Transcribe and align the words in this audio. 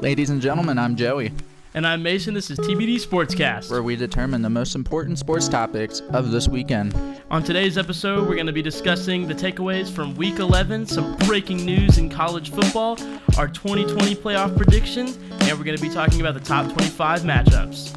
Ladies 0.00 0.30
and 0.30 0.40
gentlemen, 0.40 0.78
I'm 0.78 0.96
Joey, 0.96 1.32
And 1.74 1.86
I'm 1.86 2.02
Mason. 2.02 2.32
This 2.34 2.50
is 2.50 2.58
TBD 2.58 2.96
Sportscast. 2.96 3.70
where 3.70 3.82
we 3.82 3.96
determine 3.96 4.40
the 4.42 4.50
most 4.50 4.74
important 4.74 5.18
sports 5.18 5.48
topics 5.48 6.00
of 6.10 6.30
this 6.30 6.48
weekend. 6.48 6.94
On 7.30 7.42
today's 7.42 7.76
episode, 7.76 8.28
we're 8.28 8.34
going 8.34 8.46
to 8.46 8.52
be 8.52 8.62
discussing 8.62 9.26
the 9.26 9.34
takeaways 9.34 9.90
from 9.90 10.14
Week 10.14 10.38
11, 10.38 10.86
some 10.86 11.16
breaking 11.26 11.64
news 11.64 11.98
in 11.98 12.08
college 12.08 12.50
football, 12.50 12.98
our 13.36 13.48
2020 13.48 14.14
playoff 14.16 14.56
predictions, 14.56 15.16
and 15.40 15.58
we're 15.58 15.64
going 15.64 15.76
to 15.76 15.82
be 15.82 15.90
talking 15.90 16.20
about 16.20 16.34
the 16.34 16.40
top 16.40 16.70
25 16.72 17.22
matchups. 17.22 17.96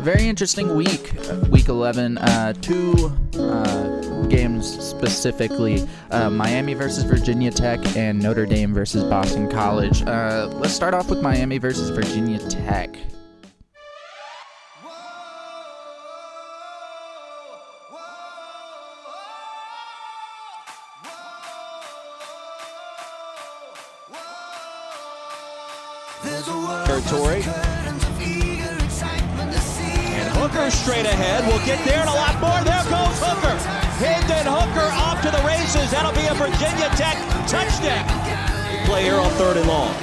Very 0.00 0.28
interesting 0.28 0.74
week, 0.76 1.14
uh, 1.30 1.36
week 1.50 1.68
11. 1.68 2.18
Uh, 2.18 2.52
two 2.54 3.12
uh, 3.38 3.93
games 4.28 4.66
specifically 4.66 5.86
uh, 6.10 6.30
Miami 6.30 6.74
versus 6.74 7.04
Virginia 7.04 7.50
Tech 7.50 7.96
and 7.96 8.20
Notre 8.20 8.46
Dame 8.46 8.72
versus 8.72 9.04
Boston 9.04 9.50
College. 9.50 10.02
Uh, 10.02 10.48
let's 10.54 10.74
start 10.74 10.94
off 10.94 11.10
with 11.10 11.20
Miami 11.20 11.58
versus 11.58 11.90
Virginia 11.90 12.38
Tech. 12.48 12.96
territory. 27.04 27.42
And 30.14 30.28
Hooker 30.36 30.70
straight 30.70 31.06
ahead. 31.06 31.46
We'll 31.46 31.64
get 31.66 31.84
there 31.84 32.00
and 32.00 32.08
a 32.08 32.14
lot 32.14 32.40
more. 32.40 32.64
There 32.64 32.73
races. 35.74 35.90
That'll 35.90 36.14
be 36.14 36.26
a 36.26 36.34
Virginia 36.34 36.88
Tech 36.94 37.18
touchdown. 37.46 38.06
Play 38.86 39.04
here 39.04 39.18
on 39.18 39.30
third 39.32 39.56
and 39.56 39.66
long. 39.66 39.94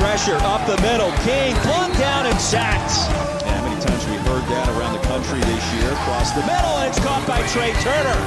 Pressure 0.00 0.36
up 0.48 0.66
the 0.66 0.80
middle. 0.82 1.12
King 1.24 1.54
plunked 1.66 1.98
down 1.98 2.26
and 2.26 2.38
sacked. 2.40 3.08
How 3.44 3.62
many 3.64 3.80
times 3.80 4.04
we 4.08 4.16
heard 4.28 4.44
that 4.48 4.68
around 4.76 4.94
the 4.94 5.04
country 5.06 5.40
this 5.40 5.64
year? 5.74 5.92
Across 5.92 6.32
the 6.32 6.42
middle, 6.42 6.74
and 6.80 6.88
it's 6.88 7.00
caught 7.00 7.26
by 7.26 7.40
Tre 7.48 7.72
Turner. 7.84 8.18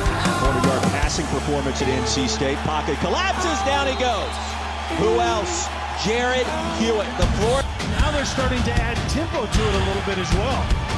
40-yard 0.41 0.83
passing 0.93 1.25
performance 1.27 1.81
at 1.81 1.87
NC 1.87 2.29
State. 2.29 2.57
Pocket 2.65 2.97
collapses. 2.99 3.57
Down 3.65 3.87
he 3.87 3.97
goes. 3.97 4.33
Who 5.01 5.19
else? 5.19 5.67
Jared 6.05 6.47
Hewitt. 6.77 7.09
The 7.17 7.27
floor. 7.37 7.61
Now 7.97 8.11
they're 8.11 8.25
starting 8.25 8.61
to 8.63 8.73
add 8.73 8.97
tempo 9.09 9.45
to 9.45 9.61
it 9.61 9.73
a 9.73 9.83
little 9.85 10.05
bit 10.05 10.17
as 10.17 10.31
well. 10.33 10.92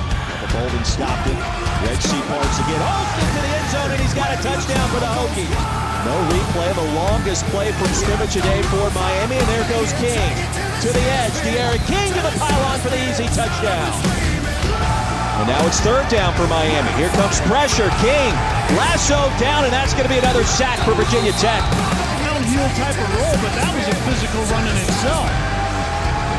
Bolden 0.56 0.88
stopped 0.88 1.28
it. 1.28 1.36
Red 1.84 2.00
Sea 2.00 2.24
parts 2.32 2.58
again. 2.64 2.80
Oh, 2.80 2.88
Holston 2.88 3.28
to 3.28 3.42
the 3.44 3.52
end 3.60 3.68
zone, 3.76 3.92
and 3.92 4.00
he's 4.00 4.16
got 4.16 4.32
a 4.32 4.40
touchdown 4.40 4.88
for 4.88 5.04
the 5.04 5.12
Hokies. 5.12 5.52
No 6.08 6.16
replay. 6.32 6.72
The 6.72 6.90
longest 6.96 7.44
play 7.52 7.76
from 7.76 7.92
scrimmage 7.92 8.32
today 8.32 8.64
for 8.72 8.88
Miami, 8.96 9.36
and 9.36 9.48
there 9.52 9.68
goes 9.68 9.92
King. 10.00 10.32
To 10.80 10.90
the 10.96 11.06
edge. 11.20 11.36
D'Eriq 11.44 11.84
King 11.92 12.08
to 12.16 12.24
the 12.24 12.32
pylon 12.40 12.80
for 12.80 12.88
the 12.88 13.02
easy 13.04 13.28
touchdown. 13.36 13.92
And 15.44 15.52
now 15.52 15.60
it's 15.68 15.84
third 15.84 16.08
down 16.08 16.32
for 16.40 16.48
Miami. 16.48 16.88
Here 16.96 17.12
comes 17.20 17.44
pressure. 17.52 17.92
King 18.00 18.32
lasso 18.80 19.28
down, 19.36 19.68
and 19.68 19.74
that's 19.76 19.92
going 19.92 20.08
to 20.08 20.14
be 20.14 20.24
another 20.24 20.48
sack 20.48 20.80
for 20.88 20.96
Virginia 20.96 21.36
Tech. 21.36 21.68
Downhill 22.24 22.72
type 22.80 22.96
of 22.96 23.10
roll, 23.20 23.36
but 23.44 23.52
that 23.60 23.76
was 23.76 23.92
a 23.92 23.98
physical 24.08 24.40
run 24.56 24.64
in 24.72 24.76
itself. 24.88 25.28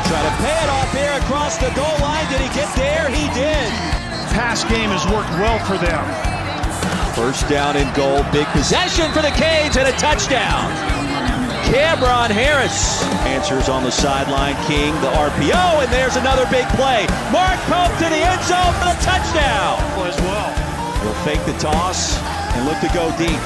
Try 0.09 0.25
to 0.25 0.33
pay 0.41 0.57
it 0.57 0.69
off 0.73 0.89
here 0.89 1.13
across 1.21 1.61
the 1.61 1.69
goal 1.77 1.97
line. 2.01 2.25
Did 2.33 2.41
he 2.41 2.49
get 2.57 2.73
there? 2.73 3.13
He 3.13 3.29
did. 3.37 4.06
Pass 4.37 4.61
game 4.69 4.93
has 4.93 5.01
worked 5.09 5.33
well 5.41 5.57
for 5.65 5.81
them. 5.81 6.05
First 7.17 7.49
down 7.49 7.73
and 7.73 7.89
goal. 7.97 8.21
Big 8.29 8.45
possession 8.53 9.09
for 9.09 9.25
the 9.25 9.33
Canes 9.33 9.81
and 9.81 9.89
a 9.89 9.95
touchdown. 9.97 10.69
Cam'Ron 11.73 12.29
Harris 12.29 13.01
answers 13.25 13.65
on 13.65 13.81
the 13.81 13.89
sideline. 13.89 14.53
King, 14.69 14.93
the 15.01 15.09
RPO, 15.09 15.81
and 15.81 15.89
there's 15.89 16.21
another 16.21 16.45
big 16.53 16.69
play. 16.77 17.09
Mark 17.33 17.57
Pope 17.65 17.89
to 17.97 18.05
the 18.13 18.21
end 18.21 18.37
zone 18.45 18.77
for 18.77 18.93
the 18.93 18.99
touchdown. 19.01 19.81
As 20.05 20.13
well. 20.21 20.53
He'll 21.01 21.17
fake 21.25 21.41
the 21.49 21.57
toss 21.57 22.21
and 22.53 22.69
look 22.69 22.77
to 22.85 22.93
go 22.93 23.09
deep. 23.17 23.41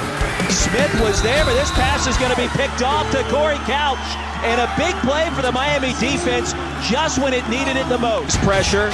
Smith 0.51 0.91
was 0.99 1.23
there, 1.23 1.47
but 1.47 1.55
this 1.55 1.71
pass 1.71 2.03
is 2.03 2.19
going 2.19 2.35
to 2.35 2.39
be 2.39 2.51
picked 2.59 2.83
off 2.83 3.07
to 3.15 3.23
Corey 3.31 3.63
Couch. 3.63 4.03
And 4.43 4.59
a 4.59 4.67
big 4.75 4.91
play 5.07 5.31
for 5.31 5.41
the 5.41 5.55
Miami 5.55 5.95
defense 6.03 6.51
just 6.83 7.15
when 7.23 7.31
it 7.31 7.47
needed 7.47 7.79
it 7.79 7.87
the 7.87 7.97
most. 8.03 8.35
Pressure. 8.43 8.91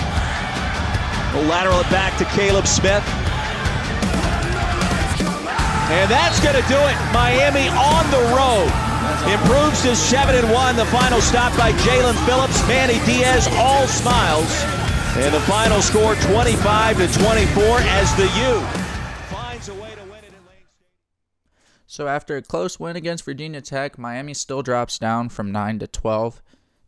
We'll 1.38 1.46
lateral 1.46 1.80
it 1.80 1.90
back 1.92 2.18
to 2.18 2.26
Caleb 2.34 2.66
Smith. 2.66 3.06
And 5.94 6.10
that's 6.10 6.42
going 6.42 6.56
to 6.56 6.68
do 6.68 6.80
it. 6.82 6.98
Miami 7.14 7.70
on 7.78 8.10
the 8.10 8.18
road. 8.34 8.66
Improves 9.30 9.84
to 9.84 9.96
7 9.96 10.34
and 10.34 10.52
1. 10.52 10.76
The 10.78 10.86
final 10.86 11.22
stop 11.22 11.56
by 11.56 11.74
Jaelan 11.74 12.18
Phillips. 12.26 12.68
Manny 12.68 12.98
Diaz, 13.06 13.48
all 13.54 13.86
smiles. 13.86 14.50
And 15.18 15.32
the 15.32 15.40
final 15.42 15.80
score 15.84 16.16
25 16.16 16.98
to 16.98 17.20
24 17.20 17.82
as 17.82 18.16
the 18.16 18.24
U 18.24 18.60
finds 19.30 19.70
a 19.70 19.76
way 19.76 19.92
to 19.94 20.02
win 20.10 20.24
it 20.24 20.34
in 20.34 20.44
Lane. 20.48 20.66
So 21.86 22.08
after 22.08 22.36
a 22.36 22.42
close 22.42 22.80
win 22.80 22.96
against 22.96 23.24
Virginia 23.26 23.62
Tech, 23.62 24.00
Miami 24.00 24.34
still 24.34 24.64
drops 24.64 24.98
down 24.98 25.30
from 25.30 25.52
9 25.52 25.78
to 25.80 25.88
12. 25.88 26.42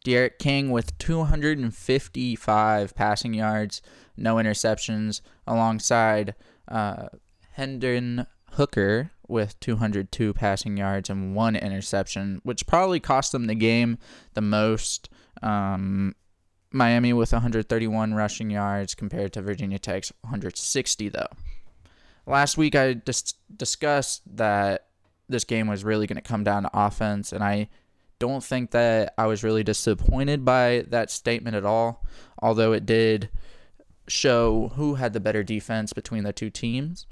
D'Eriq 0.04 0.40
King 0.40 0.72
with 0.72 0.98
255 0.98 2.96
passing 2.96 3.34
yards, 3.34 3.82
no 4.20 4.36
interceptions, 4.36 5.22
alongside 5.48 6.36
uh, 6.68 7.08
Hendon 7.54 8.28
Hooker 8.54 9.12
with 9.28 9.60
202 9.60 10.34
passing 10.34 10.78
yards 10.78 11.10
and 11.10 11.36
one 11.36 11.56
interception, 11.56 12.42
which 12.44 12.68
probably 12.68 13.00
cost 13.00 13.32
them 13.32 13.46
the 13.46 13.56
game 13.56 13.98
the 14.34 14.42
most. 14.42 15.10
Um, 15.42 16.16
Miami 16.72 17.14
with 17.14 17.32
131 17.32 18.14
rushing 18.14 18.52
yards 18.52 18.94
compared 18.94 19.34
to 19.34 19.42
Virginia 19.42 19.80
Tech's 19.80 20.12
160, 20.22 21.10
though. 21.10 21.28
Last 22.28 22.58
week 22.58 22.76
I 22.76 22.94
dis- 22.94 23.34
discussed 23.56 24.22
that 24.38 24.88
this 25.28 25.44
game 25.44 25.68
was 25.68 25.84
really 25.84 26.06
going 26.06 26.22
to 26.22 26.22
come 26.22 26.44
down 26.44 26.64
to 26.64 26.70
offense, 26.74 27.34
and 27.34 27.44
I 27.44 27.70
don't 28.20 28.44
think 28.44 28.72
that 28.72 29.14
I 29.18 29.26
was 29.26 29.44
really 29.44 29.64
disappointed 29.64 30.46
by 30.46 30.86
that 30.90 31.10
statement 31.10 31.56
at 31.56 31.66
all, 31.66 32.06
although 32.40 32.74
it 32.74 32.86
did 32.86 33.30
show 34.10 34.72
who 34.76 34.96
had 34.96 35.14
the 35.14 35.20
better 35.20 35.44
defense 35.44 35.94
between 35.94 36.24
the 36.24 36.34
two 36.34 36.50
teams. 36.50 37.06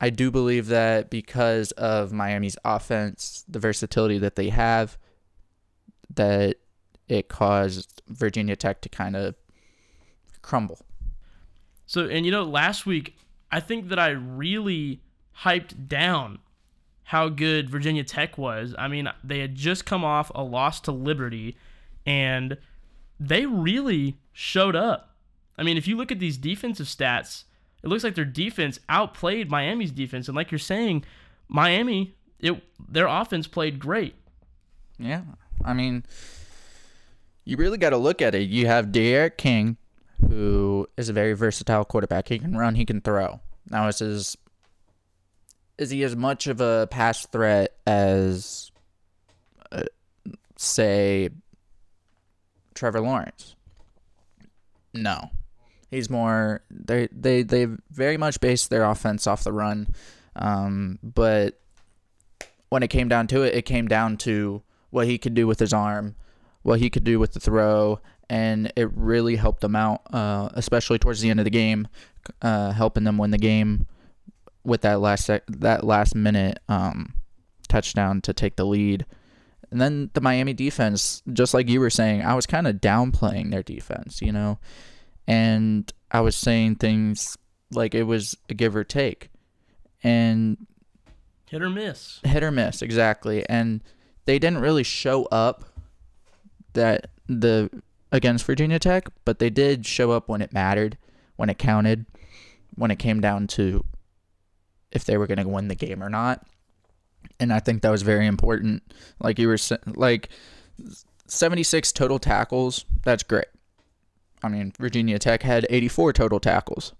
I 0.00 0.10
do 0.10 0.30
believe 0.30 0.66
that 0.66 1.08
because 1.10 1.70
of 1.72 2.12
Miami's 2.12 2.56
offense, 2.64 3.44
the 3.48 3.58
versatility 3.58 4.18
that 4.18 4.36
they 4.36 4.50
have, 4.50 4.98
that 6.14 6.56
it 7.08 7.28
caused 7.28 8.02
Virginia 8.08 8.56
Tech 8.56 8.80
to 8.82 8.88
kind 8.88 9.16
of 9.16 9.34
crumble. 10.42 10.80
So, 11.86 12.06
and 12.06 12.24
you 12.24 12.32
know, 12.32 12.42
last 12.42 12.86
week, 12.86 13.16
I 13.50 13.60
think 13.60 13.88
that 13.88 13.98
I 13.98 14.08
really 14.08 15.00
hyped 15.42 15.88
down 15.88 16.38
how 17.04 17.28
good 17.28 17.68
Virginia 17.68 18.04
Tech 18.04 18.38
was. 18.38 18.74
I 18.78 18.88
mean, 18.88 19.08
they 19.22 19.40
had 19.40 19.54
just 19.54 19.84
come 19.84 20.04
off 20.04 20.30
a 20.34 20.42
loss 20.42 20.80
to 20.82 20.92
Liberty, 20.92 21.56
and 22.06 22.56
they 23.20 23.46
really 23.46 24.18
showed 24.32 24.74
up. 24.74 25.13
I 25.56 25.62
mean, 25.62 25.76
if 25.76 25.86
you 25.86 25.96
look 25.96 26.10
at 26.10 26.18
these 26.18 26.36
defensive 26.36 26.86
stats, 26.86 27.44
it 27.82 27.88
looks 27.88 28.02
like 28.04 28.14
their 28.14 28.24
defense 28.24 28.80
outplayed 28.88 29.50
Miami's 29.50 29.90
defense. 29.90 30.28
And 30.28 30.36
like 30.36 30.50
you're 30.50 30.58
saying, 30.58 31.04
Miami, 31.48 32.14
it 32.40 32.62
their 32.88 33.06
offense 33.06 33.46
played 33.46 33.78
great. 33.78 34.14
Yeah. 34.98 35.22
I 35.64 35.72
mean, 35.74 36.04
you 37.44 37.56
really 37.56 37.78
got 37.78 37.90
to 37.90 37.96
look 37.96 38.22
at 38.22 38.34
it. 38.34 38.48
You 38.48 38.66
have 38.66 38.86
D'Eriq 38.86 39.36
King, 39.36 39.76
who 40.20 40.86
is 40.96 41.08
a 41.08 41.12
very 41.12 41.34
versatile 41.34 41.84
quarterback. 41.84 42.28
He 42.28 42.38
can 42.38 42.56
run, 42.56 42.74
he 42.74 42.84
can 42.84 43.00
throw. 43.00 43.40
Now, 43.70 43.88
is 43.88 43.98
his 43.98 44.36
is 45.78 45.90
he 45.90 46.02
as 46.04 46.14
much 46.14 46.46
of 46.46 46.60
a 46.60 46.86
pass 46.90 47.26
threat 47.26 47.76
as, 47.86 48.70
uh, 49.72 49.82
say, 50.56 51.30
Trevor 52.74 53.00
Lawrence? 53.00 53.56
No, 54.92 55.30
he's 55.94 56.10
more. 56.10 56.62
They 56.70 57.08
they 57.12 57.42
they 57.42 57.68
very 57.90 58.16
much 58.16 58.40
based 58.40 58.70
their 58.70 58.84
offense 58.84 59.26
off 59.26 59.44
the 59.44 59.52
run, 59.52 59.88
um, 60.36 60.98
but 61.02 61.60
when 62.68 62.82
it 62.82 62.88
came 62.88 63.08
down 63.08 63.26
to 63.28 63.42
it, 63.42 63.54
it 63.54 63.62
came 63.62 63.86
down 63.86 64.16
to 64.18 64.62
what 64.90 65.06
he 65.06 65.18
could 65.18 65.34
do 65.34 65.46
with 65.46 65.58
his 65.58 65.72
arm, 65.72 66.16
what 66.62 66.80
he 66.80 66.90
could 66.90 67.04
do 67.04 67.18
with 67.18 67.32
the 67.32 67.40
throw, 67.40 68.00
and 68.28 68.72
it 68.76 68.88
really 68.94 69.36
helped 69.36 69.60
them 69.60 69.76
out, 69.76 70.02
uh, 70.12 70.48
especially 70.54 70.98
towards 70.98 71.20
the 71.20 71.30
end 71.30 71.40
of 71.40 71.44
the 71.44 71.50
game, 71.50 71.88
uh, 72.42 72.72
helping 72.72 73.04
them 73.04 73.18
win 73.18 73.30
the 73.30 73.38
game 73.38 73.86
with 74.64 74.80
that 74.80 75.00
last 75.00 75.26
sec- 75.26 75.46
that 75.48 75.84
last 75.84 76.14
minute 76.14 76.58
um, 76.68 77.14
touchdown 77.68 78.20
to 78.22 78.32
take 78.32 78.56
the 78.56 78.66
lead. 78.66 79.04
And 79.70 79.80
then 79.80 80.10
the 80.14 80.20
Miami 80.20 80.52
defense, 80.52 81.22
just 81.32 81.52
like 81.54 81.68
you 81.68 81.80
were 81.80 81.90
saying, 81.90 82.22
I 82.22 82.34
was 82.34 82.46
kind 82.46 82.66
of 82.66 82.76
downplaying 82.76 83.50
their 83.50 83.62
defense, 83.62 84.22
you 84.22 84.30
know, 84.30 84.58
and 85.26 85.92
I 86.10 86.20
was 86.20 86.36
saying 86.36 86.76
things 86.76 87.36
like 87.72 87.94
it 87.94 88.04
was 88.04 88.36
a 88.48 88.54
give 88.54 88.76
or 88.76 88.84
take, 88.84 89.30
and 90.02 90.66
Hit 91.48 91.62
or 91.62 91.70
miss. 91.70 92.20
hit 92.24 92.42
or 92.42 92.50
miss 92.50 92.82
exactly 92.82 93.48
and 93.48 93.80
they 94.24 94.38
didn't 94.38 94.60
really 94.60 94.82
show 94.82 95.24
up 95.26 95.64
that 96.72 97.08
the 97.28 97.70
against 98.12 98.44
Virginia 98.44 98.78
Tech, 98.78 99.08
but 99.24 99.38
they 99.38 99.50
did 99.50 99.86
show 99.86 100.12
up 100.12 100.28
when 100.28 100.40
it 100.40 100.52
mattered, 100.52 100.96
when 101.36 101.50
it 101.50 101.58
counted, 101.58 102.06
when 102.76 102.90
it 102.90 102.98
came 102.98 103.20
down 103.20 103.46
to 103.48 103.84
if 104.92 105.04
they 105.04 105.16
were 105.16 105.26
going 105.26 105.38
to 105.38 105.48
win 105.48 105.68
the 105.68 105.74
game 105.74 106.02
or 106.02 106.08
not. 106.08 106.46
And 107.40 107.52
I 107.52 107.58
think 107.58 107.82
that 107.82 107.90
was 107.90 108.02
very 108.02 108.26
important. 108.26 108.82
Like 109.18 109.38
you 109.38 109.48
were 109.48 109.58
saying, 109.58 109.80
like 109.96 110.28
76 111.26 111.90
total 111.92 112.18
tackles, 112.18 112.84
that's 113.02 113.22
great. 113.22 113.46
I 114.44 114.48
mean, 114.48 114.72
Virginia 114.78 115.18
Tech 115.18 115.42
had 115.42 115.66
84 115.70 116.12
total 116.12 116.38
tackles. 116.38 116.92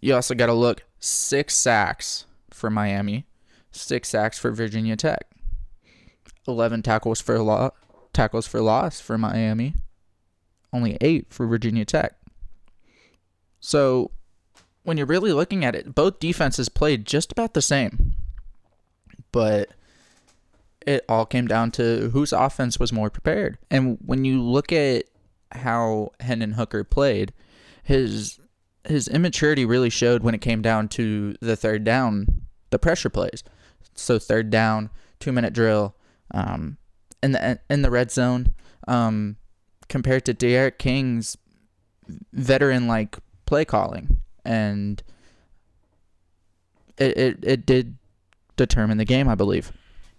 You 0.00 0.14
also 0.14 0.34
got 0.34 0.46
to 0.46 0.52
look 0.52 0.84
six 1.00 1.54
sacks 1.56 2.26
for 2.50 2.68
Miami, 2.68 3.24
six 3.70 4.10
sacks 4.10 4.38
for 4.38 4.50
Virginia 4.50 4.94
Tech, 4.94 5.26
11 6.46 6.82
tackles 6.82 7.22
for 7.22 7.38
law, 7.38 7.70
tackles 8.12 8.46
for 8.46 8.60
loss 8.60 9.00
for 9.00 9.16
Miami, 9.16 9.74
only 10.70 10.98
eight 11.00 11.26
for 11.30 11.46
Virginia 11.46 11.86
Tech. 11.86 12.14
So 13.60 14.10
when 14.82 14.98
you're 14.98 15.06
really 15.06 15.32
looking 15.32 15.64
at 15.64 15.74
it, 15.74 15.94
both 15.94 16.20
defenses 16.20 16.68
played 16.68 17.06
just 17.06 17.32
about 17.32 17.54
the 17.54 17.62
same. 17.62 18.12
But 19.32 19.70
it 20.86 21.06
all 21.08 21.24
came 21.24 21.46
down 21.46 21.70
to 21.72 22.10
whose 22.10 22.34
offense 22.34 22.78
was 22.78 22.92
more 22.92 23.08
prepared. 23.08 23.56
And 23.70 23.96
when 24.04 24.26
you 24.26 24.42
look 24.42 24.70
at 24.70 25.04
how 25.54 26.10
Hendon 26.20 26.52
Hooker 26.52 26.84
played, 26.84 27.32
his 27.82 28.40
his 28.84 29.08
immaturity 29.08 29.64
really 29.64 29.90
showed 29.90 30.22
when 30.22 30.34
it 30.34 30.40
came 30.40 30.60
down 30.60 30.88
to 30.88 31.34
the 31.40 31.56
third 31.56 31.84
down, 31.84 32.26
the 32.70 32.78
pressure 32.78 33.08
plays. 33.08 33.42
So 33.94 34.18
third 34.18 34.50
down, 34.50 34.90
two 35.20 35.32
minute 35.32 35.52
drill, 35.52 35.94
um, 36.32 36.76
in 37.22 37.32
the 37.32 37.60
in 37.70 37.82
the 37.82 37.90
red 37.90 38.10
zone, 38.10 38.52
um, 38.86 39.36
compared 39.88 40.24
to 40.26 40.34
D'Eriq 40.34 40.78
King's 40.78 41.36
veteran 42.32 42.86
like 42.86 43.18
play 43.46 43.64
calling, 43.64 44.20
and 44.44 45.02
it, 46.98 47.16
it 47.16 47.38
it 47.42 47.66
did 47.66 47.96
determine 48.56 48.98
the 48.98 49.04
game, 49.04 49.28
I 49.28 49.34
believe. 49.34 49.72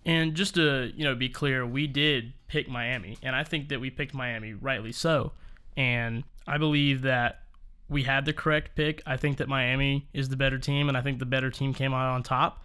And 0.05 0.35
just 0.35 0.55
to 0.55 0.91
you 0.95 1.03
know 1.03 1.15
be 1.15 1.29
clear, 1.29 1.65
we 1.65 1.87
did 1.87 2.33
pick 2.47 2.69
Miami, 2.69 3.17
and 3.23 3.35
I 3.35 3.43
think 3.43 3.69
that 3.69 3.79
we 3.79 3.89
picked 3.89 4.13
Miami 4.13 4.53
rightly 4.53 4.91
so. 4.91 5.31
And 5.75 6.23
I 6.47 6.57
believe 6.57 7.01
that 7.01 7.41
we 7.89 8.03
had 8.03 8.25
the 8.25 8.33
correct 8.33 8.75
pick. 8.75 9.01
I 9.05 9.17
think 9.17 9.37
that 9.37 9.47
Miami 9.47 10.07
is 10.13 10.29
the 10.29 10.37
better 10.37 10.57
team, 10.57 10.87
and 10.87 10.97
I 10.97 11.01
think 11.01 11.19
the 11.19 11.25
better 11.25 11.49
team 11.49 11.73
came 11.73 11.93
out 11.93 12.13
on 12.13 12.23
top. 12.23 12.63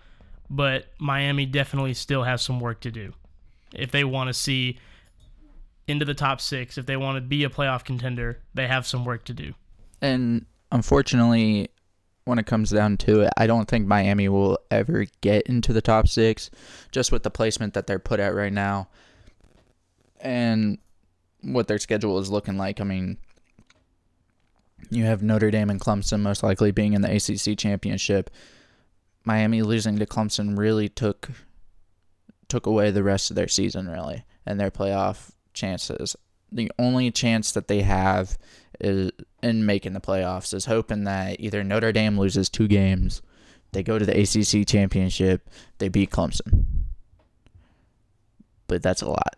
But 0.49 0.87
Miami 0.99 1.47
definitely 1.47 1.95
still 1.95 2.25
has 2.25 2.43
some 2.43 2.61
work 2.61 2.81
to 2.81 2.91
do 2.91 3.13
if 3.73 3.93
they 3.93 4.05
want 4.05 4.29
to 4.29 4.35
see 4.35 4.79
into 5.87 6.05
the 6.05 6.15
top 6.15 6.41
six. 6.41 6.77
If 6.77 6.87
they 6.87 6.97
want 6.97 7.17
to 7.17 7.21
be 7.21 7.45
a 7.45 7.49
playoff 7.49 7.85
contender, 7.85 8.41
they 8.55 8.67
have 8.67 8.87
some 8.87 9.05
work 9.05 9.25
to 9.27 9.33
do. 9.33 9.55
And 10.03 10.47
unfortunately, 10.73 11.69
when 12.25 12.39
it 12.39 12.47
comes 12.47 12.71
down 12.71 12.97
to 12.99 13.23
it, 13.23 13.33
I 13.37 13.47
don't 13.47 13.69
think 13.69 13.87
Miami 13.87 14.29
will 14.29 14.59
ever 14.71 15.07
get 15.21 15.47
into 15.47 15.73
the 15.73 15.83
top 15.83 16.09
six 16.09 16.51
just 16.93 17.13
with 17.13 17.23
the 17.23 17.31
placement 17.31 17.75
that 17.75 17.87
they're 17.87 17.99
put 17.99 18.21
at 18.21 18.35
right 18.35 18.53
now 18.53 18.89
and 20.21 20.79
what 21.43 21.69
their 21.69 21.79
schedule 21.79 22.19
is 22.19 22.31
looking 22.31 22.57
like. 22.57 22.81
I 22.81 22.85
mean, 22.85 23.19
you 24.91 25.05
have 25.05 25.23
Notre 25.23 25.51
Dame 25.51 25.71
and 25.71 25.81
Clemson 25.81 26.21
most 26.21 26.43
likely 26.43 26.71
being 26.71 26.93
in 26.93 27.03
the 27.03 27.15
ACC 27.15 27.59
championship. 27.59 28.31
Miami 29.25 29.63
losing 29.63 29.99
to 29.99 30.07
Clemson 30.07 30.59
really 30.59 30.89
took 30.89 31.31
took 32.49 32.67
away 32.67 32.91
the 32.91 33.05
rest 33.05 33.31
of 33.31 33.37
their 33.37 33.47
season 33.47 33.89
really 33.89 34.25
and 34.45 34.59
their 34.59 34.71
playoff 34.71 35.31
chances. 35.55 36.17
The 36.51 36.71
only 36.79 37.13
chance 37.13 37.53
that 37.53 37.69
they 37.69 37.83
have 37.83 38.37
is 38.81 39.13
in 39.43 39.67
making 39.67 39.93
the 39.93 40.01
playoffs 40.01 40.55
is 40.55 40.67
hoping 40.67 41.05
that 41.05 41.41
either 41.41 41.65
Notre 41.65 41.93
Dame 41.93 42.19
loses 42.19 42.49
two 42.49 42.69
games, 42.69 43.23
they 43.73 43.83
go 43.83 43.99
to 43.99 44.07
the 44.07 44.21
ACC 44.21 44.67
championship, 44.67 45.49
they 45.79 45.89
beat 45.89 46.11
Clemson. 46.11 46.67
But 48.67 48.83
that's 48.83 49.03
a 49.03 49.09
lot. 49.09 49.37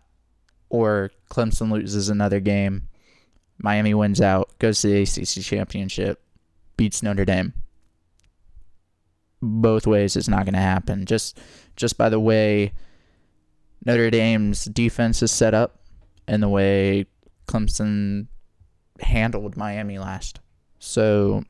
Or 0.69 1.11
Clemson 1.29 1.71
loses 1.71 2.09
another 2.09 2.39
game, 2.39 2.87
Miami 3.57 3.93
wins 3.93 4.21
out, 4.21 4.49
goes 4.59 4.81
to 4.81 4.87
the 4.87 5.01
ACC 5.03 5.43
championship, 5.43 6.21
beats 6.77 7.03
Notre 7.03 7.25
Dame. 7.25 7.53
Both 9.41 9.85
ways 9.87 10.15
it's 10.15 10.27
not 10.27 10.45
going 10.45 10.53
to 10.53 10.59
happen. 10.59 11.05
Just 11.05 11.39
just 11.75 11.97
by 11.97 12.09
the 12.09 12.19
way 12.19 12.71
Notre 13.85 14.09
Dame's 14.09 14.65
defense 14.65 15.21
is 15.21 15.31
set 15.31 15.53
up 15.53 15.81
and 16.27 16.41
the 16.41 16.49
way 16.49 17.05
Clemson 17.47 18.27
handled 18.99 19.57
Miami 19.57 19.99
last. 19.99 20.39
So 20.79 21.43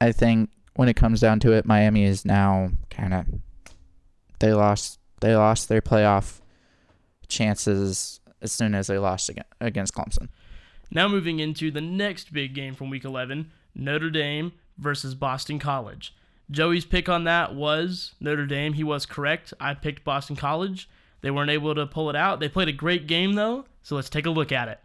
I 0.00 0.12
think 0.12 0.50
when 0.76 0.88
it 0.88 0.96
comes 0.96 1.20
down 1.20 1.40
to 1.40 1.52
it, 1.52 1.64
Miami 1.64 2.04
is 2.04 2.24
now 2.24 2.70
kind 2.90 3.14
of 3.14 3.26
they 4.40 4.52
lost 4.52 4.98
they 5.20 5.34
lost 5.34 5.68
their 5.68 5.80
playoff 5.80 6.40
chances 7.28 8.20
as 8.42 8.52
soon 8.52 8.74
as 8.74 8.88
they 8.88 8.98
lost 8.98 9.30
against 9.60 9.94
Clemson. 9.94 10.28
Now 10.90 11.08
moving 11.08 11.40
into 11.40 11.70
the 11.70 11.80
next 11.80 12.32
big 12.32 12.54
game 12.54 12.74
from 12.74 12.90
Week 12.90 13.04
11, 13.04 13.50
Notre 13.74 14.10
Dame 14.10 14.52
versus 14.76 15.14
Boston 15.14 15.58
College. 15.58 16.14
Joey's 16.50 16.84
pick 16.84 17.08
on 17.08 17.24
that 17.24 17.54
was 17.54 18.14
Notre 18.20 18.46
Dame. 18.46 18.74
He 18.74 18.84
was 18.84 19.06
correct. 19.06 19.54
I 19.58 19.72
picked 19.74 20.04
Boston 20.04 20.36
College. 20.36 20.88
They 21.22 21.30
weren't 21.30 21.50
able 21.50 21.74
to 21.74 21.86
pull 21.86 22.10
it 22.10 22.16
out. 22.16 22.38
They 22.38 22.50
played 22.50 22.68
a 22.68 22.72
great 22.72 23.06
game 23.06 23.32
though, 23.32 23.64
so 23.82 23.96
let's 23.96 24.10
take 24.10 24.26
a 24.26 24.30
look 24.30 24.52
at 24.52 24.68
it. 24.68 24.78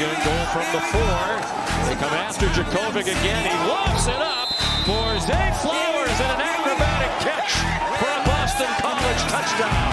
Second 0.00 0.24
goal 0.24 0.46
from 0.56 0.64
the 0.72 0.80
four. 0.96 1.24
They 1.84 1.96
come 2.00 2.16
after 2.16 2.48
Jurkovec 2.56 3.04
again. 3.04 3.44
He 3.44 3.52
lofts 3.68 4.08
it 4.08 4.16
up 4.16 4.48
for 4.88 5.04
Zay 5.20 5.52
Flowers 5.60 6.16
and 6.24 6.30
an 6.32 6.40
acrobatic 6.40 7.12
catch 7.20 7.52
for 8.00 8.08
a 8.08 8.20
Boston 8.24 8.72
College 8.80 9.22
touchdown. 9.28 9.92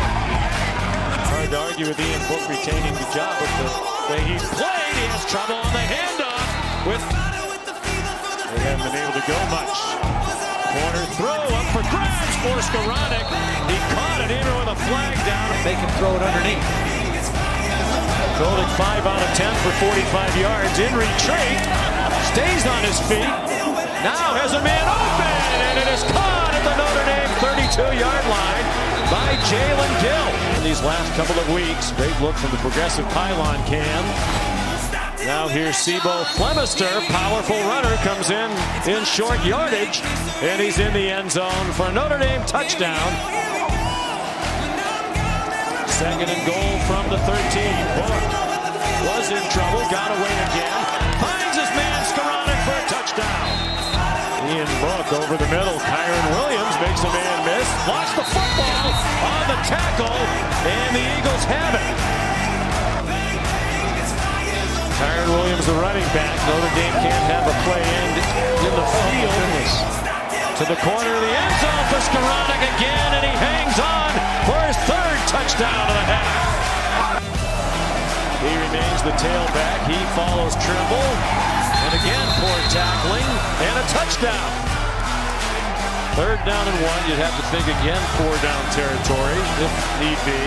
Hard 1.27 1.51
to 1.51 1.59
argue 1.59 1.92
with 1.92 1.99
Ian 1.99 2.23
Book 2.31 2.40
retaining 2.47 2.95
the 2.95 3.04
job 3.11 3.35
with 3.35 3.52
the 3.59 3.68
way 4.07 4.23
he's 4.31 4.47
played. 4.56 4.95
He 4.95 5.11
has 5.11 5.28
trouble 5.28 5.59
on 5.59 5.76
the 5.76 5.83
handoff 5.83 6.47
with. 6.87 7.04
They 7.04 8.64
haven't 8.64 8.87
been 8.87 8.95
able 9.04 9.11
to 9.11 9.26
go 9.28 9.35
much. 9.52 9.76
Corner 10.71 11.04
throw 11.19 11.35
up 11.52 11.68
for 11.76 11.83
grabs 11.92 12.31
for 12.47 12.56
Skowronek. 12.64 13.28
He 13.68 13.76
caught 13.92 14.23
it 14.23 14.31
even 14.31 14.56
with 14.56 14.71
a 14.71 14.80
flag 14.87 15.19
down. 15.28 15.52
They 15.68 15.76
can 15.76 15.92
throw 15.99 16.16
it 16.16 16.23
underneath. 16.23 16.96
Holding 18.37 18.69
5 18.77 19.06
out 19.09 19.17
of 19.17 19.31
10 19.33 19.49
for 19.65 19.73
45 19.81 20.37
yards. 20.37 20.77
In 20.77 20.94
retreat. 20.94 21.59
Stays 22.33 22.69
on 22.69 22.81
his 22.85 23.01
feet. 23.09 23.33
Now 24.06 24.37
has 24.37 24.53
a 24.53 24.61
man 24.61 24.85
open. 24.85 25.33
And 25.73 25.75
it 25.81 25.89
is 25.89 26.06
caught 26.13 26.53
at 26.53 26.61
the 26.61 26.75
Notre 26.77 27.06
Dame 27.09 27.33
32-yard 27.41 28.25
line 28.29 28.67
by 29.09 29.33
Jalen 29.49 29.94
Gill. 30.06 30.29
In 30.57 30.63
these 30.63 30.83
last 30.83 31.09
couple 31.17 31.39
of 31.39 31.49
weeks, 31.49 31.91
great 31.94 32.13
look 32.21 32.35
from 32.35 32.51
the 32.51 32.57
progressive 32.57 33.09
pylon 33.09 33.57
cam. 33.65 34.06
Now 35.25 35.47
here's 35.47 35.75
C'Bo 35.75 36.23
Flemister, 36.37 37.01
powerful 37.07 37.57
runner, 37.57 37.95
comes 37.97 38.29
in 38.29 38.51
in 38.87 39.03
short 39.03 39.44
yardage, 39.44 40.01
and 40.45 40.61
he's 40.61 40.79
in 40.79 40.94
the 40.94 41.09
end 41.09 41.31
zone 41.31 41.71
for 41.73 41.91
Notre 41.91 42.19
Dame 42.19 42.45
touchdown. 42.45 43.46
Second 45.97 46.30
and 46.30 46.45
goal 46.45 46.77
from 46.85 47.09
the 47.09 47.18
13. 47.25 47.33
Book 47.97 48.21
was 49.09 49.33
in 49.33 49.42
trouble, 49.49 49.81
got 49.89 50.13
away 50.13 50.35
again. 50.45 50.77
Finds 51.18 51.57
his 51.57 51.71
man 51.73 51.97
Skowronek 52.06 52.59
for 52.69 52.77
a 52.77 52.85
touchdown. 52.85 53.49
Ian 54.45 54.69
Book 54.77 55.09
over 55.18 55.42
the 55.42 55.49
middle. 55.49 55.73
Kyren 55.81 56.27
Williams 56.37 56.75
makes 56.85 57.01
a 57.01 57.09
man 57.09 57.37
miss. 57.49 57.66
Lost 57.89 58.13
the 58.13 58.21
football 58.30 58.94
on 59.25 59.42
the 59.49 59.57
tackle, 59.66 60.21
and 60.69 60.89
the 60.94 61.01
Eagles 61.18 61.44
have 61.49 61.73
it. 61.73 61.89
Kyren 65.01 65.30
Williams, 65.33 65.66
the 65.66 65.81
running 65.81 66.06
back. 66.13 66.37
Notre 66.45 66.73
Dame 66.77 66.94
can't 67.09 67.25
have 67.25 67.49
a 67.49 67.56
play 67.66 67.81
end 67.81 68.21
in 68.69 68.73
the 68.77 68.85
field 68.85 69.97
to 70.61 70.66
the 70.66 70.77
corner 70.81 71.09
of 71.13 71.21
the 71.25 71.33
end 71.33 71.54
zone 71.57 71.85
for 71.89 72.01
Skowronek 72.06 72.61
again, 72.77 73.09
and 73.18 73.25
he 73.25 73.33
hangs 73.33 73.77
on 73.81 74.09
for 74.45 74.61
his 74.66 74.77
third 74.85 74.96
touchdown 75.28 75.84
to 75.92 75.94
the 75.94 76.06
half. 76.07 77.22
He 78.40 78.54
remains 78.56 79.02
the 79.04 79.12
tailback. 79.19 79.78
He 79.92 80.00
follows 80.16 80.56
Tremble. 80.64 81.12
And 81.84 81.94
again, 82.00 82.28
poor 82.40 82.60
tackling 82.72 83.28
and 83.68 83.76
a 83.76 83.86
touchdown. 83.92 84.52
Third 86.16 86.40
down 86.48 86.64
and 86.64 86.80
one. 86.80 87.02
You'd 87.12 87.19
have 87.19 87.36
to 87.36 87.46
think 87.52 87.68
again 87.68 88.00
four 88.18 88.34
down 88.40 88.64
territory 88.72 89.40
if 89.62 89.74
need 90.00 90.19
be. 90.24 90.44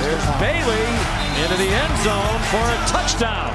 There's 0.00 0.26
Bailey 0.40 0.88
into 1.44 1.56
the 1.60 1.68
end 1.68 1.94
zone 2.00 2.40
for 2.48 2.64
a 2.64 2.78
touchdown. 2.88 3.52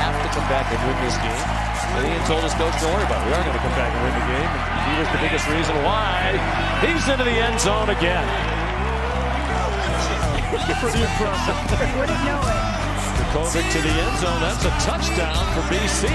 Have 0.00 0.16
to 0.16 0.30
come 0.32 0.48
back 0.48 0.72
and 0.72 0.80
win 0.88 0.96
this 1.04 1.20
game. 1.20 1.46
And 1.92 2.08
Ian 2.08 2.24
told 2.24 2.40
us, 2.40 2.56
Coach, 2.56 2.72
don't 2.80 2.92
worry 2.92 3.04
about 3.04 3.20
it. 3.20 3.28
We 3.28 3.34
are 3.36 3.44
going 3.44 3.56
to 3.56 3.64
come 3.64 3.76
back 3.76 3.92
and 3.92 4.00
win 4.00 4.14
the 4.16 4.26
game. 4.32 4.48
And 4.48 4.86
he 4.88 4.94
was 5.04 5.08
the 5.12 5.20
biggest 5.20 5.44
reason 5.52 5.76
why. 5.84 6.40
He's 6.80 7.04
into 7.08 7.24
the 7.24 7.36
end 7.36 7.60
zone 7.60 7.90
again. 7.90 8.57
Pretty 10.80 11.00
impressive. 11.02 11.56
Wouldn't 11.98 12.24
know 12.24 12.40
it. 12.44 12.74
Kovic 13.32 13.70
to 13.72 13.82
the 13.82 13.88
end 13.90 14.18
zone. 14.18 14.40
That's 14.40 14.64
a 14.64 14.70
touchdown 14.86 15.34
for 15.54 15.60
BC. 15.72 16.08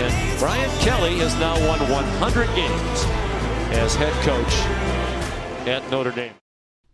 And 0.00 0.38
Brian 0.38 0.70
Kelly 0.80 1.18
has 1.18 1.34
now 1.38 1.54
won 1.68 1.78
100 1.90 2.46
games 2.56 3.04
as 3.76 3.94
head 3.94 4.12
coach 4.24 5.66
at 5.68 5.88
Notre 5.90 6.10
Dame. 6.12 6.32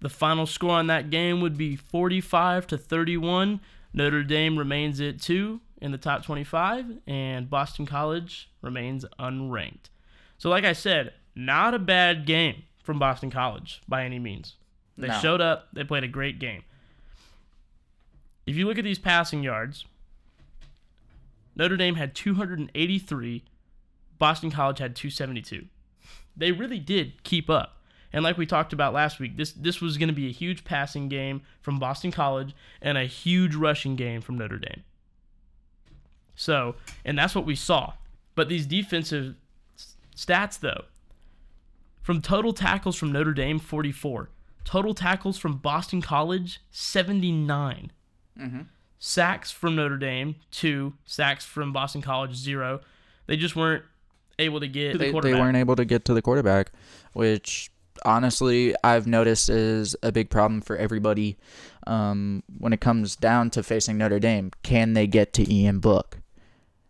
The 0.01 0.09
final 0.09 0.47
score 0.47 0.73
on 0.73 0.89
that 0.89 1.11
game 1.11 1.41
would 1.41 1.57
be 1.57 1.77
45 1.77 2.67
to 2.69 2.79
31. 2.79 3.61
Notre 3.95 4.23
Dame 4.25 4.59
remains 4.59 5.01
at 5.01 5.21
2 5.21 5.61
in 5.81 5.93
the 5.93 5.99
top 5.99 6.25
25 6.25 6.99
and 7.07 7.49
Boston 7.49 7.87
College 7.87 8.51
remains 8.63 9.05
unranked. 9.21 9.91
So 10.39 10.49
like 10.51 10.65
I 10.65 10.73
said, 10.73 11.13
not 11.37 11.73
a 11.75 11.79
bad 11.79 12.27
game 12.27 12.65
from 12.83 12.99
Boston 12.99 13.31
College 13.31 13.81
by 13.87 14.05
any 14.05 14.19
means. 14.19 14.57
They 14.99 15.07
No. 15.09 15.19
showed 15.21 15.41
up, 15.41 15.69
they 15.73 15.85
played 15.85 16.03
a 16.05 16.09
great 16.09 16.39
game. 16.41 16.63
If 18.47 18.57
you 18.57 18.67
look 18.67 18.79
at 18.79 18.85
these 18.85 18.99
passing 18.99 19.43
yards, 19.43 19.87
Notre 21.55 21.77
Dame 21.77 21.97
had 21.97 22.15
283, 22.15 23.45
Boston 24.19 24.51
College 24.51 24.79
had 24.79 24.97
272. 24.97 25.67
They 26.37 26.53
really 26.53 26.79
did 26.79 27.23
keep 27.23 27.51
up. 27.51 27.77
And 28.13 28.25
like 28.25 28.37
we 28.37 28.47
talked 28.47 28.73
about 28.73 28.93
last 28.93 29.19
week, 29.19 29.37
this 29.37 29.53
this 29.53 29.81
was 29.81 29.97
going 29.97 30.09
to 30.09 30.15
be 30.15 30.29
a 30.29 30.33
huge 30.33 30.65
passing 30.65 31.09
game 31.09 31.43
from 31.61 31.79
Boston 31.79 32.13
College 32.13 32.55
and 32.81 32.99
a 32.99 33.05
huge 33.05 33.55
rushing 33.55 33.97
game 33.97 34.21
from 34.21 34.37
Notre 34.37 34.59
Dame. 34.59 34.85
So, 36.35 36.77
and 37.05 37.19
that's 37.19 37.35
what 37.35 37.47
we 37.47 37.55
saw. 37.55 37.95
But 38.35 38.49
these 38.49 38.67
defensive 38.67 39.35
stats 40.15 40.61
though, 40.61 40.85
from 42.03 42.21
total 42.21 42.53
tackles 42.53 42.97
from 42.97 43.13
Notre 43.13 43.33
Dame 43.33 43.59
44, 43.59 44.29
total 44.65 44.95
tackles 44.95 45.39
from 45.39 45.59
Boston 45.59 46.03
College 46.03 46.61
79. 46.71 47.93
Sacks 48.99 49.51
from 49.51 49.77
Notre 49.77 49.97
Dame, 49.97 50.37
two. 50.51 50.95
Sacks 51.05 51.45
from 51.45 51.73
Boston 51.73 52.03
College, 52.03 52.35
zero. 52.35 52.81
They 53.27 53.37
just 53.37 53.57
weren't 53.57 53.85
able 54.39 54.61
to 54.61 54.69
get 54.69 54.93
to 54.93 54.99
the 54.99 55.13
they, 55.13 55.21
they 55.21 55.35
weren't 55.35 55.57
able 55.57 55.77
to 55.77 55.85
get 55.85 56.05
to 56.07 56.15
the 56.15 56.23
quarterback, 56.23 56.71
which 57.13 57.71
honestly 58.05 58.75
I've 58.83 59.07
noticed 59.07 59.49
is 59.49 59.97
a 60.03 60.13
big 60.13 60.31
problem 60.31 60.61
for 60.61 60.77
everybody 60.77 61.37
um, 61.87 62.43
when 62.59 62.73
it 62.73 62.81
comes 62.81 63.17
down 63.17 63.51
to 63.51 63.63
facing 63.63 63.99
Notre 63.99 64.21
Dame. 64.21 64.51
Can 64.63 64.93
they 64.93 65.07
get 65.07 65.33
to 65.35 65.53
Ian 65.53 65.81
Book? 65.81 66.19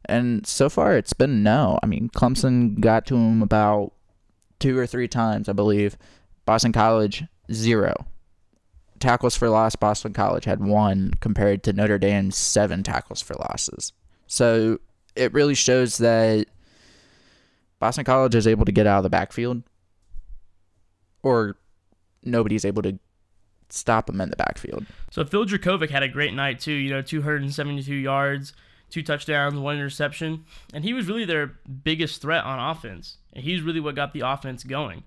And 0.04 0.46
so 0.46 0.68
far 0.68 0.96
it's 0.96 1.12
been 1.12 1.42
no. 1.42 1.78
I 1.82 1.86
mean, 1.86 2.10
Clemson 2.14 2.80
got 2.80 3.06
to 3.06 3.16
him 3.16 3.42
about 3.42 3.92
two 4.58 4.76
or 4.78 4.86
three 4.86 5.08
times, 5.08 5.48
I 5.48 5.52
believe. 5.52 5.96
Boston 6.44 6.72
College, 6.72 7.24
zero. 7.52 8.06
Tackles 9.02 9.36
for 9.36 9.50
loss, 9.50 9.76
Boston 9.76 10.12
College 10.12 10.44
had 10.44 10.60
one 10.60 11.12
compared 11.20 11.64
to 11.64 11.72
Notre 11.72 11.98
Dame's 11.98 12.36
seven 12.36 12.82
tackles 12.82 13.20
for 13.20 13.34
losses. 13.34 13.92
So 14.28 14.78
it 15.16 15.32
really 15.34 15.54
shows 15.54 15.98
that 15.98 16.46
Boston 17.80 18.04
College 18.04 18.36
is 18.36 18.46
able 18.46 18.64
to 18.64 18.72
get 18.72 18.86
out 18.86 18.98
of 18.98 19.02
the 19.02 19.10
backfield, 19.10 19.64
or 21.24 21.56
nobody's 22.22 22.64
able 22.64 22.82
to 22.82 22.98
stop 23.70 24.06
them 24.06 24.20
in 24.20 24.30
the 24.30 24.36
backfield. 24.36 24.86
So 25.10 25.24
Phil 25.24 25.46
Jurkovec 25.46 25.90
had 25.90 26.04
a 26.04 26.08
great 26.08 26.32
night 26.32 26.60
too. 26.60 26.72
You 26.72 26.90
know, 26.90 27.02
272 27.02 27.92
yards, 27.92 28.52
two 28.88 29.02
touchdowns, 29.02 29.58
one 29.58 29.74
interception, 29.74 30.44
and 30.72 30.84
he 30.84 30.92
was 30.92 31.06
really 31.06 31.24
their 31.24 31.54
biggest 31.82 32.22
threat 32.22 32.44
on 32.44 32.60
offense. 32.60 33.16
And 33.32 33.44
he's 33.44 33.62
really 33.62 33.80
what 33.80 33.96
got 33.96 34.12
the 34.12 34.20
offense 34.20 34.62
going. 34.62 35.02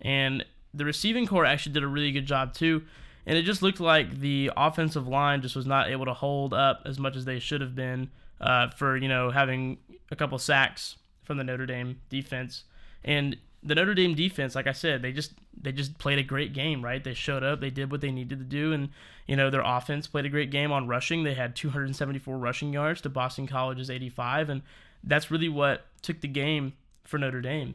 And 0.00 0.44
the 0.72 0.84
receiving 0.84 1.26
corps 1.26 1.44
actually 1.44 1.72
did 1.72 1.82
a 1.82 1.88
really 1.88 2.12
good 2.12 2.26
job 2.26 2.54
too. 2.54 2.82
And 3.26 3.38
it 3.38 3.42
just 3.42 3.62
looked 3.62 3.80
like 3.80 4.18
the 4.18 4.50
offensive 4.56 5.06
line 5.06 5.42
just 5.42 5.54
was 5.54 5.66
not 5.66 5.88
able 5.88 6.06
to 6.06 6.14
hold 6.14 6.52
up 6.52 6.82
as 6.84 6.98
much 6.98 7.16
as 7.16 7.24
they 7.24 7.38
should 7.38 7.60
have 7.60 7.74
been 7.74 8.10
uh, 8.40 8.68
for 8.70 8.96
you 8.96 9.08
know 9.08 9.30
having 9.30 9.78
a 10.10 10.16
couple 10.16 10.38
sacks 10.38 10.96
from 11.24 11.38
the 11.38 11.44
Notre 11.44 11.66
Dame 11.66 12.00
defense. 12.08 12.64
And 13.04 13.36
the 13.62 13.74
Notre 13.74 13.94
Dame 13.94 14.14
defense, 14.14 14.54
like 14.54 14.66
I 14.66 14.72
said, 14.72 15.02
they 15.02 15.12
just 15.12 15.32
they 15.60 15.72
just 15.72 15.98
played 15.98 16.18
a 16.18 16.22
great 16.22 16.52
game, 16.52 16.82
right? 16.82 17.02
They 17.02 17.14
showed 17.14 17.44
up, 17.44 17.60
they 17.60 17.70
did 17.70 17.90
what 17.90 18.00
they 18.00 18.10
needed 18.10 18.38
to 18.38 18.44
do, 18.44 18.72
and 18.72 18.88
you 19.26 19.36
know 19.36 19.50
their 19.50 19.62
offense 19.64 20.06
played 20.06 20.26
a 20.26 20.28
great 20.28 20.50
game 20.50 20.72
on 20.72 20.88
rushing. 20.88 21.22
They 21.22 21.34
had 21.34 21.54
274 21.54 22.36
rushing 22.36 22.72
yards 22.72 23.00
to 23.02 23.08
Boston 23.08 23.46
College's 23.46 23.90
85, 23.90 24.50
and 24.50 24.62
that's 25.04 25.30
really 25.30 25.48
what 25.48 25.86
took 26.02 26.20
the 26.20 26.28
game 26.28 26.72
for 27.04 27.18
Notre 27.18 27.40
Dame. 27.40 27.74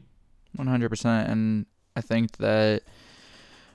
One 0.56 0.66
hundred 0.66 0.90
percent, 0.90 1.30
and 1.30 1.66
I 1.96 2.00
think 2.00 2.36
that 2.38 2.82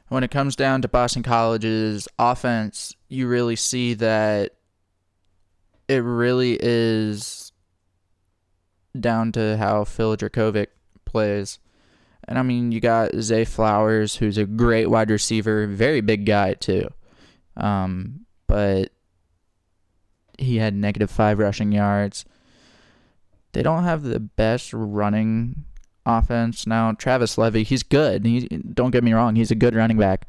when 0.09 0.23
it 0.23 0.31
comes 0.31 0.55
down 0.55 0.81
to 0.81 0.87
Boston 0.87 1.23
College's 1.23 2.07
offense, 2.19 2.95
you 3.09 3.27
really 3.27 3.55
see 3.55 3.93
that 3.95 4.51
it 5.87 6.03
really 6.03 6.57
is 6.61 7.51
down 8.99 9.31
to 9.33 9.57
how 9.57 9.83
Phil 9.83 10.15
Jurkovec 10.15 10.67
plays. 11.05 11.59
And 12.27 12.37
I 12.37 12.43
mean, 12.43 12.71
you 12.71 12.79
got 12.79 13.15
Zay 13.19 13.45
Flowers, 13.45 14.15
who's 14.15 14.37
a 14.37 14.45
great 14.45 14.89
wide 14.89 15.09
receiver, 15.09 15.67
very 15.67 16.01
big 16.01 16.25
guy 16.25 16.53
too. 16.53 16.89
Um, 17.57 18.25
but 18.47 18.91
he 20.37 20.57
had 20.57 20.73
negative 20.73 21.11
five 21.11 21.39
rushing 21.39 21.71
yards. 21.71 22.25
They 23.51 23.61
don't 23.61 23.83
have 23.83 24.03
the 24.03 24.19
best 24.19 24.73
running 24.73 25.65
offense 26.05 26.67
now. 26.67 26.91
Travis 26.93 27.37
Levy, 27.37 27.63
he's 27.63 27.83
good. 27.83 28.25
He 28.25 28.47
don't 28.47 28.91
get 28.91 29.03
me 29.03 29.13
wrong, 29.13 29.35
he's 29.35 29.51
a 29.51 29.55
good 29.55 29.75
running 29.75 29.97
back, 29.97 30.27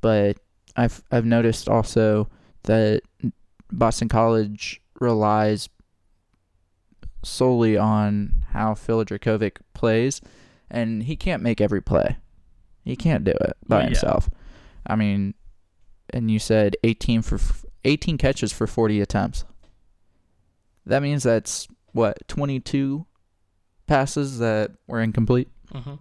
but 0.00 0.38
I've 0.76 1.02
I've 1.10 1.24
noticed 1.24 1.68
also 1.68 2.28
that 2.64 3.02
Boston 3.72 4.08
College 4.08 4.80
relies 5.00 5.68
solely 7.22 7.76
on 7.76 8.44
how 8.50 8.74
Phil 8.74 9.04
Jurkovec 9.04 9.56
plays, 9.74 10.20
and 10.70 11.02
he 11.02 11.16
can't 11.16 11.42
make 11.42 11.60
every 11.60 11.80
play. 11.80 12.16
He 12.84 12.96
can't 12.96 13.24
do 13.24 13.32
it 13.32 13.56
by 13.66 13.80
yeah. 13.80 13.86
himself. 13.86 14.30
I 14.86 14.94
mean, 14.96 15.34
and 16.10 16.30
you 16.30 16.38
said 16.38 16.76
18 16.84 17.22
for 17.22 17.38
18 17.84 18.18
catches 18.18 18.52
for 18.52 18.66
40 18.66 19.00
attempts. 19.00 19.44
That 20.84 21.02
means 21.02 21.24
that's 21.24 21.66
what 21.92 22.16
22 22.28 23.06
passes 23.86 24.38
that 24.38 24.72
were 24.86 25.00
incomplete. 25.00 25.48
Mm-hmm. 25.72 25.94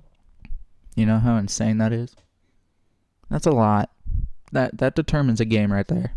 You 0.96 1.06
know 1.06 1.20
how 1.20 1.38
insane 1.38 1.78
that 1.80 1.92
is? 1.92 2.16
That's 3.30 3.46
a 3.46 3.52
lot. 3.52 3.92
That 4.52 4.78
that 4.78 4.96
determines 4.96 5.42
a 5.42 5.46
game 5.46 5.72
right 5.72 5.88
there. 5.88 6.14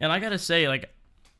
And 0.00 0.12
I 0.12 0.18
gotta 0.18 0.38
say, 0.38 0.68
like, 0.68 0.90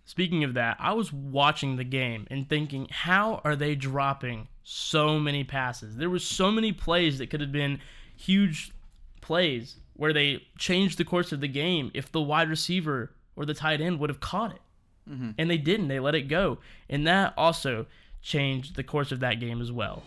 speaking 0.05 0.45
of 0.45 0.55
that, 0.55 0.77
I 0.81 0.93
was 0.95 1.13
watching 1.13 1.77
the 1.77 1.85
game 1.85 2.27
and 2.31 2.49
thinking, 2.49 2.89
how 2.91 3.41
are 3.45 3.57
they 3.57 3.75
dropping 3.75 4.49
so 4.63 5.19
many 5.19 5.45
passes? 5.45 5.97
There 5.97 6.11
was 6.11 6.25
so 6.25 6.51
many 6.51 6.73
plays 6.73 7.19
that 7.19 7.31
could 7.31 7.41
have 7.41 7.53
been 7.53 7.81
huge 8.17 8.73
plays 9.21 9.77
where 9.95 10.13
they 10.13 10.47
changed 10.59 10.99
the 10.99 11.05
course 11.05 11.31
of 11.33 11.41
the 11.41 11.49
game 11.49 11.91
if 11.95 12.11
the 12.11 12.21
wide 12.21 12.49
receiver 12.49 13.13
or 13.37 13.45
the 13.45 13.55
tight 13.55 13.81
end 13.81 14.01
would 14.01 14.11
have 14.11 14.21
caught 14.21 14.53
it. 14.53 14.61
And 15.07 15.51
they 15.51 15.59
didn't. 15.59 15.89
They 15.89 16.01
let 16.01 16.15
it 16.15 16.29
go. 16.29 16.59
And 16.89 17.07
that 17.07 17.35
also 17.37 17.85
changed 18.25 18.75
the 18.75 18.83
course 18.83 19.13
of 19.13 19.21
that 19.21 19.39
game 19.39 19.61
as 19.61 19.71
well. 19.71 20.03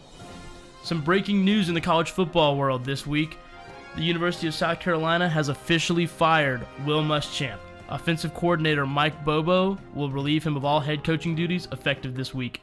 Some 0.84 1.02
breaking 1.02 1.46
news 1.46 1.70
in 1.70 1.76
the 1.76 1.82
college 1.82 2.12
football 2.12 2.58
world 2.58 2.84
this 2.84 3.06
week. 3.06 3.38
The 3.96 4.02
University 4.02 4.48
of 4.48 4.54
South 4.54 4.80
Carolina 4.80 5.30
has 5.30 5.50
officially 5.50 6.06
fired 6.06 6.66
Will 6.86 7.04
Muschamp. 7.04 7.60
Offensive 7.90 8.34
coordinator 8.34 8.86
Mike 8.86 9.24
Bobo 9.24 9.78
will 9.94 10.10
relieve 10.10 10.44
him 10.44 10.58
of 10.58 10.66
all 10.66 10.80
head 10.80 11.04
coaching 11.04 11.36
duties 11.36 11.68
effective 11.72 12.16
this 12.16 12.34
week. 12.34 12.62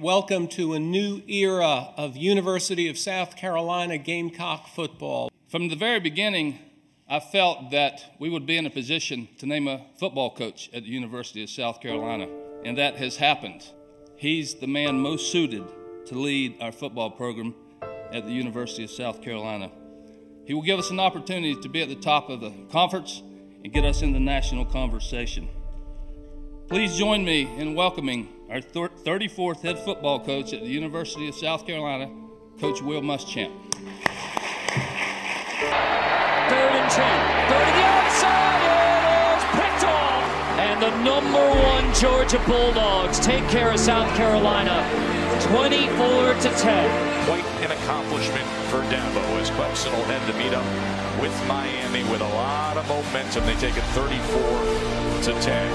Welcome 0.00 0.48
to 0.48 0.74
a 0.74 0.78
new 0.78 1.22
era 1.28 1.92
of 1.96 2.16
University 2.16 2.88
of 2.88 2.96
South 2.98 3.36
Carolina 3.36 3.98
Gamecock 3.98 4.68
football. 4.68 5.30
From 5.48 5.68
the 5.68 5.76
very 5.76 6.00
beginning, 6.00 6.58
I 7.08 7.20
felt 7.20 7.70
that 7.70 8.16
we 8.18 8.30
would 8.30 8.46
be 8.46 8.56
in 8.56 8.66
a 8.66 8.70
position 8.70 9.28
to 9.38 9.46
name 9.46 9.68
a 9.68 9.86
football 9.98 10.34
coach 10.34 10.70
at 10.72 10.84
the 10.84 10.88
University 10.88 11.42
of 11.42 11.50
South 11.50 11.80
Carolina, 11.80 12.28
and 12.64 12.78
that 12.78 12.96
has 12.96 13.16
happened. 13.16 13.68
He's 14.24 14.54
the 14.54 14.66
man 14.66 15.00
most 15.00 15.30
suited 15.30 15.64
to 16.06 16.14
lead 16.14 16.56
our 16.62 16.72
football 16.72 17.10
program 17.10 17.54
at 18.10 18.24
the 18.24 18.32
University 18.32 18.82
of 18.82 18.90
South 18.90 19.20
Carolina. 19.20 19.70
He 20.46 20.54
will 20.54 20.62
give 20.62 20.78
us 20.78 20.90
an 20.90 20.98
opportunity 20.98 21.54
to 21.60 21.68
be 21.68 21.82
at 21.82 21.90
the 21.90 21.94
top 21.94 22.30
of 22.30 22.40
the 22.40 22.50
conference 22.72 23.22
and 23.62 23.70
get 23.70 23.84
us 23.84 24.00
in 24.00 24.14
the 24.14 24.20
national 24.20 24.64
conversation. 24.64 25.50
Please 26.68 26.96
join 26.96 27.22
me 27.22 27.42
in 27.58 27.74
welcoming 27.74 28.30
our 28.48 28.60
34th 28.62 29.60
head 29.60 29.78
football 29.80 30.24
coach 30.24 30.54
at 30.54 30.62
the 30.62 30.70
University 30.70 31.28
of 31.28 31.34
South 31.34 31.66
Carolina, 31.66 32.10
Coach 32.58 32.80
Will 32.80 33.02
Muschamp. 33.02 33.52
Third 36.48 36.72
and 36.72 36.90
10. 36.90 37.50
Third 37.50 37.66
to 37.66 37.73
the 40.84 40.90
number 41.02 41.40
one 41.40 41.94
Georgia 41.94 42.38
Bulldogs 42.46 43.18
take 43.18 43.48
care 43.48 43.72
of 43.72 43.80
South 43.80 44.14
Carolina 44.16 44.84
24 45.48 46.34
to 46.34 46.50
10. 46.60 47.24
Quite 47.24 47.44
an 47.64 47.70
accomplishment 47.72 48.44
for 48.68 48.82
Dabo 48.92 49.24
as 49.40 49.48
Clemson 49.52 49.96
will 49.96 50.04
head 50.04 50.20
to 50.30 50.34
meet 50.36 50.52
up 50.52 50.66
with 51.22 51.32
Miami 51.48 52.04
with 52.10 52.20
a 52.20 52.28
lot 52.36 52.76
of 52.76 52.86
momentum. 52.86 53.46
They 53.46 53.54
take 53.54 53.78
it 53.78 53.84
34 53.96 54.12
to 55.22 55.32
10. 55.40 55.72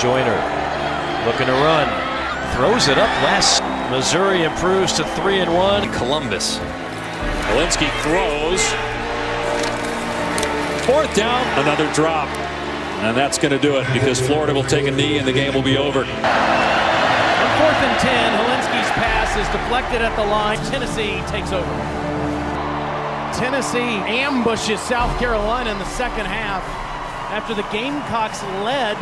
Joyner 0.00 0.42
looking 1.24 1.46
to 1.46 1.52
run. 1.62 1.86
Throws 2.56 2.88
it 2.88 2.98
up 2.98 3.10
last. 3.22 3.62
Missouri 3.92 4.42
improves 4.42 4.92
to 4.94 5.04
3 5.22 5.38
and 5.38 5.54
1. 5.54 5.92
Columbus. 5.92 6.58
Hilinski 7.46 7.88
throws. 8.02 8.60
Fourth 10.84 11.14
down, 11.14 11.46
another 11.60 11.86
drop. 11.92 12.28
And 13.02 13.16
that's 13.16 13.36
going 13.36 13.50
to 13.50 13.58
do 13.58 13.78
it 13.78 13.86
because 13.92 14.20
Florida 14.20 14.54
will 14.54 14.62
take 14.62 14.86
a 14.86 14.90
knee 14.92 15.18
and 15.18 15.26
the 15.26 15.32
game 15.32 15.52
will 15.54 15.62
be 15.62 15.76
over. 15.76 16.06
On 16.06 17.50
fourth 17.58 17.80
and 17.82 17.98
10, 17.98 18.38
Hilinski's 18.38 18.90
pass 18.94 19.34
is 19.34 19.46
deflected 19.50 20.02
at 20.02 20.14
the 20.14 20.24
line. 20.24 20.58
Tennessee 20.70 21.18
takes 21.26 21.50
over. 21.50 21.66
Tennessee 23.34 23.98
ambushes 24.06 24.78
South 24.78 25.10
Carolina 25.18 25.72
in 25.72 25.78
the 25.78 25.90
second 25.98 26.26
half 26.26 26.62
after 27.34 27.54
the 27.54 27.66
Gamecocks 27.74 28.40
led 28.62 28.96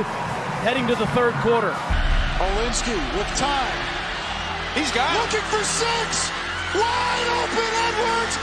heading 0.64 0.86
to 0.86 0.94
the 0.94 1.06
third 1.08 1.34
quarter. 1.44 1.72
Hilinski 2.40 2.96
with 3.18 3.28
time. 3.36 3.76
He's 4.72 4.90
got 4.92 5.12
Looking 5.12 5.44
for 5.52 5.60
six. 5.60 6.32
Wide 6.72 7.28
open 7.36 7.70
Edwards. 7.84 8.34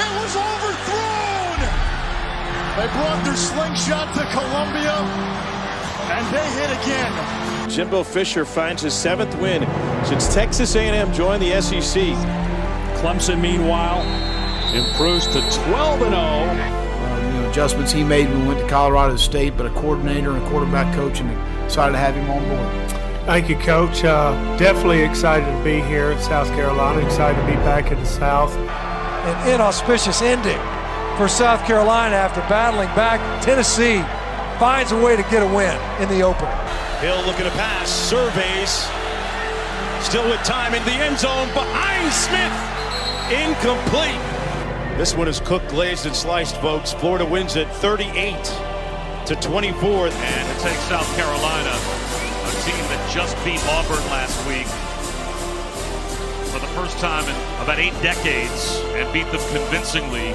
It 0.00 0.12
was 0.24 0.32
overthrown. 0.40 1.35
They 2.76 2.86
brought 2.88 3.24
their 3.24 3.36
slingshot 3.36 4.14
to 4.16 4.26
Columbia, 4.26 4.92
and 6.12 6.26
they 6.34 6.46
hit 6.60 6.70
again. 6.84 7.70
Jimbo 7.70 8.02
Fisher 8.02 8.44
finds 8.44 8.82
his 8.82 8.92
seventh 8.92 9.34
win 9.40 9.62
since 10.04 10.34
Texas 10.34 10.76
A&M 10.76 11.10
joined 11.14 11.42
the 11.42 11.58
SEC. 11.62 12.02
Clemson, 13.00 13.40
meanwhile, 13.40 14.02
improves 14.74 15.26
to 15.28 15.40
12 15.70 16.02
and 16.02 16.10
0. 16.10 16.20
Um, 16.20 17.24
you 17.24 17.40
know, 17.40 17.50
adjustments 17.50 17.92
he 17.92 18.04
made 18.04 18.28
when 18.28 18.42
we 18.42 18.48
went 18.48 18.60
to 18.60 18.68
Colorado 18.68 19.16
State, 19.16 19.56
but 19.56 19.64
a 19.64 19.70
coordinator 19.70 20.32
and 20.32 20.44
a 20.44 20.50
quarterback 20.50 20.94
coach, 20.94 21.20
and 21.20 21.30
excited 21.64 21.92
to 21.92 21.98
have 21.98 22.14
him 22.14 22.28
on 22.28 22.46
board. 22.46 22.90
Thank 23.24 23.48
you, 23.48 23.56
Coach. 23.56 24.04
Uh, 24.04 24.32
definitely 24.58 25.00
excited 25.00 25.46
to 25.46 25.64
be 25.64 25.80
here 25.80 26.12
in 26.12 26.18
South 26.18 26.48
Carolina. 26.48 27.02
Excited 27.06 27.40
to 27.40 27.46
be 27.46 27.56
back 27.64 27.90
in 27.90 27.98
the 27.98 28.04
South. 28.04 28.54
An 28.54 29.54
inauspicious 29.54 30.20
ending 30.20 30.60
for 31.16 31.28
South 31.28 31.64
Carolina 31.64 32.14
after 32.14 32.40
battling 32.42 32.88
back. 32.94 33.20
Tennessee 33.42 34.02
finds 34.58 34.92
a 34.92 35.02
way 35.02 35.16
to 35.16 35.22
get 35.24 35.42
a 35.42 35.46
win 35.46 35.74
in 36.00 36.08
the 36.10 36.22
open. 36.22 36.46
Hill 37.00 37.16
looking 37.24 37.44
to 37.44 37.50
pass, 37.52 37.88
surveys. 37.88 38.84
Still 40.04 40.28
with 40.28 40.42
time 40.44 40.74
in 40.74 40.84
the 40.84 40.92
end 40.92 41.18
zone 41.18 41.48
behind 41.54 42.12
Smith. 42.12 42.52
Incomplete. 43.32 44.20
This 44.98 45.14
one 45.14 45.26
is 45.26 45.40
cooked, 45.40 45.68
glazed, 45.68 46.04
and 46.06 46.14
sliced, 46.14 46.56
folks. 46.60 46.92
Florida 46.92 47.24
wins 47.24 47.56
it 47.56 47.68
38 47.68 48.34
to 49.26 49.36
24. 49.36 50.08
And 50.08 50.48
it 50.48 50.60
takes 50.60 50.80
South 50.84 51.08
Carolina, 51.16 51.72
a 51.72 52.52
team 52.64 52.84
that 52.92 53.10
just 53.12 53.36
beat 53.44 53.62
Auburn 53.68 54.04
last 54.12 54.36
week 54.46 54.66
for 56.52 56.60
the 56.60 56.72
first 56.72 56.98
time 56.98 57.24
in 57.24 57.34
about 57.62 57.78
eight 57.78 57.92
decades 58.02 58.80
and 58.94 59.10
beat 59.12 59.30
them 59.32 59.40
convincingly. 59.52 60.34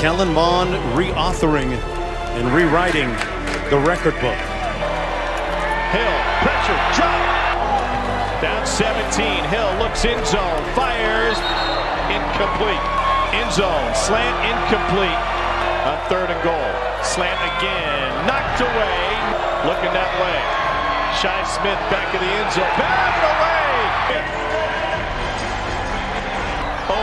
Kellen 0.00 0.32
Mond 0.32 0.72
reauthoring 0.96 1.76
and 2.40 2.48
rewriting 2.56 3.12
the 3.68 3.76
record 3.84 4.16
book. 4.24 4.40
Hill, 5.92 6.16
pressure, 6.40 6.80
drop. 6.96 7.20
Down 8.40 8.64
17. 8.64 9.44
Hill 9.52 9.68
looks 9.76 10.08
in 10.08 10.16
zone, 10.24 10.64
fires, 10.72 11.36
incomplete. 12.08 12.80
In 13.36 13.44
zone, 13.52 13.92
slant 13.92 14.32
incomplete 14.48 15.20
on 15.84 16.00
third 16.08 16.32
and 16.32 16.40
goal. 16.40 16.72
Slant 17.04 17.36
again, 17.60 18.08
knocked 18.24 18.64
away, 18.64 19.04
looking 19.68 19.92
that 19.92 20.08
way. 20.16 20.40
Shi 21.20 21.28
Smith 21.44 21.76
back 21.92 22.08
in 22.16 22.24
the 22.24 22.32
end 22.40 22.48
zone, 22.56 22.72
batted 22.80 23.24
away. 23.36 24.49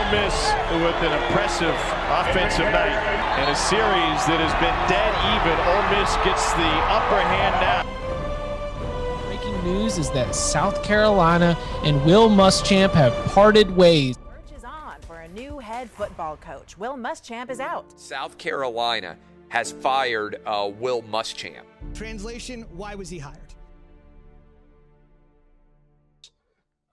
Ole 0.08 0.14
Miss 0.14 0.52
with 0.70 0.94
an 1.02 1.12
impressive 1.22 1.74
offensive 2.08 2.64
night 2.64 2.96
and 3.38 3.50
a 3.50 3.54
series 3.54 4.24
that 4.26 4.40
has 4.40 4.52
been 4.54 4.74
dead 4.88 5.12
even. 5.34 5.52
Ole 5.68 6.00
Miss 6.00 6.16
gets 6.24 6.52
the 6.54 6.68
upper 6.88 7.20
hand 7.20 7.54
now. 7.60 9.26
Breaking 9.26 9.62
news 9.64 9.98
is 9.98 10.10
that 10.10 10.34
South 10.34 10.82
Carolina 10.82 11.58
and 11.84 12.02
Will 12.06 12.30
Muschamp 12.30 12.92
have 12.92 13.12
parted 13.32 13.70
ways. 13.76 14.16
Search 14.16 14.56
is 14.56 14.64
on 14.64 14.98
for 15.02 15.20
a 15.20 15.28
new 15.28 15.58
head 15.58 15.90
football 15.90 16.38
coach. 16.38 16.78
Will 16.78 16.96
Muschamp 16.96 17.50
is 17.50 17.60
out. 17.60 17.98
South 18.00 18.38
Carolina 18.38 19.16
has 19.48 19.72
fired 19.72 20.40
uh, 20.46 20.70
Will 20.78 21.02
Muschamp. 21.02 21.64
Translation: 21.92 22.62
Why 22.70 22.94
was 22.94 23.10
he 23.10 23.18
hired? 23.18 23.54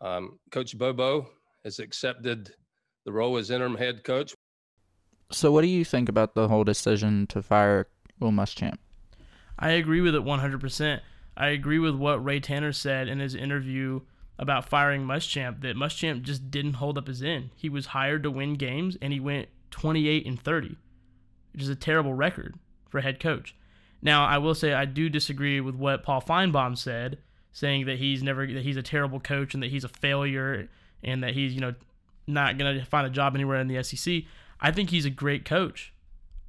Um, 0.02 0.40
coach 0.52 0.78
Bobo 0.78 1.30
has 1.64 1.80
accepted 1.80 2.52
the 3.06 3.12
role 3.12 3.38
as 3.38 3.50
interim 3.50 3.78
head 3.78 4.04
coach. 4.04 4.34
So, 5.32 5.52
what 5.52 5.62
do 5.62 5.68
you 5.68 5.86
think 5.86 6.10
about 6.10 6.36
the 6.36 6.48
whole 6.48 6.64
decision 6.64 7.28
to 7.28 7.42
fire 7.42 7.88
Will 8.20 8.32
Muschamp? 8.32 8.78
I 9.58 9.72
agree 9.72 10.02
with 10.02 10.16
it 10.16 10.24
100%. 10.24 11.00
I 11.38 11.48
agree 11.48 11.80
with 11.80 11.96
what 11.96 12.24
Ray 12.24 12.40
Tanner 12.40 12.72
said 12.72 13.08
in 13.08 13.20
his 13.20 13.36
interview 13.36 14.02
about 14.38 14.68
firing 14.68 15.04
Muschamp 15.04 15.62
that 15.62 15.78
Muschamp 15.78 16.24
just 16.24 16.52
didn't 16.52 16.74
hold 16.74 16.98
up 16.98 17.08
his 17.08 17.24
end. 17.24 17.52
He 17.56 17.70
was 17.70 17.88
hired 17.88 18.24
to 18.24 18.32
win 18.32 18.56
games 18.56 18.98
and 19.02 19.14
he 19.14 19.20
went 19.20 19.48
28 19.72 20.26
and 20.26 20.42
30, 20.42 20.78
which 21.54 21.62
is 21.62 21.70
a 21.70 21.76
terrible 21.76 22.14
record 22.14 22.56
for 22.90 23.00
a 23.00 23.02
head 23.02 23.20
coach. 23.20 23.56
Now, 24.02 24.26
I 24.26 24.38
will 24.38 24.56
say 24.56 24.74
I 24.74 24.86
do 24.86 25.10
disagree 25.10 25.62
with 25.62 25.76
what 25.76 26.04
Paul 26.04 26.22
Finebaum 26.22 26.78
said, 26.78 27.18
saying 27.52 27.86
that 27.86 27.98
he's 27.98 28.22
never 28.22 28.46
that 28.46 28.64
he's 28.64 28.78
a 28.78 28.84
terrible 28.84 29.20
coach 29.20 29.54
and 29.54 29.64
that 29.64 29.72
he's 29.72 29.86
a 29.86 29.90
failure 29.90 30.70
and 31.04 31.24
that 31.24 31.34
he's, 31.34 31.54
you 31.54 31.62
know, 31.62 31.74
not 32.28 32.58
going 32.58 32.78
to 32.78 32.86
find 32.86 33.06
a 33.06 33.10
job 33.10 33.36
anywhere 33.36 33.60
in 33.60 33.68
the 33.68 33.84
SEC. 33.84 34.24
I 34.60 34.72
think 34.72 34.90
he's 34.90 35.06
a 35.06 35.10
great 35.10 35.46
coach. 35.46 35.94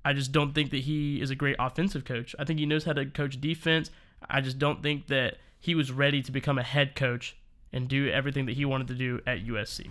I 0.04 0.12
just 0.12 0.32
don't 0.32 0.54
think 0.54 0.70
that 0.70 0.82
he 0.82 1.20
is 1.20 1.30
a 1.30 1.34
great 1.34 1.56
offensive 1.58 2.04
coach. 2.04 2.34
I 2.38 2.44
think 2.44 2.60
he 2.60 2.66
knows 2.66 2.84
how 2.84 2.92
to 2.92 3.06
coach 3.06 3.40
defense. 3.40 3.90
I 4.28 4.40
just 4.40 4.58
don't 4.58 4.82
think 4.82 5.08
that 5.08 5.38
he 5.58 5.74
was 5.74 5.90
ready 5.90 6.22
to 6.22 6.32
become 6.32 6.58
a 6.58 6.62
head 6.62 6.94
coach 6.94 7.36
and 7.72 7.88
do 7.88 8.08
everything 8.08 8.46
that 8.46 8.56
he 8.56 8.64
wanted 8.64 8.88
to 8.88 8.94
do 8.94 9.20
at 9.26 9.44
USC. 9.44 9.90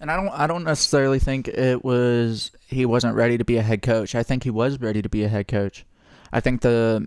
And 0.00 0.10
I 0.10 0.16
don't 0.16 0.28
I 0.28 0.46
don't 0.46 0.64
necessarily 0.64 1.18
think 1.18 1.48
it 1.48 1.84
was 1.84 2.50
he 2.66 2.84
wasn't 2.84 3.14
ready 3.14 3.38
to 3.38 3.44
be 3.44 3.56
a 3.56 3.62
head 3.62 3.82
coach. 3.82 4.14
I 4.14 4.22
think 4.22 4.42
he 4.42 4.50
was 4.50 4.80
ready 4.80 5.00
to 5.02 5.08
be 5.08 5.24
a 5.24 5.28
head 5.28 5.48
coach. 5.48 5.86
I 6.32 6.40
think 6.40 6.60
the 6.60 7.06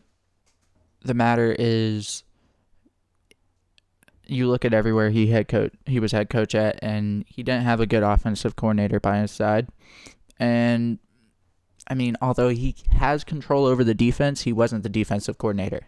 the 1.02 1.14
matter 1.14 1.56
is 1.58 2.24
you 4.30 4.48
look 4.48 4.64
at 4.66 4.74
everywhere 4.74 5.10
he 5.10 5.28
head 5.28 5.48
coach 5.48 5.74
he 5.86 6.00
was 6.00 6.12
head 6.12 6.30
coach 6.30 6.54
at 6.56 6.80
and 6.82 7.26
he 7.28 7.44
didn't 7.44 7.64
have 7.64 7.80
a 7.80 7.86
good 7.86 8.04
offensive 8.04 8.56
coordinator 8.56 9.00
by 9.00 9.20
his 9.20 9.32
side. 9.32 9.68
And 10.40 11.00
I 11.88 11.96
mean, 11.96 12.16
although 12.22 12.50
he 12.50 12.76
has 12.92 13.24
control 13.24 13.66
over 13.66 13.84
the 13.84 13.96
defense, 13.96 14.42
he 14.42 14.54
wasn't 14.54 14.84
the 14.84 14.90
defensive 14.90 15.38
coordinator. 15.38 15.88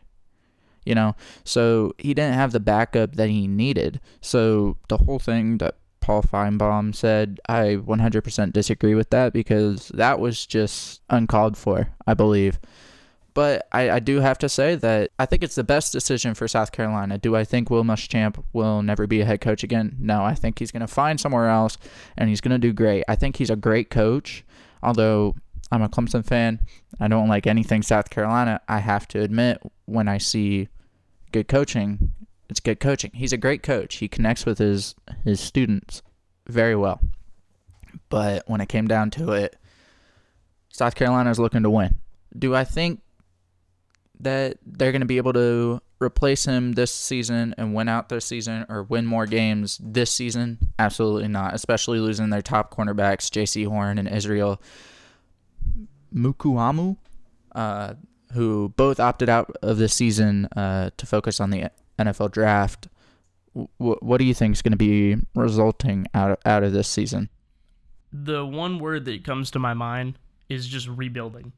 You 0.83 0.95
know, 0.95 1.15
so 1.43 1.93
he 1.99 2.15
didn't 2.15 2.33
have 2.33 2.53
the 2.53 2.59
backup 2.59 3.15
that 3.15 3.29
he 3.29 3.47
needed. 3.47 4.01
So 4.19 4.77
the 4.89 4.97
whole 4.97 5.19
thing 5.19 5.59
that 5.59 5.75
Paul 5.99 6.23
Finebaum 6.23 6.95
said, 6.95 7.39
I 7.47 7.75
100% 7.75 8.51
disagree 8.51 8.95
with 8.95 9.11
that 9.11 9.31
because 9.31 9.89
that 9.89 10.19
was 10.19 10.47
just 10.47 11.01
uncalled 11.09 11.55
for, 11.55 11.89
I 12.07 12.15
believe. 12.15 12.59
But 13.33 13.67
I, 13.71 13.91
I 13.91 13.99
do 13.99 14.19
have 14.19 14.37
to 14.39 14.49
say 14.49 14.75
that 14.75 15.11
I 15.17 15.25
think 15.25 15.43
it's 15.43 15.55
the 15.55 15.63
best 15.63 15.93
decision 15.93 16.33
for 16.33 16.47
South 16.47 16.71
Carolina. 16.71 17.17
Do 17.17 17.35
I 17.35 17.45
think 17.45 17.69
Will 17.69 17.83
Muschamp 17.83 18.43
will 18.51 18.81
never 18.81 19.07
be 19.07 19.21
a 19.21 19.25
head 19.25 19.39
coach 19.39 19.63
again? 19.63 19.95
No, 19.99 20.23
I 20.23 20.35
think 20.35 20.59
he's 20.59 20.71
going 20.71 20.81
to 20.81 20.87
find 20.87 21.19
somewhere 21.19 21.49
else 21.49 21.77
and 22.17 22.27
he's 22.29 22.41
going 22.41 22.51
to 22.51 22.57
do 22.57 22.73
great. 22.73 23.05
I 23.07 23.15
think 23.15 23.37
he's 23.37 23.49
a 23.49 23.55
great 23.55 23.89
coach, 23.89 24.43
although 24.83 25.35
I'm 25.71 25.81
a 25.81 25.87
Clemson 25.87 26.25
fan. 26.25 26.59
I 26.99 27.07
don't 27.07 27.29
like 27.29 27.47
anything 27.47 27.81
South 27.81 28.09
Carolina. 28.09 28.59
I 28.67 28.79
have 28.79 29.07
to 29.09 29.21
admit, 29.21 29.61
when 29.85 30.09
I 30.09 30.17
see 30.17 30.67
good 31.31 31.47
coaching, 31.47 32.11
it's 32.49 32.59
good 32.59 32.81
coaching. 32.81 33.11
He's 33.13 33.31
a 33.31 33.37
great 33.37 33.63
coach. 33.63 33.95
He 33.95 34.09
connects 34.09 34.45
with 34.45 34.57
his 34.57 34.93
his 35.23 35.39
students 35.39 36.01
very 36.47 36.75
well. 36.75 36.99
But 38.09 38.43
when 38.47 38.59
it 38.59 38.67
came 38.67 38.87
down 38.87 39.09
to 39.11 39.31
it, 39.31 39.55
South 40.69 40.95
Carolina 40.95 41.29
is 41.29 41.39
looking 41.39 41.63
to 41.63 41.69
win. 41.69 41.95
Do 42.37 42.53
I 42.53 42.65
think 42.65 43.01
that 44.23 44.57
they're 44.65 44.91
going 44.91 45.01
to 45.01 45.07
be 45.07 45.17
able 45.17 45.33
to 45.33 45.81
replace 46.01 46.45
him 46.45 46.73
this 46.73 46.91
season 46.91 47.53
and 47.57 47.73
win 47.73 47.87
out 47.87 48.09
this 48.09 48.25
season 48.25 48.65
or 48.69 48.83
win 48.83 49.05
more 49.05 49.25
games 49.25 49.79
this 49.83 50.11
season? 50.11 50.57
Absolutely 50.79 51.27
not. 51.27 51.53
Especially 51.53 51.99
losing 51.99 52.29
their 52.29 52.41
top 52.41 52.75
cornerbacks, 52.75 53.29
Jaycee 53.29 53.67
Horn 53.67 53.97
and 53.97 54.07
Israel 54.07 54.61
Mukuamu, 56.13 56.97
uh, 57.55 57.93
who 58.33 58.73
both 58.75 58.99
opted 58.99 59.29
out 59.29 59.55
of 59.61 59.77
this 59.77 59.93
season 59.93 60.45
uh, 60.55 60.89
to 60.97 61.05
focus 61.05 61.39
on 61.39 61.49
the 61.49 61.69
NFL 61.99 62.31
draft. 62.31 62.87
W- 63.55 63.99
what 64.01 64.17
do 64.17 64.25
you 64.25 64.33
think 64.33 64.55
is 64.55 64.61
going 64.61 64.71
to 64.71 64.77
be 64.77 65.17
resulting 65.35 66.07
out 66.13 66.31
of, 66.31 66.37
out 66.45 66.63
of 66.63 66.73
this 66.73 66.87
season? 66.87 67.29
The 68.13 68.45
one 68.45 68.79
word 68.79 69.05
that 69.05 69.23
comes 69.23 69.51
to 69.51 69.59
my 69.59 69.73
mind 69.73 70.17
is 70.49 70.67
just 70.67 70.87
rebuilding. 70.87 71.53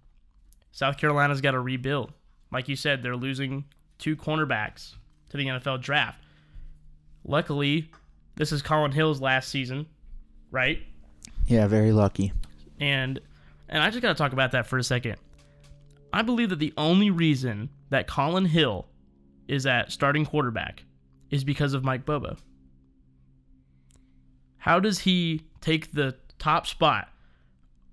South 0.71 0.97
Carolina's 0.97 1.41
got 1.41 1.52
to 1.52 1.60
rebuild. 1.60 2.13
Like 2.53 2.69
you 2.69 2.75
said, 2.75 3.01
they're 3.01 3.17
losing 3.17 3.65
two 3.97 4.15
cornerbacks 4.15 4.93
to 5.29 5.37
the 5.37 5.47
NFL 5.47 5.81
draft. 5.81 6.23
Luckily, 7.25 7.89
this 8.35 8.51
is 8.51 8.61
Collin 8.61 8.91
Hill's 8.91 9.19
last 9.19 9.49
season, 9.49 9.87
right? 10.51 10.79
Yeah, 11.47 11.67
very 11.67 11.91
lucky. 11.91 12.31
And 12.79 13.19
and 13.69 13.81
I 13.81 13.89
just 13.89 14.01
got 14.01 14.09
to 14.09 14.15
talk 14.15 14.33
about 14.33 14.51
that 14.51 14.67
for 14.67 14.77
a 14.77 14.83
second. 14.83 15.15
I 16.11 16.21
believe 16.21 16.49
that 16.49 16.59
the 16.59 16.73
only 16.77 17.09
reason 17.09 17.69
that 17.89 18.07
Collin 18.07 18.45
Hill 18.45 18.85
is 19.47 19.65
at 19.65 19.91
starting 19.91 20.25
quarterback 20.25 20.83
is 21.31 21.43
because 21.43 21.73
of 21.73 21.83
Mike 21.83 22.05
Bobo. 22.05 22.37
How 24.57 24.79
does 24.79 24.99
he 24.99 25.41
take 25.59 25.93
the 25.93 26.15
top 26.37 26.67
spot 26.67 27.09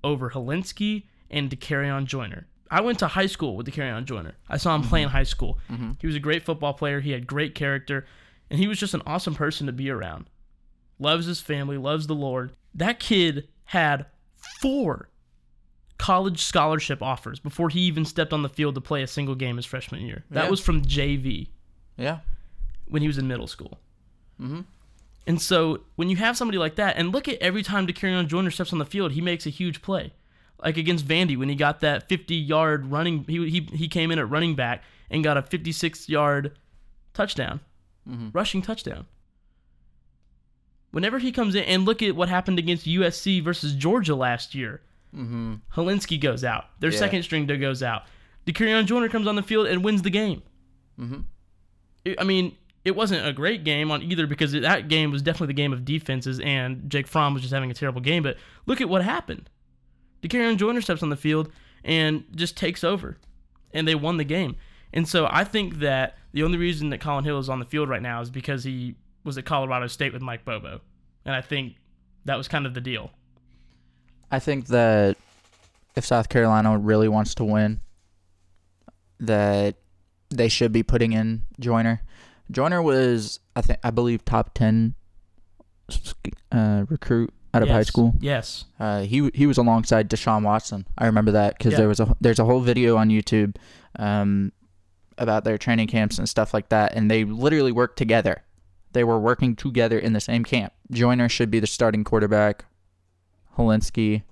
over 0.05 0.31
Hilinski 0.31 1.05
and 1.31 1.51
Dakereon 1.51 2.05
Joyner? 2.05 2.47
I 2.71 2.81
went 2.81 2.99
to 3.01 3.09
high 3.09 3.27
school 3.27 3.57
with 3.57 3.67
Dakereon 3.67 4.05
Joyner. 4.05 4.35
I 4.49 4.57
saw 4.57 4.75
him 4.75 4.83
play 4.83 5.03
in 5.03 5.09
high 5.09 5.25
school. 5.25 5.59
Mhm. 5.71 5.97
He 6.01 6.07
was 6.07 6.15
a 6.17 6.21
great 6.21 6.45
football 6.45 6.73
player. 6.73 7.01
He 7.01 7.11
had 7.11 7.27
great 7.27 7.55
character, 7.55 8.07
and 8.49 8.61
he 8.61 8.69
was 8.69 8.79
just 8.79 8.95
an 8.95 9.03
awesome 9.07 9.35
person 9.35 9.67
to 9.67 9.73
be 9.73 9.91
around. 9.91 10.27
Loves 10.99 11.27
his 11.27 11.41
family, 11.41 11.77
loves 11.77 12.07
the 12.07 12.15
Lord. 12.15 12.53
That 12.75 13.01
kid 13.01 13.49
had 13.65 14.07
four 14.61 15.09
college 15.99 16.41
scholarship 16.43 17.03
offers 17.03 17.41
before 17.41 17.69
he 17.69 17.81
even 17.81 18.05
stepped 18.05 18.33
on 18.33 18.43
the 18.43 18.49
field 18.49 18.75
to 18.75 18.81
play 18.81 19.03
a 19.03 19.07
single 19.07 19.35
game 19.35 19.57
his 19.57 19.67
freshman 19.67 20.03
year. 20.03 20.25
That 20.31 20.45
Yeah. 20.45 20.51
was 20.51 20.61
from 20.61 20.83
JV 20.83 21.49
Yeah. 21.99 22.21
when 22.87 23.03
he 23.03 23.09
was 23.09 23.19
in 23.19 23.29
middle 23.29 23.47
school. 23.47 23.81
Mm-hmm. 24.41 24.61
And 25.27 25.43
so 25.43 25.81
when 25.97 26.09
you 26.09 26.17
have 26.17 26.37
somebody 26.37 26.57
like 26.59 26.77
that, 26.77 26.97
and 26.97 27.13
look 27.13 27.29
at 27.29 27.39
every 27.43 27.63
time 27.63 27.87
Dakereon 27.87 28.29
Joyner 28.29 28.51
steps 28.51 28.73
on 28.73 28.79
the 28.79 28.87
field, 28.87 29.13
he 29.13 29.21
makes 29.21 29.45
a 29.47 29.51
huge 29.51 29.83
play. 29.83 30.13
Like 30.63 30.77
against 30.77 31.07
Vandy 31.07 31.37
when 31.37 31.49
he 31.49 31.55
got 31.55 31.81
that 31.81 32.09
50 32.09 32.35
yard 32.35 32.91
running, 32.91 33.25
he, 33.29 33.49
he, 33.49 33.61
he 33.77 33.89
came 33.89 34.11
in 34.11 34.19
at 34.19 34.29
running 34.29 34.55
back 34.55 34.83
and 35.11 35.25
got 35.25 35.37
a 35.37 35.43
56 35.43 36.09
yard 36.09 36.57
touchdown, 37.15 37.61
Mhm. 38.09 38.35
rushing 38.35 38.63
touchdown. 38.63 39.07
Whenever 40.91 41.19
he 41.19 41.31
comes 41.33 41.55
in, 41.55 41.65
and 41.65 41.85
look 41.85 42.03
at 42.03 42.17
what 42.17 42.29
happened 42.29 42.59
against 42.59 42.87
USC 42.87 43.43
versus 43.43 43.75
Georgia 43.75 44.15
last 44.17 44.55
year. 44.55 44.81
Mm-hmm. 45.15 45.55
Hilinski 45.75 46.21
goes 46.21 46.45
out. 46.45 46.67
Their 46.81 46.91
Yeah. 46.91 46.99
second 46.99 47.23
string 47.23 47.47
goes 47.47 47.83
out. 47.83 48.03
Dakereon 48.47 48.87
Joyner 48.87 49.09
comes 49.09 49.27
on 49.27 49.37
the 49.37 49.43
field 49.43 49.67
and 49.67 49.85
wins 49.85 50.03
the 50.03 50.11
game. 50.11 50.43
Mm-hmm. 50.99 51.21
I 52.19 52.25
mean, 52.25 52.57
it 52.85 52.97
wasn't 52.97 53.27
a 53.27 53.33
great 53.33 53.63
game 53.63 53.91
on 53.91 54.03
either 54.03 54.27
because 54.27 54.53
that 54.53 54.89
game 54.89 55.11
was 55.11 55.23
definitely 55.23 55.49
the 55.49 55.53
game 55.55 55.73
of 55.73 55.85
defenses, 55.85 56.41
and 56.41 56.89
Jake 56.91 57.07
Fromm 57.07 57.35
was 57.35 57.43
just 57.43 57.53
having 57.55 57.71
a 57.71 57.75
terrible 57.75 58.01
game. 58.01 58.23
But 58.23 58.37
look 58.67 58.81
at 58.81 58.89
what 58.89 59.05
happened. 59.05 59.49
Dakereon 60.23 60.57
Joyner 60.57 60.81
steps 60.81 61.03
on 61.03 61.11
the 61.11 61.17
field 61.17 61.51
and 61.85 62.25
just 62.35 62.57
takes 62.57 62.85
over, 62.85 63.17
and 63.73 63.87
they 63.89 63.95
won 63.95 64.17
the 64.17 64.25
game. 64.25 64.57
And 64.93 65.09
so 65.09 65.29
I 65.31 65.45
think 65.45 65.79
that 65.81 66.17
the 66.33 66.43
only 66.43 66.59
reason 66.59 66.91
that 66.91 66.99
Collin 67.01 67.25
Hill 67.25 67.39
is 67.39 67.49
on 67.49 67.59
the 67.59 67.65
field 67.65 67.89
right 67.89 68.03
now 68.03 68.21
is 68.21 68.31
because 68.31 68.65
he 68.65 68.97
was 69.25 69.39
at 69.39 69.45
Colorado 69.45 69.87
State 69.87 70.13
with 70.13 70.23
Mike 70.23 70.45
Bobo, 70.45 70.81
and 71.25 71.35
I 71.35 71.41
think 71.41 71.77
that 72.25 72.37
was 72.37 72.49
kind 72.49 72.67
of 72.67 72.75
the 72.75 72.81
deal. 72.81 73.11
I 74.31 74.39
think 74.39 74.67
that 74.67 75.17
if 75.97 76.05
South 76.05 76.29
Carolina 76.29 76.79
really 76.79 77.09
wants 77.09 77.35
to 77.37 77.45
win, 77.45 77.81
that 79.19 79.77
they 80.31 80.49
should 80.49 80.73
be 80.73 80.83
putting 80.83 81.13
in 81.13 81.43
Joyner. 81.59 82.03
Joyner 82.51 82.83
was, 82.83 83.41
I 83.57 83.61
think, 83.61 83.79
I 83.83 83.91
believe, 83.91 84.25
top 84.25 84.55
ten 84.55 84.95
uh, 86.53 86.85
recruit 86.89 87.33
out 87.53 87.63
of 87.63 87.69
high 87.69 87.83
school. 87.83 88.15
Yes. 88.21 88.65
Uh, 88.79 89.01
he 89.03 89.31
he 89.35 89.47
was 89.47 89.59
alongside 89.59 90.09
Deshaun 90.11 90.43
Watson. 90.43 90.87
I 90.97 91.07
remember 91.07 91.33
that 91.33 91.59
because 91.59 91.73
Yeah. 91.73 91.79
there 91.79 91.89
was 91.89 92.01
a 92.01 92.17
there's 92.21 92.39
a 92.39 92.45
whole 92.45 92.61
video 92.61 92.97
on 92.97 93.09
YouTube, 93.09 93.57
um, 93.99 94.53
about 95.19 95.45
their 95.45 95.59
training 95.59 95.89
camps 95.89 96.19
and 96.19 96.29
stuff 96.29 96.55
like 96.55 96.69
that, 96.71 96.95
and 96.95 97.11
they 97.11 97.25
literally 97.25 97.73
worked 97.73 97.99
together. 97.99 98.43
They 98.93 99.05
were 99.05 99.19
working 99.21 99.55
together 99.57 99.99
in 99.99 100.13
the 100.15 100.21
same 100.21 100.45
camp. 100.45 100.73
Joyner 100.91 101.29
should 101.29 101.51
be 101.51 101.61
the 101.61 101.67
starting 101.67 102.05
quarterback. 102.05 102.65
Hilinski 103.57 104.23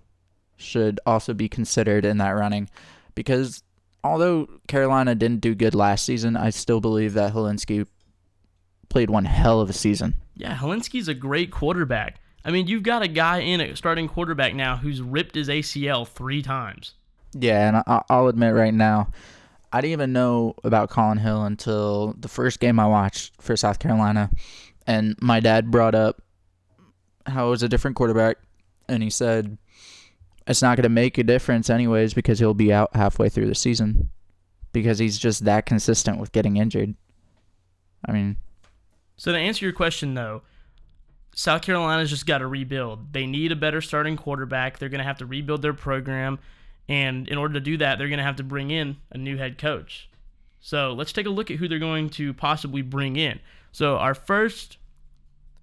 should 0.56 0.98
also 1.06 1.34
be 1.34 1.48
considered 1.48 2.04
in 2.04 2.18
that 2.18 2.30
running 2.30 2.68
because 3.14 3.62
although 4.02 4.48
Carolina 4.66 5.14
didn't 5.14 5.40
do 5.40 5.54
good 5.54 5.74
last 5.74 6.04
season, 6.04 6.36
I 6.36 6.50
still 6.50 6.80
believe 6.80 7.14
that 7.14 7.34
Hilinski 7.34 7.86
played 8.88 9.10
one 9.10 9.24
hell 9.26 9.60
of 9.60 9.68
a 9.70 9.72
season. 9.72 10.14
Yeah, 10.34 10.56
Hilinski's 10.56 11.08
a 11.08 11.14
great 11.14 11.50
quarterback. 11.50 12.20
I 12.44 12.50
mean, 12.50 12.66
you've 12.66 12.82
got 12.82 13.02
a 13.02 13.08
guy 13.08 13.38
in 13.38 13.60
at 13.60 13.76
starting 13.76 14.08
quarterback 14.08 14.54
now 14.54 14.76
who's 14.76 15.02
ripped 15.02 15.34
his 15.34 15.48
ACL 15.48 16.06
three 16.06 16.42
times. 16.42 16.94
Yeah, 17.34 17.68
and 17.68 17.76
I, 17.86 18.02
I'll 18.08 18.28
admit 18.28 18.54
right 18.54 18.72
now, 18.72 19.10
I 19.72 19.80
didn't 19.80 19.92
even 19.92 20.12
know 20.12 20.54
about 20.64 20.88
Collin 20.88 21.18
Hill 21.18 21.44
until 21.44 22.14
the 22.18 22.28
first 22.28 22.58
game 22.60 22.80
I 22.80 22.86
watched 22.86 23.40
for 23.40 23.56
South 23.56 23.78
Carolina, 23.78 24.30
and 24.86 25.14
my 25.20 25.40
dad 25.40 25.70
brought 25.70 25.94
up 25.94 26.22
how 27.26 27.48
it 27.48 27.50
was 27.50 27.62
a 27.62 27.68
different 27.68 27.96
quarterback, 27.96 28.38
and 28.88 29.02
he 29.02 29.10
said 29.10 29.58
it's 30.46 30.62
not 30.62 30.76
going 30.76 30.84
to 30.84 30.88
make 30.88 31.18
a 31.18 31.22
difference 31.22 31.68
anyways 31.68 32.14
because 32.14 32.38
he'll 32.38 32.54
be 32.54 32.72
out 32.72 32.96
halfway 32.96 33.28
through 33.28 33.48
the 33.48 33.54
season 33.54 34.08
because 34.72 34.98
he's 34.98 35.18
just 35.18 35.44
that 35.44 35.66
consistent 35.66 36.18
with 36.18 36.32
getting 36.32 36.56
injured. 36.56 36.94
I 38.06 38.12
mean, 38.12 38.36
So 39.16 39.32
to 39.32 39.38
answer 39.38 39.66
your 39.66 39.74
question 39.74 40.14
though, 40.14 40.42
South 41.34 41.62
Carolina's 41.62 42.10
just 42.10 42.26
got 42.26 42.38
to 42.38 42.46
rebuild. 42.46 43.12
They 43.12 43.26
need 43.26 43.52
a 43.52 43.56
better 43.56 43.80
starting 43.80 44.16
quarterback. 44.16 44.78
They're 44.78 44.88
going 44.88 45.00
to 45.00 45.04
have 45.04 45.18
to 45.18 45.26
rebuild 45.26 45.62
their 45.62 45.74
program, 45.74 46.38
and 46.88 47.28
in 47.28 47.38
order 47.38 47.54
to 47.54 47.60
do 47.60 47.76
that, 47.78 47.98
they're 47.98 48.08
going 48.08 48.18
to 48.18 48.24
have 48.24 48.36
to 48.36 48.44
bring 48.44 48.70
in 48.70 48.96
a 49.10 49.18
new 49.18 49.36
head 49.36 49.58
coach. 49.58 50.08
So 50.60 50.92
let's 50.92 51.12
take 51.12 51.26
a 51.26 51.30
look 51.30 51.50
at 51.50 51.58
who 51.58 51.68
they're 51.68 51.78
going 51.78 52.10
to 52.10 52.34
possibly 52.34 52.82
bring 52.82 53.16
in. 53.16 53.40
So 53.70 53.96
our 53.96 54.14
first 54.14 54.78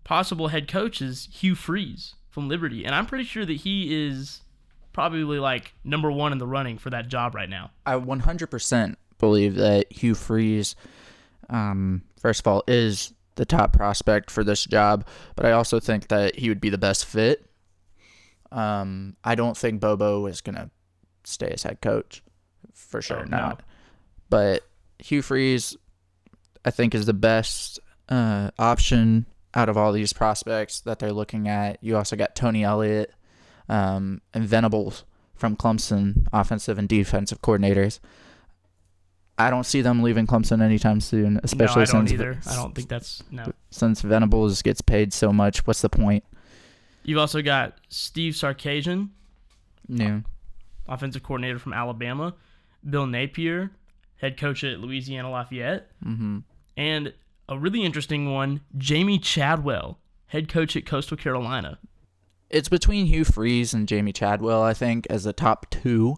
possible 0.03 0.49
head 0.49 0.67
coach 0.67 1.01
is 1.01 1.27
Hugh 1.31 1.55
Freeze 1.55 2.15
from 2.29 2.47
Liberty, 2.47 2.85
and 2.85 2.95
I'm 2.95 3.05
pretty 3.05 3.25
sure 3.25 3.45
that 3.45 3.57
he 3.57 4.07
is 4.07 4.41
probably 4.93 5.39
like 5.39 5.73
number 5.83 6.09
one 6.09 6.31
in 6.31 6.37
the 6.37 6.47
running 6.47 6.77
for 6.77 6.89
that 6.89 7.09
job 7.09 7.35
right 7.35 7.49
now. 7.49 7.71
I 7.85 7.95
100% 7.95 8.95
believe 9.19 9.55
that 9.55 9.91
Hugh 9.91 10.15
Freeze, 10.15 10.75
um, 11.49 12.03
first 12.17 12.39
of 12.39 12.47
all, 12.47 12.63
is 12.67 13.11
the 13.35 13.45
top 13.45 13.73
prospect 13.73 14.31
for 14.31 14.43
this 14.43 14.63
job, 14.65 15.05
but 15.35 15.45
I 15.45 15.51
also 15.51 15.79
think 15.79 16.07
that 16.07 16.35
he 16.35 16.49
would 16.49 16.61
be 16.61 16.69
the 16.69 16.77
best 16.77 17.05
fit. 17.05 17.45
Um, 18.51 19.15
I 19.23 19.35
don't 19.35 19.57
think 19.57 19.81
Bobo 19.81 20.25
is 20.27 20.41
going 20.41 20.55
to 20.55 20.69
stay 21.23 21.47
as 21.49 21.63
head 21.63 21.81
coach. 21.81 22.21
For 22.73 23.01
sure 23.01 23.19
Oh, 23.19 23.23
no. 23.23 23.37
not. 23.37 23.63
But 24.29 24.63
Hugh 24.99 25.21
Freeze, 25.21 25.75
I 26.63 26.71
think, 26.71 26.93
is 26.95 27.05
the 27.05 27.13
best 27.13 27.79
uh, 28.09 28.51
option 28.59 29.25
out 29.53 29.69
of 29.69 29.77
all 29.77 29.91
these 29.91 30.13
prospects 30.13 30.81
that 30.81 30.99
they're 30.99 31.13
looking 31.13 31.47
at. 31.47 31.77
You 31.81 31.95
also 31.97 32.15
got 32.15 32.35
Tony 32.35 32.63
Elliott 32.63 33.13
um, 33.69 34.21
and 34.33 34.45
Venables 34.45 35.05
from 35.35 35.55
Clemson, 35.55 36.27
offensive 36.33 36.77
and 36.77 36.87
defensive 36.89 37.41
coordinators. 37.41 37.99
I 39.37 39.49
don't 39.49 39.65
see 39.65 39.81
them 39.81 40.01
leaving 40.01 40.27
Clemson 40.27 40.61
anytime 40.61 41.01
soon, 41.01 41.39
especially 41.43 41.81
no, 41.83 41.89
I 41.89 41.91
don't 41.91 42.07
since 42.07 42.11
either. 42.13 42.39
I 42.47 42.55
don't 42.55 42.73
think 42.73 42.87
that's 42.87 43.21
no. 43.31 43.51
since 43.69 44.01
Venables 44.01 44.61
gets 44.61 44.81
paid 44.81 45.11
so 45.13 45.33
much. 45.33 45.67
What's 45.67 45.81
the 45.81 45.89
point? 45.89 46.23
You've 47.03 47.19
also 47.19 47.41
got 47.41 47.77
Steve 47.89 48.33
Sarkisian, 48.33 49.09
Yeah. 49.87 50.21
offensive 50.87 51.21
coordinator 51.23 51.59
from 51.59 51.73
Alabama, 51.73 52.33
Bill 52.89 53.05
Napier, 53.07 53.71
head 54.17 54.37
coach 54.37 54.63
at 54.63 54.79
Louisiana 54.79 55.29
Lafayette, 55.29 55.91
Mm-hmm. 56.03 56.39
and 56.77 57.13
a 57.49 57.59
really 57.59 57.83
interesting 57.83 58.31
one, 58.33 58.61
Jamey 58.77 59.21
Chadwell, 59.21 59.99
head 60.27 60.47
coach 60.47 60.75
at 60.75 60.85
Coastal 60.85 61.17
Carolina. 61.17 61.77
It's 62.49 62.69
between 62.69 63.05
Hugh 63.07 63.25
Freeze 63.25 63.73
and 63.73 63.87
Jamey 63.87 64.15
Chadwell, 64.15 64.63
I 64.63 64.73
think, 64.73 65.05
as 65.09 65.25
the 65.25 65.33
top 65.33 65.69
two. 65.69 66.17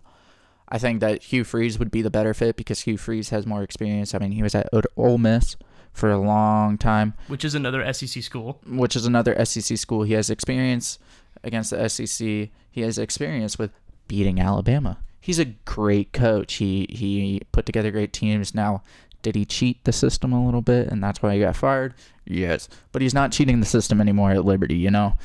I 0.69 0.77
think 0.77 0.99
that 0.99 1.23
Hugh 1.23 1.43
Freeze 1.43 1.79
would 1.79 1.91
be 1.91 2.01
the 2.01 2.09
better 2.09 2.33
fit 2.33 2.57
because 2.57 2.81
Hugh 2.81 2.97
Freeze 2.97 3.29
has 3.29 3.45
more 3.45 3.63
experience. 3.63 4.13
I 4.13 4.19
mean, 4.19 4.31
he 4.31 4.43
was 4.43 4.53
at 4.53 4.67
Ole- 4.97 5.17
Miss 5.17 5.55
for 5.93 6.11
a 6.11 6.17
long 6.17 6.77
time, 6.77 7.13
which 7.27 7.45
is 7.45 7.55
another 7.55 7.81
SEC 7.93 8.21
school. 8.21 8.59
which 8.67 8.95
is 8.95 9.05
another 9.05 9.33
SEC 9.45 9.77
school. 9.77 10.03
He 10.03 10.13
has 10.13 10.29
experience 10.29 10.99
against 11.43 11.71
the 11.71 11.87
SEC. 11.89 12.49
He 12.69 12.81
has 12.81 12.97
experience 12.97 13.57
with 13.57 13.71
beating 14.07 14.39
Alabama. 14.39 14.99
He's 15.21 15.39
a 15.39 15.45
great 15.45 16.13
coach. 16.13 16.55
He 16.55 16.87
he 16.89 17.41
put 17.51 17.65
together 17.65 17.89
great 17.91 18.13
teams. 18.13 18.53
Now, 18.53 18.83
Did 19.23 19.35
he 19.35 19.45
cheat 19.45 19.83
the 19.83 19.91
system 19.91 20.31
a 20.31 20.45
little 20.45 20.61
bit 20.61 20.87
and 20.89 21.03
that's 21.03 21.21
why 21.21 21.33
he 21.33 21.39
got 21.41 21.55
fired? 21.55 21.95
Yes. 22.25 22.69
But 22.91 23.01
he's 23.01 23.13
not 23.13 23.31
cheating 23.31 23.59
the 23.59 23.65
system 23.65 23.99
anymore 23.99 24.31
at 24.31 24.45
Liberty, 24.45 24.75
you 24.77 24.91
know? 24.91 25.17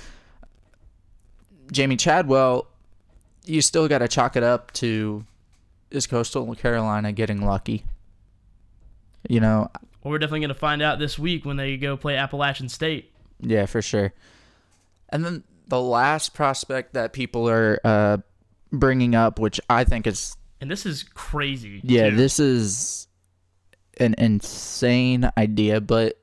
Jamey 1.73 1.99
Chadwell, 1.99 2.67
you 3.45 3.61
still 3.63 3.89
got 3.89 3.99
to 3.99 4.09
chalk 4.09 4.37
it 4.37 4.43
up 4.43 4.73
to 4.75 5.25
is 5.93 6.07
Coastal 6.07 6.55
Carolina 6.55 7.13
getting 7.13 7.45
lucky? 7.45 7.85
You 9.29 9.41
know, 9.41 9.71
Well, 10.03 10.11
we're 10.11 10.19
definitely 10.19 10.41
going 10.41 10.49
to 10.49 10.55
find 10.55 10.83
out 10.83 10.99
this 10.99 11.19
week 11.19 11.45
when 11.45 11.57
they 11.57 11.77
go 11.77 11.97
play 11.97 12.17
Appalachian 12.17 12.69
State. 12.69 13.13
yeah, 13.41 13.67
for 13.67 13.81
sure. 13.83 14.13
And 15.11 15.25
then 15.25 15.45
the 15.69 15.81
last 15.81 16.35
prospect 16.35 16.95
that 16.95 17.13
people 17.13 17.49
are 17.49 17.79
uh, 17.85 18.17
bringing 18.73 19.15
up, 19.15 19.39
which 19.39 19.61
I 19.71 19.85
think 19.85 20.07
is 20.07 20.37
And 20.61 20.71
this 20.71 20.85
is 20.87 21.03
crazy. 21.05 21.81
Yeah, 21.85 22.11
too. 22.11 22.17
this 22.17 22.41
is 22.41 23.07
an 24.01 24.15
insane 24.19 25.31
idea, 25.37 25.81
but 25.81 26.19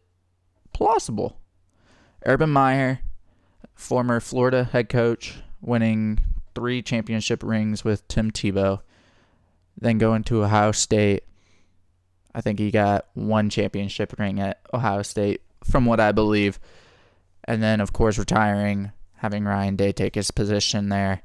plausible. 0.74 1.38
Urban 2.26 2.50
Meyer, 2.50 3.00
former 3.76 4.20
Florida 4.20 4.66
head 4.66 4.90
coach, 4.90 5.36
winning 5.62 6.20
three 6.56 6.82
championship 6.82 7.44
rings 7.44 7.84
with 7.86 8.06
Tim 8.08 8.32
Tebow, 8.32 8.82
then 9.80 9.98
going 9.98 10.24
to 10.26 10.44
Ohio 10.44 10.72
State. 10.72 11.24
I 12.34 12.42
think 12.42 12.60
he 12.60 12.72
got 12.72 13.08
one 13.14 13.50
championship 13.50 14.14
ring 14.20 14.40
at 14.40 14.62
Ohio 14.74 15.02
State, 15.02 15.42
from 15.64 15.86
what 15.86 16.00
I 16.00 16.12
believe. 16.12 16.60
And 17.46 17.64
then, 17.64 17.82
of 17.82 17.94
course, 17.94 18.18
retiring, 18.18 18.92
having 19.16 19.46
Ryan 19.46 19.76
Day 19.76 19.92
take 19.92 20.16
his 20.16 20.32
position 20.32 20.90
there. 20.90 21.22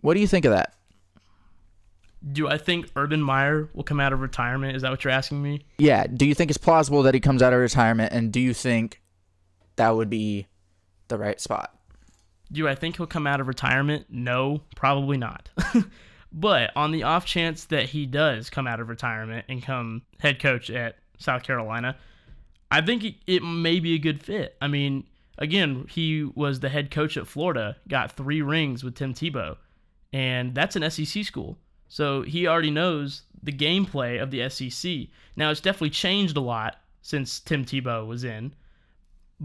What 0.00 0.14
do 0.14 0.20
you 0.20 0.26
think 0.26 0.44
of 0.44 0.52
that? 0.52 0.74
Do 2.32 2.48
I 2.48 2.56
think 2.56 2.88
Urban 2.96 3.20
Meyer 3.20 3.68
will 3.74 3.84
come 3.84 4.00
out 4.00 4.14
of 4.14 4.20
retirement? 4.20 4.76
Is 4.76 4.82
that 4.82 4.90
what 4.90 5.04
you're 5.04 5.12
asking 5.12 5.42
me? 5.42 5.66
Yeah. 5.78 6.06
Do 6.06 6.24
you 6.24 6.34
think 6.34 6.50
it's 6.50 6.58
plausible 6.58 7.02
that 7.02 7.12
he 7.12 7.20
comes 7.20 7.42
out 7.42 7.52
of 7.52 7.60
retirement, 7.60 8.12
and 8.12 8.32
do 8.32 8.40
you 8.40 8.54
think 8.54 9.02
that 9.76 9.90
would 9.90 10.08
be 10.08 10.46
the 11.08 11.18
right 11.18 11.38
spot? 11.38 11.76
Do 12.50 12.66
I 12.66 12.74
think 12.74 12.96
he'll 12.96 13.06
come 13.06 13.26
out 13.26 13.40
of 13.40 13.48
retirement? 13.48 14.06
No, 14.08 14.62
probably 14.74 15.18
not. 15.18 15.50
but 16.34 16.72
on 16.74 16.90
the 16.90 17.04
off 17.04 17.24
chance 17.24 17.64
that 17.66 17.90
he 17.90 18.06
does 18.06 18.50
come 18.50 18.66
out 18.66 18.80
of 18.80 18.88
retirement 18.88 19.46
and 19.48 19.62
come 19.62 20.02
head 20.18 20.40
coach 20.40 20.68
at 20.68 20.96
South 21.16 21.44
Carolina, 21.44 21.96
I 22.72 22.80
think 22.80 23.04
it, 23.26 23.42
may 23.42 23.78
be 23.78 23.94
a 23.94 23.98
good 23.98 24.20
fit. 24.20 24.56
I 24.60 24.66
mean, 24.66 25.04
again, 25.38 25.86
he 25.88 26.24
was 26.34 26.58
the 26.58 26.68
head 26.68 26.90
coach 26.90 27.16
at 27.16 27.28
Florida, 27.28 27.76
got 27.86 28.16
three 28.16 28.42
rings 28.42 28.82
with 28.82 28.96
Tim 28.96 29.14
Tebow, 29.14 29.56
and 30.12 30.56
that's 30.56 30.74
an 30.74 30.90
SEC 30.90 31.22
school. 31.24 31.56
So 31.88 32.22
he 32.22 32.48
already 32.48 32.72
knows 32.72 33.22
the 33.40 33.52
gameplay 33.52 34.20
of 34.20 34.32
the 34.32 34.48
SEC. 34.48 35.08
Now, 35.36 35.50
it's 35.50 35.60
definitely 35.60 35.90
changed 35.90 36.36
a 36.36 36.40
lot 36.40 36.80
since 37.00 37.38
Tim 37.38 37.64
Tebow 37.64 38.08
was 38.08 38.24
in 38.24 38.52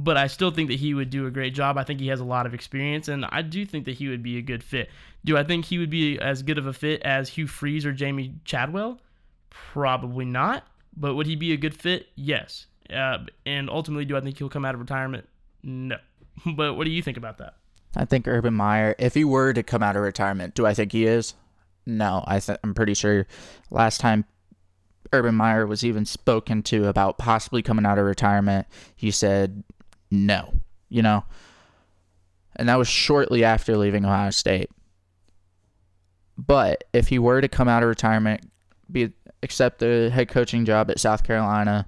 but 0.03 0.15
I 0.15 0.27
still 0.27 0.49
think 0.49 0.69
that 0.69 0.79
he 0.79 0.93
would 0.93 1.09
do 1.09 1.27
a 1.27 1.31
great 1.31 1.53
job. 1.53 1.77
I 1.77 1.83
think 1.83 1.99
he 1.99 2.07
has 2.07 2.21
a 2.21 2.25
lot 2.25 2.45
of 2.45 2.53
experience, 2.53 3.09
and 3.09 3.25
I 3.25 3.41
do 3.41 3.65
think 3.65 3.83
that 3.83 3.95
he 3.95 4.07
would 4.07 4.23
be 4.23 4.37
a 4.37 4.41
good 4.41 4.63
fit. 4.63 4.89
Do 5.25 5.37
I 5.37 5.43
think 5.43 5.65
he 5.65 5.77
would 5.77 5.89
be 5.89 6.17
as 6.17 6.41
good 6.41 6.57
of 6.57 6.65
a 6.65 6.73
fit 6.73 7.01
as 7.01 7.27
Hugh 7.27 7.47
Freeze 7.47 7.85
or 7.85 7.93
Jamey 7.93 8.35
Chadwell? 8.45 9.01
Probably 9.49 10.23
not. 10.23 10.65
But 10.95 11.15
would 11.15 11.27
he 11.27 11.35
be 11.35 11.51
a 11.51 11.57
good 11.57 11.75
fit? 11.75 12.07
Yes. 12.15 12.67
Uh, 12.89 13.19
and 13.45 13.69
ultimately, 13.69 14.05
do 14.05 14.15
I 14.15 14.21
think 14.21 14.37
he'll 14.37 14.47
come 14.47 14.63
out 14.63 14.73
of 14.73 14.79
retirement? 14.81 15.27
No. 15.63 15.97
But 16.55 16.75
what 16.75 16.85
do 16.85 16.91
you 16.91 17.01
think 17.01 17.17
about 17.17 17.39
that? 17.39 17.55
I 17.97 18.05
think 18.05 18.25
Urban 18.25 18.53
Meyer, 18.53 18.95
if 18.97 19.13
he 19.13 19.25
were 19.25 19.51
to 19.51 19.61
come 19.61 19.83
out 19.83 19.97
of 19.97 20.03
retirement, 20.03 20.55
do 20.55 20.65
I 20.65 20.73
think 20.73 20.93
he 20.93 21.05
is? 21.05 21.33
No, 21.85 22.23
I 22.25 22.39
th- 22.39 22.59
I'm 22.63 22.73
pretty 22.73 22.93
sure 22.93 23.27
last 23.69 23.99
time 23.99 24.23
Urban 25.11 25.35
Meyer 25.35 25.67
was 25.67 25.83
even 25.83 26.05
spoken 26.05 26.63
to 26.63 26.87
about 26.87 27.17
possibly 27.17 27.61
coming 27.61 27.85
out 27.85 27.97
of 27.97 28.05
retirement, 28.05 28.67
he 28.95 29.11
said 29.11 29.65
no, 30.11 30.53
you 30.89 31.01
know? 31.01 31.23
And 32.55 32.67
that 32.69 32.77
was 32.77 32.87
shortly 32.87 33.43
after 33.43 33.77
leaving 33.77 34.05
Ohio 34.05 34.31
State. 34.31 34.69
But 36.37 36.83
if 36.93 37.07
he 37.07 37.19
were 37.19 37.41
to 37.41 37.47
come 37.47 37.67
out 37.67 37.83
of 37.83 37.89
retirement, 37.89 38.41
be 38.91 39.11
accept 39.43 39.79
the 39.79 40.09
head 40.11 40.29
coaching 40.29 40.65
job 40.65 40.89
at 40.89 40.99
South 40.99 41.23
Carolina, 41.23 41.87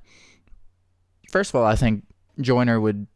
first 1.29 1.51
of 1.51 1.55
all, 1.55 1.65
I 1.65 1.75
think 1.75 2.05
Joyner 2.39 2.79
would 2.79 3.07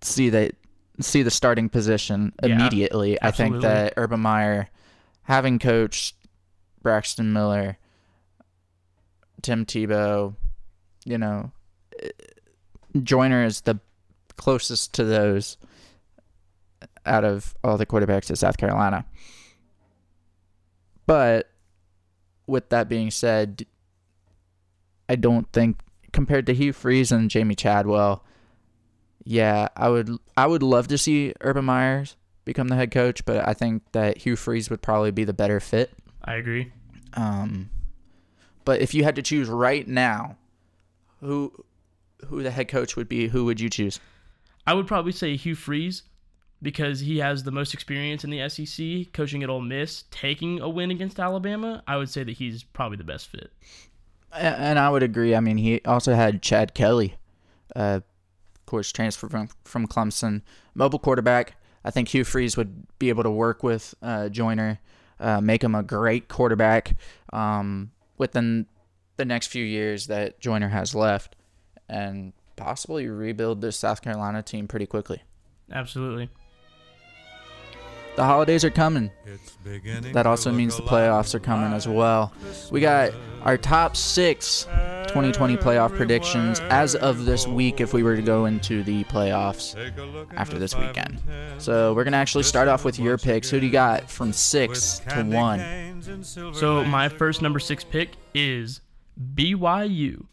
see 0.00 0.30
that 0.30 0.54
see 1.00 1.22
the 1.22 1.30
starting 1.30 1.68
position 1.68 2.32
Yeah, 2.42 2.54
immediately. 2.54 3.20
I 3.20 3.30
think 3.30 3.60
that 3.62 3.94
Urban 3.96 4.20
Meyer, 4.20 4.68
having 5.22 5.58
coached 5.58 6.16
Braxton 6.82 7.32
Miller, 7.32 7.78
Tim 9.42 9.64
Tebow, 9.64 10.34
you 11.04 11.18
know, 11.18 11.50
eh, 12.00 12.10
Joyner 13.02 13.44
is 13.44 13.62
the 13.62 13.80
closest 14.36 14.94
to 14.94 15.04
those 15.04 15.56
out 17.04 17.24
of 17.24 17.54
all 17.64 17.76
the 17.76 17.86
quarterbacks 17.86 18.30
at 18.30 18.38
South 18.38 18.56
Carolina. 18.56 19.04
But 21.06 21.50
with 22.46 22.68
that 22.70 22.88
being 22.88 23.10
said, 23.10 23.66
I 25.08 25.16
don't 25.16 25.50
think 25.52 25.78
compared 26.12 26.46
to 26.46 26.54
Hugh 26.54 26.72
Freeze 26.72 27.10
and 27.10 27.30
Jamey 27.30 27.56
Chadwell, 27.56 28.24
yeah, 29.24 29.68
I 29.76 29.88
would 29.88 30.10
I 30.36 30.46
would 30.46 30.62
love 30.62 30.88
to 30.88 30.98
see 30.98 31.34
Urban 31.40 31.64
Myers 31.64 32.16
become 32.44 32.68
the 32.68 32.76
head 32.76 32.90
coach, 32.90 33.24
but 33.24 33.46
I 33.46 33.54
think 33.54 33.82
that 33.92 34.18
Hugh 34.18 34.36
Freeze 34.36 34.70
would 34.70 34.82
probably 34.82 35.10
be 35.10 35.24
the 35.24 35.32
better 35.32 35.60
fit. 35.60 35.92
I 36.24 36.34
agree. 36.34 36.72
Um, 37.14 37.70
but 38.64 38.80
if 38.80 38.94
you 38.94 39.04
had 39.04 39.16
to 39.16 39.22
choose 39.22 39.48
right 39.48 39.86
now, 39.86 40.36
who 41.20 41.52
who 42.28 42.42
the 42.42 42.50
head 42.50 42.68
coach 42.68 42.96
would 42.96 43.08
be, 43.08 43.28
who 43.28 43.44
would 43.44 43.60
you 43.60 43.68
choose? 43.68 44.00
I 44.66 44.74
would 44.74 44.86
probably 44.86 45.12
say 45.12 45.36
Hugh 45.36 45.54
Freeze 45.54 46.04
because 46.60 47.00
he 47.00 47.18
has 47.18 47.42
the 47.42 47.50
most 47.50 47.74
experience 47.74 48.22
in 48.24 48.30
the 48.30 48.48
SEC, 48.48 49.12
coaching 49.12 49.42
at 49.42 49.50
Ole 49.50 49.60
Miss, 49.60 50.04
taking 50.10 50.60
a 50.60 50.68
win 50.68 50.90
against 50.90 51.18
Alabama. 51.18 51.82
I 51.88 51.96
would 51.96 52.08
say 52.08 52.22
that 52.22 52.32
he's 52.32 52.62
probably 52.62 52.96
the 52.96 53.04
best 53.04 53.28
fit. 53.28 53.52
And 54.32 54.78
I 54.78 54.88
would 54.88 55.02
agree. 55.02 55.34
I 55.34 55.40
mean, 55.40 55.58
he 55.58 55.80
also 55.84 56.14
had 56.14 56.40
Chad 56.40 56.72
Kelly, 56.72 57.16
uh, 57.74 58.00
of 58.00 58.66
course, 58.66 58.92
transfer 58.92 59.28
from, 59.28 59.48
from 59.64 59.86
Clemson, 59.88 60.42
mobile 60.74 61.00
quarterback. 61.00 61.56
I 61.84 61.90
think 61.90 62.08
Hugh 62.08 62.24
Freeze 62.24 62.56
would 62.56 62.86
be 62.98 63.08
able 63.08 63.24
to 63.24 63.30
work 63.30 63.62
with 63.62 63.94
uh, 64.00 64.28
Joyner, 64.28 64.78
uh, 65.18 65.40
make 65.40 65.64
him 65.64 65.74
a 65.74 65.82
great 65.82 66.28
quarterback 66.28 66.96
um, 67.32 67.90
within 68.16 68.66
the 69.16 69.24
next 69.24 69.48
few 69.48 69.64
years 69.64 70.06
that 70.06 70.40
Joyner 70.40 70.68
has 70.68 70.94
left, 70.94 71.36
and 71.88 72.32
possibly 72.62 73.08
rebuild 73.08 73.60
this 73.60 73.76
South 73.76 74.02
Carolina 74.02 74.42
team 74.42 74.68
pretty 74.68 74.86
quickly. 74.86 75.22
Absolutely. 75.72 76.28
The 78.14 78.24
holidays 78.24 78.62
are 78.64 78.70
coming. 78.70 79.10
That 80.12 80.26
also 80.26 80.52
means 80.52 80.76
the 80.76 80.82
playoffs 80.82 81.34
are 81.34 81.40
coming 81.40 81.72
as 81.72 81.88
well. 81.88 82.32
We 82.70 82.80
got 82.80 83.12
our 83.42 83.56
top 83.56 83.96
six 83.96 84.64
2020 85.08 85.56
playoff 85.56 85.96
predictions 85.96 86.60
as 86.70 86.94
of 86.94 87.24
this 87.24 87.46
week 87.46 87.80
if 87.80 87.92
we 87.92 88.02
were 88.02 88.14
to 88.14 88.22
go 88.22 88.44
into 88.44 88.82
the 88.84 89.02
playoffs 89.04 89.74
after 90.36 90.58
this 90.58 90.76
weekend. 90.76 91.20
So 91.58 91.94
we're 91.94 92.04
going 92.04 92.12
to 92.12 92.18
actually 92.18 92.44
start 92.44 92.68
off 92.68 92.84
with 92.84 92.98
your 92.98 93.18
picks. 93.18 93.50
Who 93.50 93.58
do 93.60 93.66
you 93.66 93.72
got 93.72 94.10
from 94.10 94.32
six 94.32 95.00
to 95.08 95.24
one? 95.24 96.02
So 96.54 96.84
my 96.84 97.08
first 97.08 97.42
number 97.42 97.58
six 97.58 97.82
pick 97.82 98.10
is 98.34 98.82
BYU. 99.34 100.26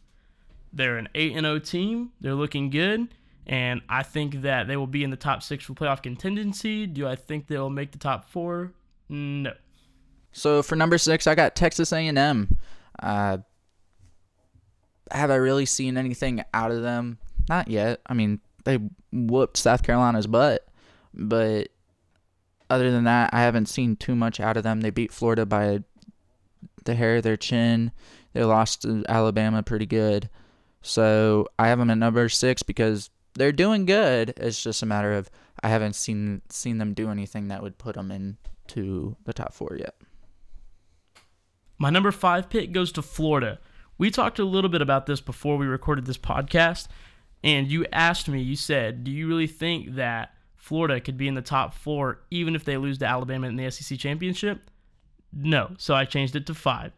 They're 0.71 0.97
an 0.97 1.09
eight 1.15 1.35
and 1.35 1.45
zero 1.45 1.59
team. 1.59 2.11
They're 2.21 2.35
looking 2.35 2.69
good, 2.69 3.07
and 3.47 3.81
I 3.89 4.03
think 4.03 4.41
that 4.41 4.67
they 4.67 4.77
will 4.77 4.87
be 4.87 5.03
in 5.03 5.09
the 5.09 5.17
top 5.17 5.43
six 5.43 5.63
for 5.63 5.73
playoff 5.73 6.03
contingency. 6.03 6.85
Do 6.85 7.07
I 7.07 7.15
think 7.15 7.47
they'll 7.47 7.69
make 7.69 7.91
the 7.91 7.97
top 7.97 8.29
four? 8.29 8.73
No. 9.09 9.53
So 10.31 10.61
for 10.61 10.75
number 10.75 10.97
six, 10.97 11.25
I 11.27 11.35
got 11.35 11.55
Texas 11.55 11.91
A&M. 11.91 12.57
Uh, 13.01 13.39
have 15.11 15.31
I 15.31 15.35
really 15.35 15.65
seen 15.65 15.97
anything 15.97 16.43
out 16.53 16.71
of 16.71 16.81
them? 16.81 17.17
Not 17.47 17.67
yet. 17.67 18.01
I 18.05 18.13
mean, 18.13 18.39
they 18.65 18.79
whooped 19.11 19.57
South 19.57 19.81
Carolina's 19.81 20.27
butt, 20.27 20.67
but 21.13 21.69
other 22.69 22.91
than 22.91 23.05
that, 23.05 23.33
I 23.33 23.41
haven't 23.41 23.65
seen 23.67 23.95
too 23.95 24.15
much 24.15 24.39
out 24.39 24.57
of 24.57 24.63
them. 24.63 24.81
They 24.81 24.91
beat 24.91 25.11
Florida 25.11 25.45
by 25.45 25.79
the 26.85 26.95
hair 26.95 27.17
of 27.17 27.23
their 27.23 27.37
chin. 27.37 27.91
They 28.33 28.43
lost 28.43 28.83
to 28.83 29.03
Alabama 29.09 29.63
pretty 29.63 29.87
good. 29.87 30.29
So 30.81 31.47
I 31.57 31.67
have 31.67 31.79
them 31.79 31.89
at 31.89 31.97
number 31.97 32.29
six 32.29 32.63
because 32.63 33.09
they're 33.35 33.51
doing 33.51 33.85
good. 33.85 34.33
It's 34.37 34.61
just 34.61 34.81
a 34.81 34.85
matter 34.85 35.13
of 35.13 35.29
I 35.63 35.69
haven't 35.69 35.95
seen 35.95 36.41
seen 36.49 36.77
them 36.77 36.93
do 36.93 37.09
anything 37.09 37.49
that 37.49 37.61
would 37.61 37.77
put 37.77 37.95
them 37.95 38.11
into 38.11 39.15
the 39.25 39.33
top 39.33 39.53
four 39.53 39.77
yet. 39.79 39.95
My 41.77 41.89
number 41.89 42.11
five 42.11 42.49
pick 42.49 42.71
goes 42.71 42.91
to 42.93 43.01
Florida. 43.01 43.59
We 43.97 44.11
talked 44.11 44.39
a 44.39 44.45
little 44.45 44.69
bit 44.69 44.81
about 44.81 45.05
this 45.05 45.21
before 45.21 45.57
we 45.57 45.65
recorded 45.65 46.05
this 46.05 46.17
podcast, 46.17 46.87
and 47.43 47.67
you 47.67 47.85
asked 47.91 48.27
me, 48.27 48.41
you 48.41 48.55
said, 48.55 49.03
Do 49.03 49.11
you 49.11 49.27
really 49.27 49.47
think 49.47 49.95
that 49.95 50.33
Florida 50.55 50.99
could 50.99 51.17
be 51.17 51.27
in 51.27 51.35
the 51.35 51.41
top 51.41 51.73
four 51.73 52.21
even 52.31 52.55
if 52.55 52.63
they 52.63 52.77
lose 52.77 52.97
to 52.99 53.05
Alabama 53.05 53.47
in 53.47 53.55
the 53.55 53.69
SEC 53.69 53.97
championship? 53.97 54.69
No. 55.33 55.71
So 55.77 55.93
I 55.93 56.05
changed 56.05 56.35
it 56.35 56.45
to 56.47 56.53
five. 56.53 56.91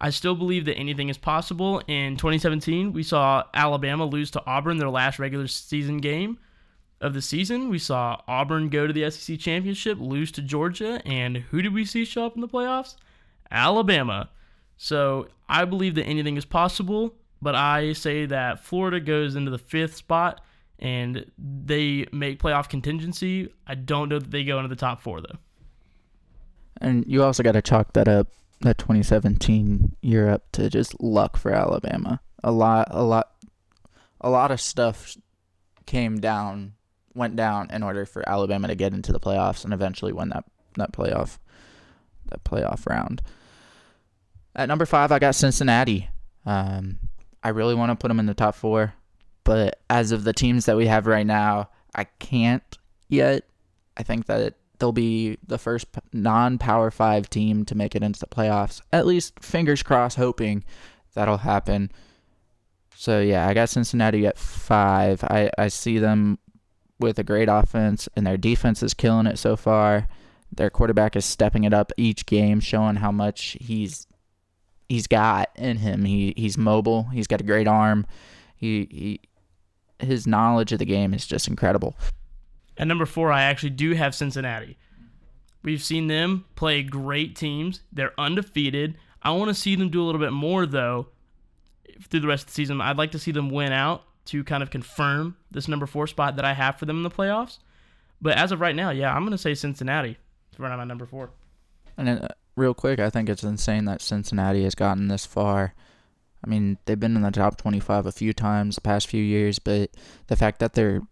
I 0.00 0.10
still 0.10 0.34
believe 0.34 0.66
that 0.66 0.76
anything 0.76 1.08
is 1.08 1.18
possible. 1.18 1.80
In 1.86 2.16
2017, 2.16 2.92
we 2.92 3.02
saw 3.02 3.44
Alabama 3.54 4.04
lose 4.04 4.30
to 4.32 4.42
Auburn 4.46 4.78
their 4.78 4.90
last 4.90 5.18
regular 5.18 5.46
season 5.46 5.98
game 5.98 6.38
of 7.00 7.14
the 7.14 7.22
season. 7.22 7.68
We 7.70 7.78
saw 7.78 8.20
Auburn 8.28 8.68
go 8.68 8.86
to 8.86 8.92
the 8.92 9.10
SEC 9.10 9.38
championship, 9.38 9.98
lose 9.98 10.30
to 10.32 10.42
Georgia, 10.42 11.00
and 11.06 11.38
who 11.38 11.62
did 11.62 11.72
we 11.72 11.84
see 11.84 12.04
show 12.04 12.26
up 12.26 12.34
in 12.34 12.40
the 12.40 12.48
playoffs? 12.48 12.96
Alabama. 13.50 14.28
So 14.76 15.28
I 15.48 15.64
believe 15.64 15.94
that 15.94 16.04
anything 16.04 16.36
is 16.36 16.44
possible, 16.44 17.14
but 17.40 17.54
I 17.54 17.92
say 17.92 18.26
that 18.26 18.60
Florida 18.60 19.00
goes 19.00 19.36
into 19.36 19.50
the 19.50 19.58
fifth 19.58 19.96
spot 19.96 20.42
and 20.78 21.30
they 21.38 22.06
make 22.12 22.42
playoff 22.42 22.68
contingency. 22.68 23.52
I 23.66 23.74
don't 23.74 24.08
know 24.08 24.18
that 24.18 24.30
they 24.30 24.44
go 24.44 24.58
into 24.58 24.68
the 24.68 24.76
top 24.76 25.00
four 25.00 25.20
though. 25.20 25.38
And 26.80 27.06
you 27.06 27.22
also 27.22 27.42
got 27.42 27.52
to 27.52 27.62
chalk 27.62 27.94
that 27.94 28.08
up, 28.08 28.28
that 28.60 28.78
2017 28.78 29.96
year 30.00 30.28
up 30.28 30.50
to 30.52 30.70
just 30.70 31.00
luck 31.00 31.36
for 31.36 31.52
Alabama. 31.52 32.20
A 32.42 32.52
lot, 32.52 32.88
a 32.90 33.02
lot, 33.02 33.32
a 34.20 34.30
lot 34.30 34.50
of 34.50 34.60
stuff 34.60 35.16
came 35.84 36.20
down, 36.20 36.72
went 37.14 37.36
down 37.36 37.70
in 37.70 37.82
order 37.82 38.06
for 38.06 38.28
Alabama 38.28 38.68
to 38.68 38.74
get 38.74 38.92
into 38.92 39.12
the 39.12 39.20
playoffs 39.20 39.64
and 39.64 39.72
eventually 39.72 40.12
win 40.12 40.30
that 40.30 40.44
that 40.76 40.92
playoff, 40.92 41.38
that 42.26 42.44
playoff 42.44 42.86
round. 42.86 43.22
At 44.54 44.68
number 44.68 44.86
five, 44.86 45.10
I 45.12 45.18
got 45.18 45.34
Cincinnati. 45.34 46.08
Um, 46.44 46.98
I 47.42 47.50
really 47.50 47.74
want 47.74 47.90
to 47.90 47.96
put 47.96 48.08
them 48.08 48.20
in 48.20 48.26
the 48.26 48.34
top 48.34 48.54
four, 48.54 48.94
but 49.44 49.80
as 49.88 50.12
of 50.12 50.24
the 50.24 50.32
teams 50.32 50.66
that 50.66 50.76
we 50.76 50.86
have 50.86 51.06
right 51.06 51.26
now, 51.26 51.70
I 51.94 52.04
can't 52.04 52.62
yet. 53.08 53.44
I 53.96 54.02
think 54.02 54.26
that 54.26 54.54
they'll 54.78 54.92
be 54.92 55.38
the 55.46 55.58
first 55.58 55.86
non-power 56.12 56.90
five 56.90 57.28
team 57.30 57.64
to 57.66 57.74
make 57.74 57.94
it 57.94 58.02
into 58.02 58.20
the 58.20 58.26
playoffs. 58.26 58.80
At 58.92 59.06
least, 59.06 59.40
fingers 59.40 59.82
crossed, 59.82 60.16
hoping 60.16 60.64
that'll 61.14 61.38
happen. 61.38 61.90
So 62.94 63.20
yeah, 63.20 63.46
I 63.46 63.54
got 63.54 63.68
Cincinnati 63.68 64.26
at 64.26 64.38
five. 64.38 65.22
I, 65.24 65.50
I 65.58 65.68
see 65.68 65.98
them 65.98 66.38
with 66.98 67.18
a 67.18 67.24
great 67.24 67.48
offense, 67.48 68.08
and 68.16 68.26
their 68.26 68.36
defense 68.38 68.82
is 68.82 68.94
killing 68.94 69.26
it 69.26 69.38
so 69.38 69.56
far. 69.56 70.08
Their 70.50 70.70
quarterback 70.70 71.16
is 71.16 71.24
stepping 71.24 71.64
it 71.64 71.74
up 71.74 71.92
each 71.96 72.24
game, 72.26 72.60
showing 72.60 72.96
how 72.96 73.12
much 73.12 73.56
he's 73.60 74.06
he's 74.88 75.06
got 75.06 75.50
in 75.56 75.78
him. 75.78 76.04
He 76.04 76.32
he's 76.36 76.56
mobile. 76.56 77.04
He's 77.12 77.26
got 77.26 77.40
a 77.40 77.44
great 77.44 77.68
arm. 77.68 78.06
He 78.54 78.88
he 78.90 79.20
his 79.98 80.26
knowledge 80.26 80.72
of 80.72 80.78
the 80.78 80.84
game 80.84 81.12
is 81.12 81.26
just 81.26 81.48
incredible. 81.48 81.96
At 82.78 82.86
number 82.86 83.06
four, 83.06 83.32
I 83.32 83.42
actually 83.42 83.70
do 83.70 83.94
have 83.94 84.14
Cincinnati. 84.14 84.76
We've 85.62 85.82
seen 85.82 86.06
them 86.06 86.44
play 86.54 86.82
great 86.82 87.34
teams. 87.34 87.80
They're 87.92 88.12
undefeated. 88.18 88.96
I 89.22 89.30
want 89.32 89.48
to 89.48 89.54
see 89.54 89.74
them 89.74 89.90
do 89.90 90.02
a 90.02 90.04
little 90.04 90.20
bit 90.20 90.32
more 90.32 90.66
though 90.66 91.08
through 92.08 92.20
the 92.20 92.28
rest 92.28 92.44
of 92.44 92.46
the 92.48 92.52
season. 92.52 92.80
I'd 92.80 92.98
like 92.98 93.12
to 93.12 93.18
see 93.18 93.32
them 93.32 93.50
win 93.50 93.72
out 93.72 94.04
to 94.26 94.44
kind 94.44 94.62
of 94.62 94.70
confirm 94.70 95.36
this 95.50 95.68
number 95.68 95.86
four 95.86 96.06
spot 96.06 96.36
that 96.36 96.44
I 96.44 96.52
have 96.52 96.76
for 96.76 96.84
them 96.84 96.98
in 96.98 97.02
the 97.02 97.10
playoffs. 97.10 97.58
But 98.20 98.36
as 98.36 98.52
of 98.52 98.60
right 98.60 98.74
now, 98.74 98.90
yeah, 98.90 99.14
I'm 99.14 99.22
going 99.22 99.32
to 99.32 99.38
say 99.38 99.54
Cincinnati 99.54 100.18
to 100.52 100.62
run 100.62 100.72
out 100.72 100.78
my 100.78 100.84
number 100.84 101.06
four. 101.06 101.30
And 101.96 102.08
then, 102.08 102.18
uh, 102.18 102.28
real 102.56 102.74
quick, 102.74 102.98
I 102.98 103.10
think 103.10 103.28
it's 103.28 103.42
insane 103.42 103.84
that 103.86 104.02
Cincinnati 104.02 104.64
has 104.64 104.74
gotten 104.74 105.08
this 105.08 105.26
far. 105.26 105.74
I 106.44 106.48
mean, 106.48 106.78
they've 106.84 106.98
been 106.98 107.16
in 107.16 107.22
the 107.22 107.30
top 107.30 107.56
25 107.56 108.06
a 108.06 108.12
few 108.12 108.32
times 108.32 108.76
the 108.76 108.80
past 108.80 109.06
few 109.06 109.22
years, 109.22 109.58
but 109.58 109.90
the 110.28 110.36
fact 110.36 110.60
that 110.60 110.74
they're 110.74 111.02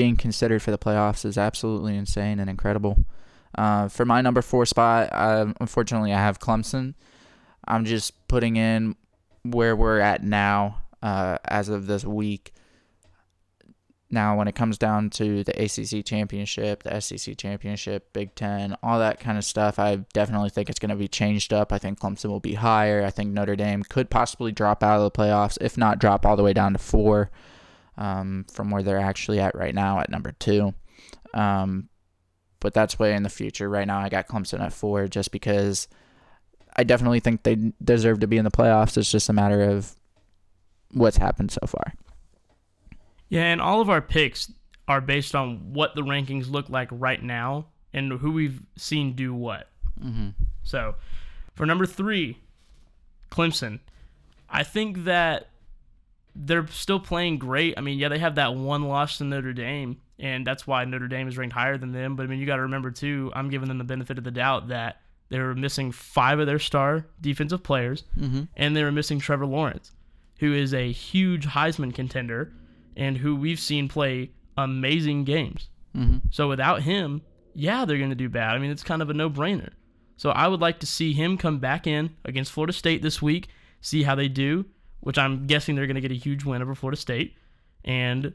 being 0.00 0.16
considered 0.16 0.62
for 0.62 0.70
the 0.70 0.78
playoffs 0.78 1.26
is 1.26 1.36
absolutely 1.36 1.94
insane 1.94 2.40
and 2.40 2.48
incredible. 2.48 3.04
Uh, 3.58 3.86
for 3.86 4.06
my 4.06 4.22
number 4.22 4.40
four 4.40 4.64
spot, 4.64 5.10
uh, 5.12 5.52
unfortunately, 5.60 6.10
I 6.10 6.16
have 6.16 6.40
Clemson. 6.40 6.94
I'm 7.68 7.84
just 7.84 8.26
putting 8.26 8.56
in 8.56 8.96
where 9.42 9.76
we're 9.76 10.00
at 10.00 10.24
now 10.24 10.80
uh, 11.02 11.36
as 11.44 11.68
of 11.68 11.86
this 11.86 12.02
week. 12.02 12.54
Now, 14.10 14.38
when 14.38 14.48
it 14.48 14.54
comes 14.54 14.78
down 14.78 15.10
to 15.10 15.44
the 15.44 15.52
ACC 15.62 16.02
championship, 16.02 16.82
the 16.82 16.98
SEC 16.98 17.36
championship, 17.36 18.10
Big 18.14 18.34
Ten, 18.34 18.78
all 18.82 19.00
that 19.00 19.20
kind 19.20 19.36
of 19.36 19.44
stuff, 19.44 19.78
I 19.78 19.96
definitely 20.14 20.48
think 20.48 20.70
it's 20.70 20.78
going 20.78 20.88
to 20.88 20.96
be 20.96 21.08
changed 21.08 21.52
up. 21.52 21.74
I 21.74 21.78
think 21.78 22.00
Clemson 22.00 22.30
will 22.30 22.40
be 22.40 22.54
higher. 22.54 23.04
I 23.04 23.10
think 23.10 23.32
Notre 23.32 23.54
Dame 23.54 23.82
could 23.82 24.08
possibly 24.08 24.50
drop 24.50 24.82
out 24.82 24.96
of 24.96 25.02
the 25.02 25.10
playoffs, 25.10 25.58
if 25.60 25.76
not 25.76 25.98
drop 25.98 26.24
all 26.24 26.36
the 26.36 26.42
way 26.42 26.54
down 26.54 26.72
to 26.72 26.78
four 26.78 27.30
um, 28.00 28.46
from 28.50 28.70
where 28.70 28.82
they're 28.82 28.98
actually 28.98 29.38
at 29.38 29.54
right 29.54 29.74
now 29.74 30.00
at 30.00 30.10
number 30.10 30.32
two. 30.32 30.74
Um, 31.34 31.88
but 32.58 32.74
that's 32.74 32.98
way 32.98 33.14
in 33.14 33.22
the 33.22 33.28
future. 33.28 33.68
Right 33.68 33.86
now, 33.86 34.00
I 34.00 34.08
got 34.08 34.26
Clemson 34.26 34.60
at 34.60 34.72
four 34.72 35.06
just 35.06 35.30
because 35.30 35.86
I 36.76 36.82
definitely 36.82 37.20
think 37.20 37.42
they 37.42 37.72
deserve 37.82 38.20
to 38.20 38.26
be 38.26 38.38
in 38.38 38.44
the 38.44 38.50
playoffs. 38.50 38.96
It's 38.96 39.10
just 39.10 39.28
a 39.28 39.32
matter 39.32 39.62
of 39.62 39.94
what's 40.92 41.18
happened 41.18 41.52
so 41.52 41.66
far. 41.66 41.92
Yeah, 43.28 43.44
and 43.44 43.60
all 43.60 43.80
of 43.80 43.88
our 43.88 44.00
picks 44.00 44.50
are 44.88 45.00
based 45.00 45.34
on 45.34 45.72
what 45.72 45.94
the 45.94 46.02
rankings 46.02 46.50
look 46.50 46.68
like 46.68 46.88
right 46.90 47.22
now 47.22 47.66
and 47.92 48.12
who 48.14 48.32
we've 48.32 48.62
seen 48.76 49.12
do 49.12 49.34
what. 49.34 49.68
Mm-hmm. 50.02 50.30
So, 50.62 50.96
for 51.54 51.66
number 51.66 51.86
three, 51.86 52.38
Clemson, 53.30 53.80
I 54.48 54.64
think 54.64 55.04
that 55.04 55.49
they're 56.34 56.66
still 56.68 57.00
playing 57.00 57.38
great. 57.38 57.74
I 57.76 57.80
mean, 57.80 57.98
yeah, 57.98 58.08
they 58.08 58.18
have 58.18 58.36
that 58.36 58.54
one 58.54 58.84
loss 58.84 59.18
to 59.18 59.24
Notre 59.24 59.52
Dame, 59.52 59.98
and 60.18 60.46
that's 60.46 60.66
why 60.66 60.84
Notre 60.84 61.08
Dame 61.08 61.28
is 61.28 61.36
ranked 61.38 61.54
higher 61.54 61.78
than 61.78 61.92
them. 61.92 62.16
But 62.16 62.24
I 62.24 62.26
mean, 62.26 62.38
you 62.38 62.46
got 62.46 62.56
to 62.56 62.62
remember 62.62 62.90
too. 62.90 63.32
I'm 63.34 63.48
giving 63.50 63.68
them 63.68 63.78
the 63.78 63.84
benefit 63.84 64.18
of 64.18 64.24
the 64.24 64.30
doubt 64.30 64.68
that 64.68 65.00
they 65.28 65.38
were 65.38 65.54
missing 65.54 65.92
five 65.92 66.38
of 66.40 66.46
their 66.46 66.58
star 66.58 67.06
defensive 67.20 67.62
players, 67.62 68.04
Mhm. 68.18 68.48
and 68.56 68.76
they 68.76 68.82
were 68.82 68.92
missing 68.92 69.18
Trevor 69.20 69.46
Lawrence, 69.46 69.92
who 70.40 70.52
is 70.52 70.74
a 70.74 70.90
huge 70.92 71.46
Heisman 71.46 71.94
contender, 71.94 72.52
and 72.96 73.18
who 73.18 73.36
we've 73.36 73.60
seen 73.60 73.88
play 73.88 74.30
amazing 74.56 75.24
games. 75.24 75.68
Mhm. 75.96 76.22
So 76.30 76.48
without 76.48 76.82
him, 76.82 77.22
yeah, 77.54 77.84
they're 77.84 77.98
going 77.98 78.10
to 78.10 78.16
do 78.16 78.28
bad. 78.28 78.54
I 78.54 78.58
mean, 78.58 78.70
it's 78.70 78.82
kind 78.82 79.02
of 79.02 79.10
a 79.10 79.14
no-brainer. 79.14 79.70
So 80.16 80.30
I 80.30 80.48
would 80.48 80.60
like 80.60 80.80
to 80.80 80.86
see 80.86 81.12
him 81.12 81.38
come 81.38 81.58
back 81.58 81.86
in 81.86 82.10
against 82.24 82.52
Florida 82.52 82.72
State 82.72 83.00
this 83.02 83.22
week, 83.22 83.48
see 83.80 84.02
how 84.02 84.14
they 84.14 84.28
do, 84.28 84.66
which 85.00 85.18
I'm 85.18 85.46
guessing 85.46 85.74
they're 85.74 85.86
going 85.86 85.96
to 85.96 86.00
get 86.00 86.12
a 86.12 86.14
huge 86.14 86.44
win 86.44 86.62
over 86.62 86.74
Florida 86.74 86.96
State, 86.96 87.36
and 87.84 88.32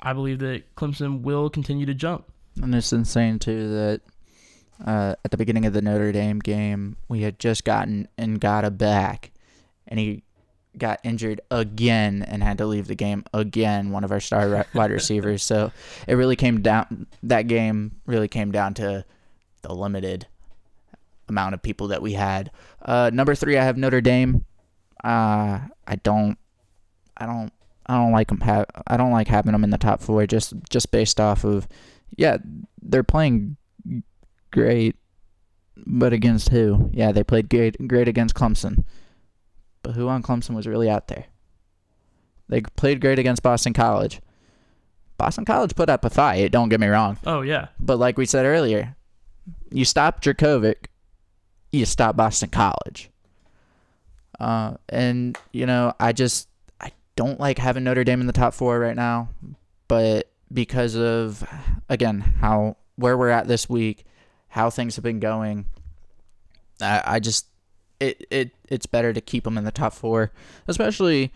I 0.00 0.12
believe 0.12 0.38
that 0.40 0.74
Clemson 0.76 1.22
will 1.22 1.50
continue 1.50 1.86
to 1.86 1.94
jump. 1.94 2.30
And 2.62 2.74
it's 2.74 2.92
insane 2.92 3.38
too 3.38 3.68
that 3.70 4.00
uh, 4.84 5.14
at 5.24 5.30
the 5.30 5.36
beginning 5.36 5.66
of 5.66 5.72
the 5.72 5.82
Notre 5.82 6.12
Dame 6.12 6.38
game, 6.38 6.96
we 7.08 7.22
had 7.22 7.38
just 7.38 7.64
gotten 7.64 8.08
Ngata 8.18 8.76
back, 8.76 9.32
and 9.88 9.98
he 9.98 10.22
got 10.76 11.00
injured 11.04 11.40
again 11.50 12.22
and 12.22 12.42
had 12.42 12.58
to 12.58 12.66
leave 12.66 12.86
the 12.86 12.94
game 12.94 13.24
again. 13.32 13.90
One 13.90 14.04
of 14.04 14.12
our 14.12 14.20
star 14.20 14.66
wide 14.74 14.90
receivers. 14.90 15.42
So 15.42 15.72
it 16.06 16.14
really 16.14 16.36
came 16.36 16.60
down. 16.60 17.06
That 17.22 17.46
game 17.46 17.96
really 18.06 18.28
came 18.28 18.52
down 18.52 18.74
to 18.74 19.04
the 19.62 19.74
limited 19.74 20.26
amount 21.28 21.54
of 21.54 21.62
people 21.62 21.88
that 21.88 22.02
we 22.02 22.12
had. 22.12 22.50
Uh, 22.82 23.10
number 23.12 23.34
three, 23.34 23.56
I 23.56 23.64
have 23.64 23.76
Notre 23.76 24.00
Dame. 24.00 24.44
Uh, 25.02 25.60
I 25.86 25.96
don't. 25.96 26.38
I 27.16 27.26
don't. 27.26 27.52
I 27.86 27.94
don't 27.96 28.12
like 28.12 28.28
them. 28.28 28.40
Ha- 28.40 28.64
I 28.86 28.96
don't 28.96 29.12
like 29.12 29.28
having 29.28 29.52
them 29.52 29.64
in 29.64 29.70
the 29.70 29.78
top 29.78 30.02
four 30.02 30.26
just 30.26 30.54
just 30.68 30.90
based 30.90 31.20
off 31.20 31.44
of, 31.44 31.68
yeah, 32.16 32.38
they're 32.82 33.04
playing 33.04 33.56
great, 34.50 34.96
but 35.86 36.12
against 36.12 36.48
who? 36.48 36.90
Yeah, 36.92 37.12
they 37.12 37.22
played 37.22 37.48
great 37.48 37.76
great 37.86 38.08
against 38.08 38.34
Clemson, 38.34 38.84
but 39.82 39.92
who 39.94 40.08
on 40.08 40.22
Clemson 40.22 40.54
was 40.56 40.66
really 40.66 40.90
out 40.90 41.08
there? 41.08 41.26
They 42.48 42.60
played 42.60 43.00
great 43.00 43.18
against 43.18 43.42
Boston 43.42 43.72
College. 43.72 44.20
Boston 45.18 45.44
College 45.44 45.74
put 45.74 45.88
up 45.88 46.04
a 46.04 46.10
fight. 46.10 46.52
Don't 46.52 46.68
get 46.68 46.80
me 46.80 46.86
wrong. 46.88 47.18
Oh 47.24 47.40
yeah, 47.42 47.68
But 47.80 47.98
like 47.98 48.18
we 48.18 48.26
said 48.26 48.44
earlier, 48.44 48.96
you 49.70 49.84
stop 49.84 50.22
Jurkovec, 50.22 50.86
you 51.72 51.86
stop 51.86 52.16
Boston 52.16 52.50
College. 52.50 53.10
Uh, 54.38 54.76
and 54.88 55.38
you 55.52 55.66
know, 55.66 55.94
I 55.98 56.12
just 56.12 56.48
I 56.80 56.92
don't 57.16 57.40
like 57.40 57.58
having 57.58 57.84
Notre 57.84 58.04
Dame 58.04 58.20
in 58.20 58.26
the 58.26 58.32
top 58.32 58.54
four 58.54 58.78
right 58.78 58.96
now, 58.96 59.28
but 59.88 60.30
because 60.52 60.96
of 60.96 61.44
again 61.88 62.20
how 62.20 62.76
where 62.96 63.16
we're 63.16 63.30
at 63.30 63.48
this 63.48 63.68
week, 63.68 64.04
how 64.48 64.70
things 64.70 64.96
have 64.96 65.02
been 65.02 65.20
going, 65.20 65.66
I, 66.80 67.02
I 67.04 67.20
just 67.20 67.46
it 68.00 68.26
it 68.30 68.50
it's 68.68 68.86
better 68.86 69.12
to 69.12 69.20
keep 69.20 69.44
them 69.44 69.58
in 69.58 69.64
the 69.64 69.72
top 69.72 69.92
four, 69.92 70.32
especially 70.66 71.32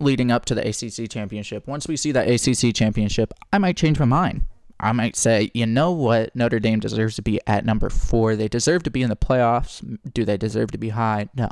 leading 0.00 0.30
up 0.30 0.44
to 0.46 0.54
the 0.54 0.66
ACC 0.66 1.10
championship. 1.10 1.66
Once 1.66 1.88
we 1.88 1.96
see 1.96 2.12
that 2.12 2.28
ACC 2.28 2.74
championship, 2.74 3.32
I 3.52 3.58
might 3.58 3.76
change 3.76 3.98
my 3.98 4.04
mind. 4.04 4.42
I 4.80 4.92
might 4.92 5.16
say, 5.16 5.50
you 5.54 5.66
know 5.66 5.92
what, 5.92 6.34
Notre 6.34 6.58
Dame 6.58 6.80
deserves 6.80 7.16
to 7.16 7.22
be 7.22 7.40
at 7.46 7.64
number 7.64 7.88
four. 7.88 8.36
They 8.36 8.48
deserve 8.48 8.82
to 8.84 8.90
be 8.90 9.02
in 9.02 9.08
the 9.08 9.16
playoffs. 9.16 9.98
Do 10.12 10.24
they 10.24 10.36
deserve 10.36 10.72
to 10.72 10.78
be 10.78 10.90
high? 10.90 11.28
No. 11.36 11.48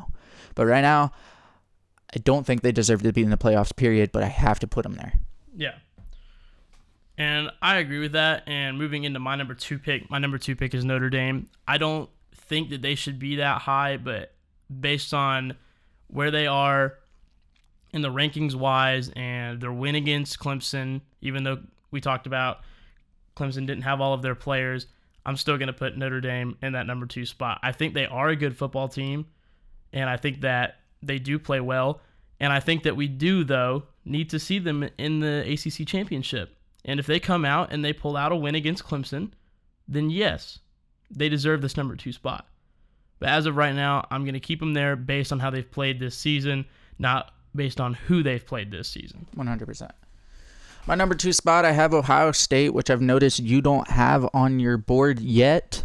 But 0.55 0.67
right 0.67 0.81
now, 0.81 1.13
I 2.15 2.19
don't 2.19 2.45
think 2.45 2.63
they 2.63 2.73
deserve 2.73 3.03
to 3.03 3.13
be 3.13 3.23
in 3.23 3.31
the 3.31 3.37
playoffs, 3.37 3.75
period, 3.75 4.11
but 4.13 4.23
I 4.23 4.27
have 4.27 4.59
to 4.61 4.67
put 4.67 4.83
them 4.83 4.95
there. 4.95 5.15
Yeah. 5.57 5.75
And 7.17 7.51
I 7.63 7.77
agree 7.77 8.01
with 8.01 8.13
that. 8.13 8.43
And 8.47 8.77
moving 8.77 9.05
into 9.05 9.21
my 9.21 9.37
number 9.37 9.55
two 9.55 9.79
pick, 9.79 10.11
my 10.11 10.19
number 10.19 10.39
two 10.39 10.57
pick 10.57 10.75
is 10.75 10.85
Notre 10.85 11.11
Dame. 11.11 11.49
I 11.67 11.79
don't 11.79 12.11
think 12.35 12.71
that 12.71 12.83
they 12.83 12.95
should 12.95 13.19
be 13.19 13.37
that 13.37 13.63
high, 13.63 13.97
but 13.97 14.35
based 14.81 15.15
on 15.15 15.57
where 16.09 16.31
they 16.31 16.47
are 16.47 16.99
in 17.93 18.03
the 18.03 18.11
rankings 18.11 18.55
wise 18.55 19.11
and 19.15 19.61
their 19.61 19.73
win 19.73 19.95
against 19.95 20.39
Clemson, 20.39 21.01
even 21.21 21.45
though 21.45 21.61
we 21.91 22.01
talked 22.01 22.27
about 22.27 22.61
Clemson 23.37 23.67
didn't 23.67 23.83
have 23.83 24.01
all 24.01 24.15
of 24.15 24.23
their 24.23 24.35
players, 24.35 24.87
I'm 25.25 25.37
still 25.37 25.57
going 25.57 25.69
to 25.69 25.73
put 25.73 25.97
Notre 25.97 26.21
Dame 26.21 26.57
in 26.63 26.73
that 26.73 26.87
number 26.87 27.07
two 27.07 27.27
spot. 27.27 27.61
I 27.63 27.73
think 27.73 27.95
they 27.95 28.07
are 28.07 28.29
a 28.29 28.37
good 28.37 28.57
football 28.57 28.89
team, 28.89 29.27
and 29.93 30.11
I 30.11 30.17
think 30.17 30.41
that 30.41 30.77
they 31.03 31.19
do 31.19 31.39
play 31.39 31.61
well. 31.61 32.01
And 32.41 32.53
I 32.53 32.61
think 32.61 32.83
that 32.83 32.97
we 32.97 33.07
do, 33.07 33.45
though, 33.45 33.85
need 34.05 34.31
to 34.31 34.39
see 34.39 34.59
them 34.59 34.89
in 34.99 35.21
the 35.21 35.45
ACC 35.49 35.87
championship. 35.87 36.57
And 36.85 36.99
if 36.99 37.07
they 37.07 37.21
come 37.21 37.45
out 37.45 37.73
and 37.73 37.85
they 37.85 37.93
pull 37.93 38.17
out 38.17 38.33
a 38.33 38.37
win 38.37 38.57
against 38.57 38.85
Clemson, 38.85 39.31
then 39.87 40.11
yes, 40.11 40.59
they 41.09 41.29
deserve 41.29 41.63
this 41.63 41.77
number 41.77 41.95
two 41.95 42.13
spot. 42.13 42.47
But 43.21 43.29
as 43.29 43.47
of 43.47 43.57
right 43.57 43.75
now, 43.75 44.05
I'm 44.11 44.25
going 44.25 44.35
to 44.35 44.41
keep 44.41 44.59
them 44.59 44.75
there 44.75 44.97
based 44.97 45.31
on 45.31 45.39
how 45.39 45.51
they've 45.51 45.71
played 45.71 46.01
this 46.01 46.17
season, 46.17 46.65
not 46.99 47.33
based 47.55 47.81
on 47.81 47.95
who 47.95 48.25
they've 48.25 48.45
played 48.45 48.73
this 48.73 48.89
season. 48.89 49.27
100%. 49.37 49.91
My 50.87 50.97
number 50.97 51.15
two 51.15 51.33
spot, 51.33 51.65
I 51.65 51.73
have 51.73 51.95
Ohio 51.95 52.33
State, 52.33 52.75
which 52.75 52.91
I've 52.91 53.01
noticed 53.01 53.39
you 53.39 53.61
don't 53.63 53.89
have 53.89 54.29
on 54.35 54.59
your 54.59 54.77
board 54.77 55.21
yet. 55.21 55.85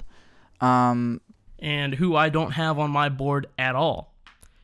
Um, 0.60 1.22
and 1.60 1.94
who 1.94 2.16
I 2.16 2.30
don't 2.30 2.52
have 2.52 2.80
on 2.80 2.90
my 2.90 3.10
board 3.10 3.48
at 3.60 3.76
all. 3.76 4.16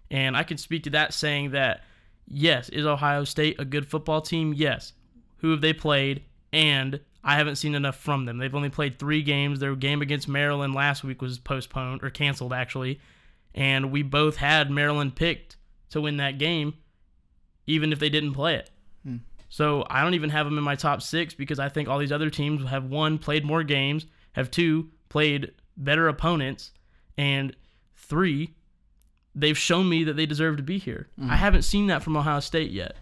And 0.09 0.35
I 0.35 0.43
can 0.43 0.57
speak 0.57 0.83
to 0.83 0.89
that 0.91 1.13
saying 1.13 1.51
that, 1.51 1.83
yes, 2.27 2.69
is 2.69 2.85
Ohio 2.85 3.25
State 3.25 3.59
a 3.59 3.65
good 3.65 3.87
football 3.87 4.21
team? 4.21 4.53
Yes. 4.53 4.93
Who 5.37 5.51
have 5.51 5.61
they 5.61 5.73
played? 5.73 6.23
And 6.51 6.99
I 7.23 7.35
haven't 7.35 7.57
seen 7.57 7.75
enough 7.75 7.95
from 7.95 8.25
them. 8.25 8.37
They've 8.37 8.53
only 8.53 8.69
played 8.69 8.97
three 8.97 9.21
games. 9.21 9.59
Their 9.59 9.75
game 9.75 10.01
against 10.01 10.27
Maryland 10.27 10.73
last 10.73 11.03
week 11.03 11.21
was 11.21 11.37
postponed 11.37 12.03
or 12.03 12.09
canceled, 12.09 12.53
actually. 12.53 12.99
And 13.53 13.91
we 13.91 14.01
both 14.01 14.37
had 14.37 14.71
Maryland 14.71 15.15
picked 15.15 15.57
to 15.91 16.01
win 16.01 16.17
that 16.17 16.39
game, 16.39 16.73
even 17.67 17.93
if 17.93 17.99
they 17.99 18.09
didn't 18.09 18.33
play 18.33 18.55
it. 18.55 18.71
So 19.53 19.85
I 19.87 20.01
don't 20.01 20.15
even 20.15 20.31
have 20.31 20.47
them 20.47 20.57
in 20.57 20.63
my 20.63 20.73
top 20.73 21.03
six 21.03 21.35
because 21.35 21.59
I 21.59 21.69
think 21.69 21.87
all 21.87 21.99
these 21.99 22.11
other 22.11 22.31
teams 22.31 22.67
have 22.67 22.85
one, 22.85 23.19
played 23.19 23.45
more 23.45 23.61
games, 23.61 24.07
have 24.31 24.49
two, 24.49 24.89
played 25.09 25.51
better 25.77 26.07
opponents, 26.07 26.71
and 27.19 27.55
three, 27.95 28.55
they've 29.35 29.55
shown 29.55 29.87
me 29.87 30.05
that 30.05 30.15
they 30.15 30.25
deserve 30.25 30.57
to 30.57 30.63
be 30.63 30.79
here. 30.79 31.07
Mhm. 31.21 31.29
I 31.29 31.35
haven't 31.35 31.61
seen 31.61 31.85
that 31.85 32.01
from 32.01 32.17
Ohio 32.17 32.39
State 32.39 32.71
yet. 32.71 32.95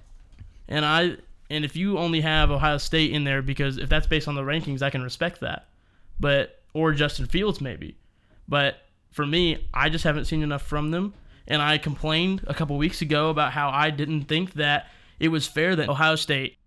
And 0.67 0.83
I 0.83 1.15
and 1.49 1.63
if 1.63 1.77
you 1.77 1.97
only 1.97 2.19
have 2.19 2.51
Ohio 2.51 2.79
State 2.79 3.11
in 3.11 3.23
there 3.23 3.41
because 3.41 3.77
if 3.77 3.87
that's 3.87 4.07
based 4.07 4.27
on 4.27 4.35
the 4.35 4.41
rankings, 4.43 4.81
I 4.81 4.89
can 4.89 5.03
respect 5.03 5.39
that. 5.39 5.69
But 6.19 6.61
or 6.73 6.91
Justin 6.91 7.27
Fields 7.27 7.61
maybe. 7.61 7.95
But 8.49 8.75
for 9.13 9.25
me, 9.25 9.69
I 9.73 9.87
just 9.87 10.03
haven't 10.03 10.25
seen 10.25 10.43
enough 10.43 10.63
from 10.63 10.91
them. 10.91 11.13
And 11.47 11.61
I 11.61 11.77
complained 11.77 12.43
a 12.45 12.53
couple 12.53 12.77
weeks 12.77 13.01
ago 13.01 13.29
about 13.29 13.53
how 13.53 13.69
I 13.69 13.89
didn't 13.89 14.23
think 14.23 14.55
that 14.55 14.89
it 15.21 15.29
was 15.29 15.47
fair 15.47 15.75
that 15.75 15.87
Ohio 15.87 16.15
State 16.15 16.57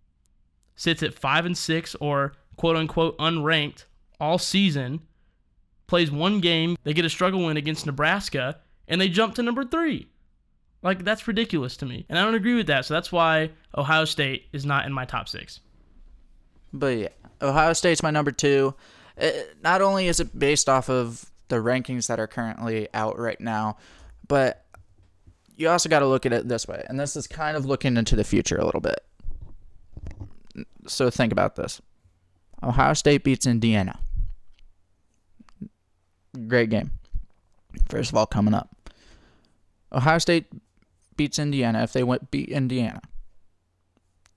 sits 0.76 1.02
at 1.02 1.12
five 1.12 1.44
and 1.44 1.58
six 1.58 1.96
or 1.96 2.34
quote 2.56 2.76
unquote 2.76 3.18
unranked 3.18 3.86
all 4.20 4.38
season, 4.38 5.00
plays 5.88 6.10
one 6.10 6.38
game, 6.38 6.76
they 6.84 6.94
get 6.94 7.04
a 7.04 7.10
struggle 7.10 7.44
win 7.44 7.56
against 7.56 7.84
Nebraska, 7.84 8.60
and 8.86 9.00
they 9.00 9.08
jump 9.08 9.34
to 9.34 9.42
number 9.42 9.64
three. 9.64 10.06
Like 10.82 11.02
that's 11.02 11.26
ridiculous 11.26 11.76
to 11.78 11.86
me, 11.86 12.06
and 12.08 12.16
I 12.16 12.24
don't 12.24 12.36
agree 12.36 12.54
with 12.54 12.68
that. 12.68 12.84
So 12.84 12.94
that's 12.94 13.10
why 13.10 13.50
Ohio 13.76 14.04
State 14.04 14.46
is 14.52 14.64
not 14.64 14.86
in 14.86 14.92
my 14.92 15.04
top 15.04 15.28
six. 15.28 15.58
But 16.72 16.96
yeah, 16.96 17.08
Ohio 17.42 17.72
State's 17.72 18.04
my 18.04 18.12
number 18.12 18.30
two. 18.30 18.74
Uh 19.20 19.30
not 19.64 19.82
only 19.82 20.06
is 20.06 20.20
it 20.20 20.38
based 20.38 20.68
off 20.68 20.88
of 20.88 21.28
the 21.48 21.56
rankings 21.56 22.06
that 22.06 22.20
are 22.20 22.28
currently 22.28 22.86
out 22.94 23.18
right 23.18 23.40
now, 23.40 23.78
but 24.28 24.63
you 25.56 25.68
also 25.68 25.88
got 25.88 26.00
to 26.00 26.06
look 26.06 26.26
at 26.26 26.32
it 26.32 26.48
this 26.48 26.66
way. 26.66 26.84
And 26.88 26.98
this 26.98 27.16
is 27.16 27.26
kind 27.26 27.56
of 27.56 27.66
looking 27.66 27.96
into 27.96 28.16
the 28.16 28.24
future 28.24 28.56
a 28.56 28.64
little 28.64 28.80
bit. 28.80 29.00
So 30.86 31.10
think 31.10 31.32
about 31.32 31.56
this 31.56 31.80
Ohio 32.62 32.94
State 32.94 33.24
beats 33.24 33.46
Indiana. 33.46 33.98
Great 36.48 36.70
game. 36.70 36.90
First 37.88 38.10
of 38.10 38.16
all, 38.16 38.26
coming 38.26 38.54
up. 38.54 38.90
Ohio 39.92 40.18
State 40.18 40.46
beats 41.16 41.38
Indiana. 41.38 41.82
If 41.82 41.92
they 41.92 42.02
went 42.02 42.30
beat 42.30 42.48
Indiana, 42.48 43.00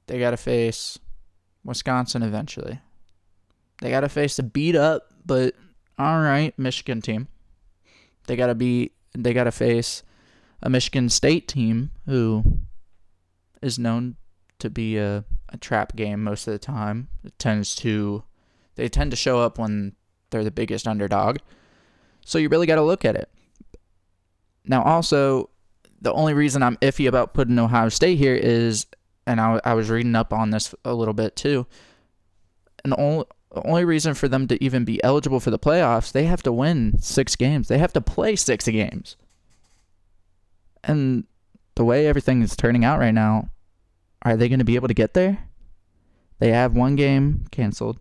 they 0.06 0.20
got 0.20 0.32
to 0.32 0.38
face 0.38 1.00
Wisconsin 1.64 2.22
eventually. 2.22 2.80
They 3.82 3.90
got 3.90 4.02
to 4.02 4.10
face 4.10 4.40
a 4.40 4.44
beat 4.44 4.76
up, 4.76 5.14
but 5.26 5.56
all 5.98 6.20
right, 6.20 6.58
Michigan 6.58 7.02
team. 7.02 7.28
They 8.28 8.36
got 8.36 8.48
to 8.48 8.56
be. 8.56 8.92
They 9.14 9.34
got 9.34 9.46
to 9.46 9.52
face 9.52 10.04
a 10.62 10.70
Michigan 10.70 11.10
State 11.10 11.48
team 11.48 11.92
who 12.06 12.60
is 13.62 13.78
known 13.78 14.16
to 14.60 14.70
be 14.70 14.98
a, 14.98 15.24
a 15.50 15.58
trap 15.58 15.96
game 15.96 16.24
most 16.24 16.48
of 16.48 16.54
the 16.54 16.60
time. 16.60 17.10
It 17.24 17.38
tends 17.40 17.76
to. 17.78 18.24
They 18.76 18.90
tend 18.90 19.12
to 19.12 19.18
show 19.18 19.40
up 19.40 19.58
when 19.58 19.96
they're 20.30 20.44
the 20.44 20.52
biggest 20.52 20.88
underdog. 20.88 21.38
So 22.26 22.38
you 22.38 22.50
really 22.50 22.68
got 22.68 22.76
to 22.76 22.84
look 22.84 23.06
at 23.06 23.16
it. 23.16 23.30
Now, 24.66 24.84
also, 24.84 25.50
the 26.02 26.14
only 26.14 26.34
reason 26.34 26.62
I'm 26.62 26.78
iffy 26.78 27.08
about 27.08 27.34
putting 27.34 27.58
Ohio 27.58 27.90
State 27.90 28.18
here 28.18 28.36
is, 28.36 28.86
and 29.26 29.40
I, 29.40 29.60
I 29.64 29.74
was 29.74 29.90
reading 29.90 30.16
up 30.16 30.34
on 30.34 30.52
this 30.52 30.76
a 30.86 30.94
little 30.94 31.14
bit 31.14 31.36
too, 31.36 31.66
and 32.84 32.94
only, 32.98 33.26
the 33.54 33.66
only 33.66 33.86
reason 33.86 34.14
for 34.14 34.28
them 34.28 34.48
to 34.48 34.64
even 34.64 34.86
be 34.86 35.04
eligible 35.04 35.40
for 35.40 35.52
the 35.52 35.58
playoffs, 35.58 36.12
they 36.12 36.26
have 36.26 36.44
to 36.44 36.52
win 36.52 37.00
six 37.00 37.36
games. 37.36 37.68
They 37.68 37.78
have 37.78 37.94
to 37.94 38.02
play 38.02 38.36
six 38.36 38.68
games. 38.68 39.16
And 40.88 41.26
the 41.76 41.84
way 41.84 42.08
everything 42.08 42.42
is 42.42 42.56
turning 42.56 42.84
out 42.84 42.98
right 42.98 43.14
now, 43.14 43.50
are 44.24 44.36
they 44.36 44.50
going 44.50 44.60
to 44.60 44.66
be 44.66 44.76
able 44.76 44.88
to 44.88 44.94
get 44.96 45.14
there? 45.14 45.48
They 46.40 46.50
have 46.50 46.76
one 46.76 46.96
game 46.96 47.46
canceled. 47.52 48.00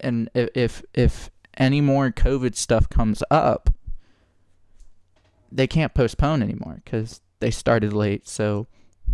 And 0.00 0.28
if 0.34 0.82
if, 0.92 1.30
any 1.56 1.80
more 1.80 2.10
COVID 2.10 2.56
stuff 2.56 2.88
comes 2.88 3.22
up, 3.30 3.70
they 5.52 5.68
can't 5.68 5.94
postpone 5.94 6.42
anymore 6.42 6.80
because 6.84 7.20
they 7.38 7.50
started 7.50 7.92
late. 7.92 8.26
So 8.28 8.66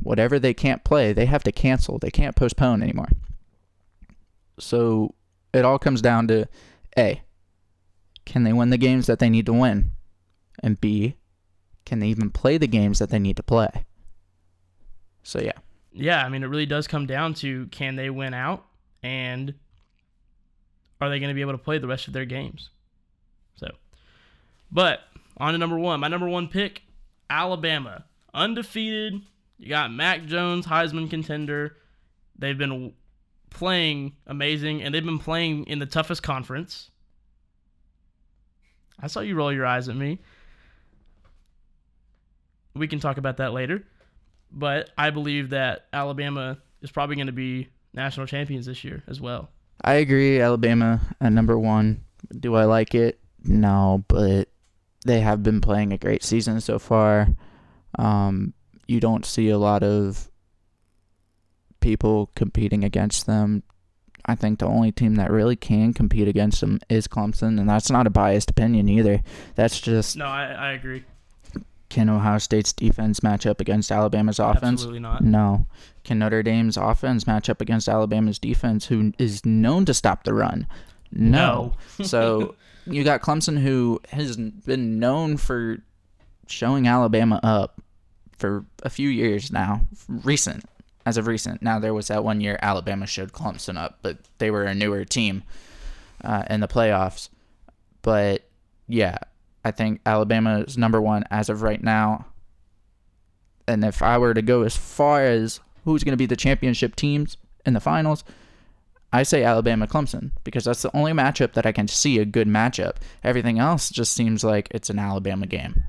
whatever 0.03 0.38
they 0.38 0.55
can't 0.55 0.82
play, 0.82 1.12
they 1.12 1.26
have 1.26 1.42
to 1.44 1.53
cancel. 1.53 1.98
They 1.98 2.11
can't 2.11 2.34
postpone 2.34 2.82
anymore. 2.82 3.11
So 4.59 5.14
it 5.53 5.64
all 5.64 5.78
comes 5.78 6.01
down 6.01 6.28
to 6.28 6.48
A, 6.98 7.22
can 8.24 8.44
they 8.44 8.53
win 8.53 8.70
the 8.70 8.78
games 8.78 9.07
that 9.07 9.18
they 9.18 9.28
need 9.28 9.46
to 9.46 9.53
win? 9.53 9.92
And 10.62 10.80
B, 10.80 11.16
can 11.91 11.99
they 11.99 12.07
even 12.07 12.30
play 12.30 12.57
the 12.57 12.68
games 12.68 13.01
that 13.01 13.11
they 13.11 13.18
need 13.18 13.36
to 13.36 13.43
play? 13.43 13.84
So 15.24 15.41
yeah. 15.41 15.59
Yeah, 15.93 16.24
I 16.24 16.28
mean, 16.28 16.45
it 16.45 16.47
really 16.47 16.64
does 16.64 16.86
come 16.86 17.05
down 17.05 17.34
to 17.34 17.66
can 17.66 17.97
they 17.97 18.11
win 18.11 18.32
out 18.32 18.64
and 19.03 19.55
are 21.01 21.11
they 21.11 21.18
going 21.18 21.30
to 21.30 21.34
be 21.34 21.41
able 21.41 21.51
to 21.51 21.59
play 21.59 21.78
the 21.78 21.88
rest 21.88 22.07
of 22.07 22.12
their 22.12 22.24
games? 22.24 22.70
So, 23.57 23.72
but 24.70 25.01
on 25.38 25.53
to 25.53 25.59
number 25.59 25.80
one. 25.80 25.99
My 25.99 26.07
number 26.07 26.28
one 26.28 26.47
pick, 26.47 26.82
Alabama. 27.28 28.05
Undefeated. 28.32 29.22
You 29.59 29.68
got 29.68 29.93
Mac 29.93 30.26
Jones, 30.26 30.66
Heisman 30.66 31.11
contender. 31.11 31.76
They've 32.38 32.57
been 32.57 32.93
playing 33.51 34.12
amazing, 34.28 34.80
and 34.82 34.95
they've 34.95 35.05
been 35.05 35.18
playing 35.18 35.64
in 35.64 35.80
the 35.80 35.86
toughest 35.86 36.22
conference. 36.22 36.93
I 39.01 39.09
saw 39.09 39.18
you 39.18 39.34
roll 39.34 39.53
your 39.53 39.66
eyes 39.66 39.88
at 39.88 39.97
me. 39.97 40.20
We 42.81 42.89
can 42.89 42.99
talk 42.99 43.18
about 43.18 43.37
that 43.37 43.53
later. 43.53 43.85
But 44.51 44.89
I 44.97 45.11
believe 45.11 45.51
that 45.51 45.87
Alabama 45.93 46.57
is 46.81 46.91
probably 46.91 47.14
going 47.14 47.26
to 47.26 47.33
be 47.33 47.68
national 47.93 48.26
champions 48.26 48.64
this 48.64 48.83
year 48.83 49.03
as 49.07 49.20
well. 49.20 49.51
I 49.85 49.95
agree. 49.95 50.41
Alabama 50.41 51.01
at 51.20 51.31
number 51.31 51.59
one. 51.59 52.05
Do 52.39 52.55
I 52.55 52.64
like 52.64 52.95
it? 52.95 53.20
No, 53.45 54.03
but 54.09 54.49
they 55.05 55.20
have 55.20 55.43
been 55.43 55.61
playing 55.61 55.93
a 55.93 55.99
great 55.99 56.24
season 56.24 56.61
so 56.62 56.78
far. 56.78 57.28
Um, 57.99 58.55
you 58.89 58.99
don't 58.99 59.26
see 59.26 59.51
a 59.51 59.59
lot 59.59 59.83
of 59.83 60.31
people 61.81 62.31
competing 62.35 62.83
against 62.83 63.26
them. 63.26 63.62
I 64.24 64.37
think 64.37 64.59
the 64.59 64.66
only 64.66 64.91
team 64.91 65.16
that 65.16 65.31
really 65.31 65.57
can 65.57 65.93
compete 65.93 66.28
against 66.28 66.61
them 66.61 66.81
is 66.89 67.07
Clemson, 67.07 67.61
and 67.61 67.68
that's 67.68 67.91
not 67.91 68.07
a 68.07 68.11
biased 68.11 68.51
opinion 68.51 68.89
either. 68.89 69.22
That's 69.55 69.81
just 69.81 70.16
No, 70.16 70.26
I, 70.26 70.45
I 70.47 70.72
agree. 70.72 71.05
Can 71.91 72.09
Ohio 72.09 72.38
State's 72.38 72.72
defense 72.72 73.22
match 73.22 73.45
up 73.45 73.61
against 73.61 73.93
Alabama's 73.93 74.38
offense? 74.38 74.80
Absolutely 74.80 75.01
not. 75.01 75.22
No. 75.22 75.66
Can 76.05 76.20
Notre 76.20 76.43
Dame's 76.43 76.76
offense 76.76 77.26
match 77.26 77.51
up 77.51 77.61
against 77.61 77.88
Alabama's 77.88 78.38
defense, 78.38 78.86
who 78.86 79.12
is 79.18 79.45
known 79.45 79.84
to 79.84 79.93
stop 79.93 80.24
the 80.24 80.32
run? 80.32 80.66
No. 81.12 81.74
No. 81.99 82.05
so 82.05 82.55
you 82.86 83.05
got 83.05 83.20
Clemson, 83.20 83.59
who 83.59 84.01
has 84.11 84.36
been 84.36 85.01
known 85.01 85.36
for 85.36 85.78
showing 86.47 86.86
Alabama 86.86 87.41
up 87.43 87.80
for 88.38 88.64
a 88.84 88.91
few 88.91 89.09
years 89.09 89.51
now, 89.51 89.82
recent, 90.09 90.64
as 91.05 91.16
of 91.16 91.26
recent. 91.26 91.61
Now 91.61 91.80
there 91.80 91.93
was 91.93 92.07
that 92.07 92.22
one 92.22 92.41
year 92.41 92.59
Alabama 92.62 93.07
showed 93.07 93.32
Clemson 93.32 93.76
up, 93.76 93.99
but 94.01 94.18
they 94.38 94.51
were 94.51 94.64
a 94.64 94.74
newer 94.74 95.05
team 95.05 95.43
uh, 96.22 96.45
in 96.49 96.61
the 96.61 96.68
playoffs. 96.68 97.28
But 98.03 98.49
yeah, 98.86 99.18
I 99.64 99.70
think 99.70 100.00
Alabama 100.06 100.61
is 100.61 100.78
number 100.78 101.00
one 101.00 101.24
as 101.30 101.48
of 101.48 101.62
right 101.62 101.82
now. 101.82 102.26
And 103.68 103.84
if 103.84 104.02
I 104.02 104.18
were 104.18 104.34
to 104.34 104.42
go 104.42 104.62
as 104.62 104.76
far 104.76 105.22
as 105.22 105.61
who's 105.84 106.02
going 106.02 106.12
to 106.12 106.16
be 106.16 106.26
the 106.26 106.36
championship 106.36 106.96
teams 106.96 107.36
in 107.64 107.74
the 107.74 107.80
finals, 107.80 108.24
I 109.12 109.22
say 109.22 109.42
Alabama 109.42 109.86
Clemson 109.86 110.30
because 110.44 110.64
that's 110.64 110.82
the 110.82 110.96
only 110.96 111.12
matchup 111.12 111.52
that 111.54 111.66
I 111.66 111.72
can 111.72 111.88
see 111.88 112.18
a 112.18 112.24
good 112.24 112.48
matchup. 112.48 112.96
Everything 113.24 113.58
else 113.58 113.90
just 113.90 114.12
seems 114.12 114.44
like 114.44 114.68
it's 114.70 114.90
an 114.90 114.98
Alabama 114.98 115.46
game. 115.46 115.82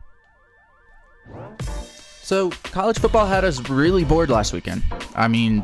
So, 2.21 2.49
college 2.63 2.99
football 2.99 3.25
had 3.25 3.43
us 3.43 3.69
really 3.69 4.03
bored 4.05 4.29
last 4.29 4.53
weekend. 4.53 4.83
I 5.15 5.27
mean, 5.27 5.63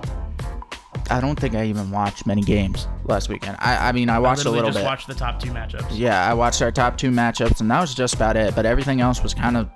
I 1.09 1.21
don't 1.21 1.39
think 1.39 1.55
I 1.55 1.65
even 1.65 1.91
watched 1.91 2.25
many 2.25 2.41
games 2.41 2.87
last 3.05 3.29
weekend. 3.29 3.57
I, 3.59 3.89
I 3.89 3.91
mean, 3.91 4.09
I 4.09 4.19
watched 4.19 4.45
a 4.45 4.49
little 4.51 4.69
just 4.69 4.79
bit. 4.79 4.85
watched 4.85 5.07
the 5.07 5.13
top 5.15 5.39
two 5.39 5.51
matchups. 5.51 5.87
Yeah, 5.91 6.29
I 6.29 6.33
watched 6.33 6.61
our 6.61 6.71
top 6.71 6.97
two 6.97 7.11
matchups, 7.11 7.61
and 7.61 7.69
that 7.71 7.79
was 7.81 7.93
just 7.93 8.15
about 8.15 8.35
it. 8.37 8.55
But 8.55 8.65
everything 8.65 9.01
else 9.01 9.21
was 9.23 9.33
kind 9.33 9.57
of 9.57 9.69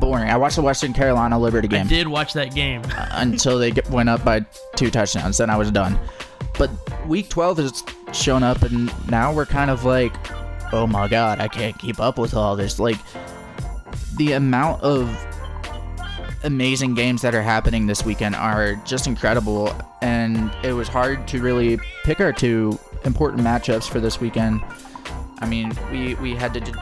boring. 0.00 0.28
I 0.30 0.36
watched 0.36 0.56
the 0.56 0.62
Western 0.62 0.92
Carolina 0.92 1.38
Liberty 1.38 1.68
game. 1.68 1.86
I 1.86 1.88
did 1.88 2.08
watch 2.08 2.32
that 2.34 2.54
game. 2.54 2.82
until 3.12 3.58
they 3.58 3.70
get- 3.70 3.88
went 3.90 4.08
up 4.08 4.24
by 4.24 4.40
two 4.76 4.90
touchdowns. 4.90 5.38
Then 5.38 5.50
I 5.50 5.56
was 5.56 5.70
done. 5.70 5.98
But 6.58 6.70
week 7.06 7.28
12 7.28 7.58
has 7.58 7.84
shown 8.12 8.42
up, 8.42 8.62
and 8.62 8.92
now 9.10 9.32
we're 9.32 9.46
kind 9.46 9.70
of 9.70 9.84
like, 9.84 10.12
oh 10.72 10.86
my 10.86 11.08
god, 11.08 11.40
I 11.40 11.48
can't 11.48 11.78
keep 11.78 12.00
up 12.00 12.18
with 12.18 12.34
all 12.34 12.56
this. 12.56 12.78
Like, 12.78 12.98
the 14.16 14.32
amount 14.32 14.82
of 14.82 15.08
amazing 16.44 16.94
games 16.94 17.22
that 17.22 17.34
are 17.34 17.42
happening 17.42 17.86
this 17.86 18.04
weekend 18.04 18.34
are 18.34 18.74
just 18.84 19.06
incredible, 19.06 19.74
and 20.02 20.50
it 20.62 20.72
was 20.72 20.88
hard 20.88 21.26
to 21.28 21.40
really 21.40 21.78
pick 22.04 22.20
our 22.20 22.32
two 22.32 22.78
important 23.04 23.42
matchups 23.42 23.88
for 23.88 24.00
this 24.00 24.20
weekend. 24.20 24.60
I 25.40 25.46
mean, 25.48 25.72
we, 25.90 26.14
we 26.16 26.34
had 26.34 26.54
to 26.54 26.60
d- 26.60 26.72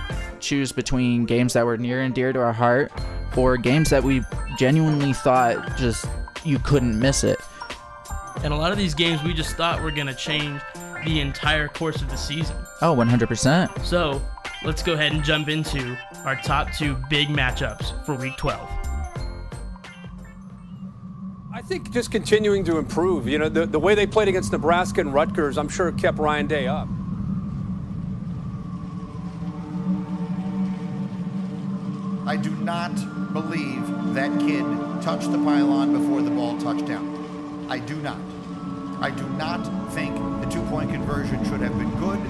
choose 0.40 0.72
between 0.72 1.24
games 1.24 1.52
that 1.54 1.64
were 1.64 1.76
near 1.76 2.02
and 2.02 2.14
dear 2.14 2.32
to 2.32 2.40
our 2.40 2.52
heart 2.52 2.92
or 3.36 3.56
games 3.56 3.90
that 3.90 4.02
we 4.02 4.22
genuinely 4.58 5.12
thought 5.12 5.76
just 5.76 6.06
you 6.44 6.58
couldn't 6.58 6.98
miss 6.98 7.24
it. 7.24 7.38
And 8.42 8.52
a 8.52 8.56
lot 8.56 8.72
of 8.72 8.78
these 8.78 8.94
games 8.94 9.22
we 9.22 9.34
just 9.34 9.56
thought 9.56 9.82
were 9.82 9.90
going 9.90 10.06
to 10.06 10.14
change 10.14 10.60
the 11.04 11.20
entire 11.20 11.68
course 11.68 12.00
of 12.02 12.10
the 12.10 12.16
season. 12.16 12.56
Oh, 12.82 12.94
100%. 12.94 13.84
So 13.84 14.22
let's 14.64 14.82
go 14.82 14.94
ahead 14.94 15.12
and 15.12 15.22
jump 15.24 15.48
into 15.48 15.96
our 16.24 16.36
top 16.36 16.72
two 16.72 16.96
big 17.08 17.28
matchups 17.28 18.04
for 18.04 18.14
week 18.14 18.36
12. 18.36 18.85
I 21.56 21.62
think 21.62 21.90
just 21.90 22.10
continuing 22.10 22.64
to 22.64 22.76
improve. 22.76 23.26
You 23.26 23.38
know, 23.38 23.48
the, 23.48 23.64
the 23.64 23.78
way 23.78 23.94
they 23.94 24.06
played 24.06 24.28
against 24.28 24.52
Nebraska 24.52 25.00
and 25.00 25.14
Rutgers, 25.14 25.56
I'm 25.56 25.70
sure 25.70 25.90
kept 25.90 26.18
Ryan 26.18 26.46
Day 26.46 26.66
up. 26.66 26.86
I 32.26 32.36
do 32.36 32.50
not 32.56 32.92
believe 33.32 33.86
that 34.12 34.38
kid 34.38 34.64
touched 35.00 35.32
the 35.32 35.38
pylon 35.38 35.94
before 35.94 36.20
the 36.20 36.28
ball 36.28 36.58
touched 36.58 36.84
down. 36.84 37.66
I 37.70 37.78
do 37.78 37.96
not. 38.02 38.20
I 39.00 39.10
do 39.10 39.26
not 39.30 39.64
think 39.94 40.14
the 40.42 40.50
two 40.50 40.60
point 40.64 40.90
conversion 40.90 41.42
should 41.46 41.62
have 41.62 41.78
been 41.78 41.90
good. 41.98 42.20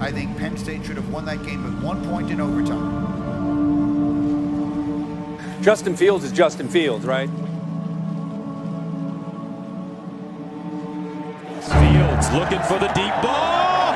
I 0.00 0.12
think 0.12 0.38
Penn 0.38 0.56
State 0.56 0.86
should 0.86 0.94
have 0.94 1.12
won 1.12 1.24
that 1.24 1.44
game 1.44 1.64
with 1.64 1.82
one 1.82 2.08
point 2.08 2.30
in 2.30 2.40
overtime. 2.40 3.08
Justin 5.62 5.96
Fields 5.96 6.24
is 6.24 6.30
Justin 6.30 6.68
Fields, 6.68 7.04
right? 7.04 7.28
Fields 12.28 12.34
looking 12.34 12.62
for 12.66 12.78
the 12.78 12.88
deep 12.92 13.12
ball. 13.22 13.92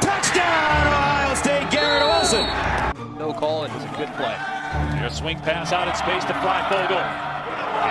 Touchdown, 0.00 0.86
Ohio 0.86 1.34
State, 1.34 1.70
Garrett 1.70 2.02
Wilson. 2.02 2.46
No 3.18 3.32
call, 3.32 3.64
it 3.64 3.72
was 3.72 3.84
a 3.84 3.92
good 3.96 4.12
play. 4.14 4.36
Your 5.00 5.10
swing 5.10 5.38
pass 5.40 5.72
out 5.72 5.88
in 5.88 5.94
space 5.94 6.24
to 6.24 6.34
Fryfogle. 6.34 7.02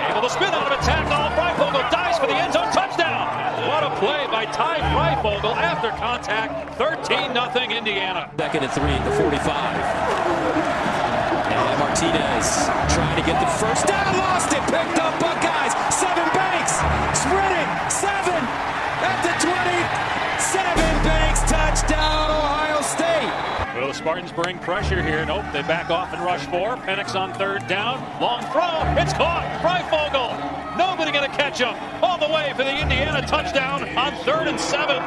Able 0.09 0.21
to 0.21 0.29
spin 0.29 0.53
out 0.53 0.71
of 0.71 0.79
a 0.79 0.81
tackle. 0.83 1.31
Fryfogle 1.35 1.89
dives 1.91 2.19
for 2.19 2.27
the 2.27 2.35
end 2.35 2.53
zone 2.53 2.71
touchdown. 2.71 3.27
What 3.67 3.83
a 3.83 3.91
play 3.99 4.27
by 4.27 4.45
Ty 4.45 4.79
Fryfogle 4.93 5.55
after 5.55 5.89
contact. 5.99 6.77
13-0 6.77 7.77
Indiana. 7.77 8.31
Second 8.37 8.63
and 8.63 8.71
three 8.71 8.91
at 8.91 9.03
the 9.05 9.15
45. 9.17 9.43
And 11.51 11.79
Martinez 11.79 12.67
trying 12.93 13.15
to 13.19 13.25
get 13.25 13.39
the 13.39 13.51
first 13.59 13.87
down. 13.87 14.17
Lost 14.17 14.53
it. 14.53 14.61
Picked 14.63 14.99
up 14.99 15.19
Buckeyes. 15.19 15.32
Spartans 24.13 24.43
bring 24.43 24.59
pressure 24.59 25.01
here? 25.01 25.25
Nope, 25.25 25.43
they 25.51 25.63
back 25.63 25.89
off 25.89 26.13
and 26.13 26.23
rush 26.23 26.45
four. 26.45 26.77
Penix 26.77 27.15
on 27.15 27.33
third 27.33 27.65
down. 27.67 27.99
Long 28.21 28.41
throw. 28.51 29.01
It's 29.01 29.11
caught. 29.11 29.43
Fryfogle. 29.63 30.77
Nobody 30.77 31.11
going 31.11 31.27
to 31.27 31.35
catch 31.35 31.57
him. 31.57 31.73
All 32.03 32.19
the 32.19 32.31
way 32.31 32.53
for 32.55 32.63
the 32.63 32.79
Indiana 32.79 33.25
touchdown 33.25 33.89
on 33.97 34.13
third 34.23 34.47
and 34.47 34.59
seven. 34.59 35.01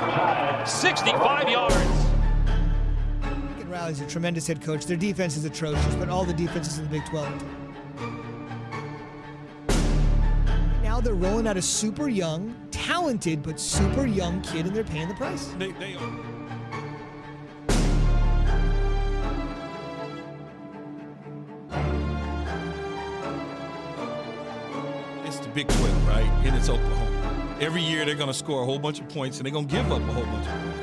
65 0.67 1.49
yards. 1.49 1.77
Lincoln 3.23 3.69
Riley's 3.71 4.01
a 4.01 4.07
tremendous 4.09 4.49
head 4.49 4.61
coach. 4.61 4.87
Their 4.87 4.97
defense 4.97 5.37
is 5.37 5.45
atrocious, 5.45 5.95
but 5.95 6.09
all 6.09 6.25
the 6.25 6.35
defenses 6.35 6.79
in 6.79 6.85
the 6.87 6.91
Big 6.91 7.05
12. 7.05 7.45
Now 10.83 11.01
they're 11.01 11.15
rolling 11.15 11.47
out 11.47 11.57
a 11.57 11.63
super 11.63 12.09
young, 12.09 12.57
talented, 12.73 13.45
but 13.45 13.61
super 13.61 14.05
young 14.05 14.41
kid, 14.43 14.67
and 14.67 14.75
they're 14.75 14.83
paying 14.83 15.07
the 15.07 15.15
price. 15.15 15.47
They, 15.59 15.71
they 15.71 15.95
are. 15.95 16.36
Big 25.57 25.69
12, 25.69 26.09
right? 26.09 26.25
And 26.45 26.55
it's 26.55 26.69
Oklahoma. 26.69 27.57
Every 27.63 27.81
year 27.81 28.05
they're 28.05 28.15
going 28.15 28.27
to 28.27 28.35
score 28.35 28.61
a 28.61 28.67
whole 28.67 28.79
bunch 28.79 29.01
of 29.01 29.09
points 29.09 29.39
and 29.39 29.47
they're 29.47 29.53
going 29.55 29.67
to 29.67 29.75
give 29.75 29.91
up 29.91 30.03
a 30.03 30.13
whole 30.13 30.27
bunch 30.27 30.47
of 30.47 30.53
points. 30.53 30.83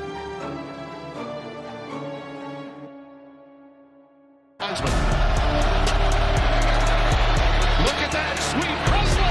Look 7.78 8.00
at 8.02 8.10
that 8.10 8.34
sweep. 8.50 8.66
Presley. 8.90 9.22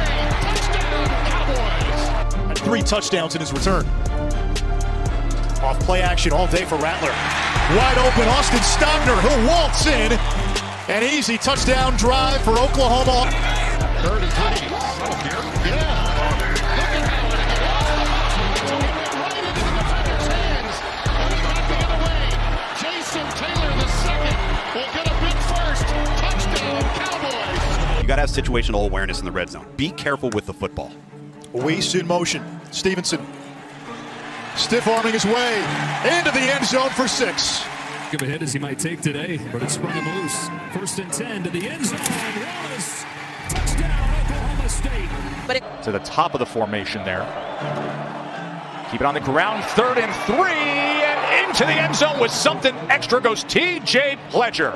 Touchdown, 0.48 1.08
Cowboys. 1.28 2.48
Had 2.48 2.58
three 2.60 2.82
touchdowns 2.82 3.36
in 3.36 3.42
his 3.42 3.52
return. 3.52 3.86
Off 5.62 5.78
play 5.82 6.02
action 6.02 6.32
all 6.32 6.48
day 6.48 6.64
for 6.64 6.78
Rattler. 6.78 7.12
Wide 7.76 7.98
open, 7.98 8.30
Austin 8.30 8.60
Stogner. 8.60 9.20
He'll 9.20 9.46
waltz 9.50 9.86
in. 9.88 10.14
An 10.90 11.04
easy 11.04 11.38
touchdown 11.38 11.98
drive 11.98 12.42
for 12.44 12.52
Oklahoma. 12.52 13.63
Third 14.04 14.22
and 14.22 14.34
three. 14.34 14.68
Yeah. 15.70 16.04
Jason 22.82 23.26
Taylor, 23.38 23.72
the 23.76 23.88
second, 23.88 24.38
will 24.76 24.92
get 24.94 25.08
a 25.08 25.16
big 25.22 25.38
first. 25.48 25.88
Touchdown, 25.88 26.84
Cowboys. 26.96 28.02
You 28.02 28.08
got 28.08 28.16
to 28.18 28.22
have 28.22 28.30
situational 28.30 28.86
awareness 28.86 29.20
in 29.20 29.26
the 29.26 29.32
red 29.32 29.50
zone. 29.50 29.66
Be 29.78 29.90
careful 29.92 30.30
with 30.32 30.46
the 30.46 30.54
football. 30.54 30.92
Weiss 31.54 31.96
in 31.96 32.06
motion. 32.06 32.44
Stevenson 32.72 33.26
stiff 34.56 34.88
arming 34.88 35.14
his 35.14 35.26
way 35.26 35.58
into 36.18 36.32
the 36.32 36.40
end 36.40 36.66
zone 36.66 36.90
for 36.92 37.08
six. 37.08 37.64
Give 38.12 38.22
a 38.22 38.26
hit 38.26 38.42
as 38.44 38.54
he 38.54 38.60
might 38.60 38.78
take 38.78 39.02
today, 39.02 39.40
but 39.52 39.64
it 39.64 39.72
sprung 39.72 39.94
him 39.94 40.22
loose. 40.22 40.50
First 40.74 41.00
and 41.00 41.12
10 41.12 41.44
to 41.44 41.50
the 41.50 41.68
end 41.68 41.86
zone. 41.86 42.00
Wallace, 42.00 43.03
touchdown, 43.03 43.03
Oklahoma 44.86 45.44
State. 45.46 45.84
to 45.84 45.92
the 45.92 46.00
top 46.00 46.34
of 46.34 46.40
the 46.40 46.46
formation 46.46 47.04
there. 47.04 47.22
Keep 48.92 49.02
it 49.02 49.06
on 49.08 49.14
the 49.16 49.20
ground, 49.22 49.64
third 49.66 49.98
and 49.98 50.14
three, 50.26 50.52
and 50.52 51.50
into 51.50 51.66
the 51.66 51.74
end 51.74 51.96
zone 51.96 52.20
with 52.20 52.32
something 52.32 52.76
extra 52.90 53.20
goes 53.20 53.44
T.J. 53.44 54.18
Pledger. 54.30 54.74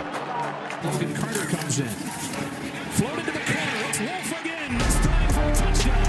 Logan 0.83 1.13
Carter 1.15 1.45
comes 1.45 1.79
in. 1.79 1.87
Floated 1.87 3.25
to 3.25 3.31
the 3.31 3.39
corner. 3.39 3.71
It's 3.89 3.99
Wolf 3.99 4.41
again. 4.41 4.77
This 4.77 4.95
time 5.05 5.29
for 5.29 5.43
a 5.43 5.55
touchdown. 5.55 6.03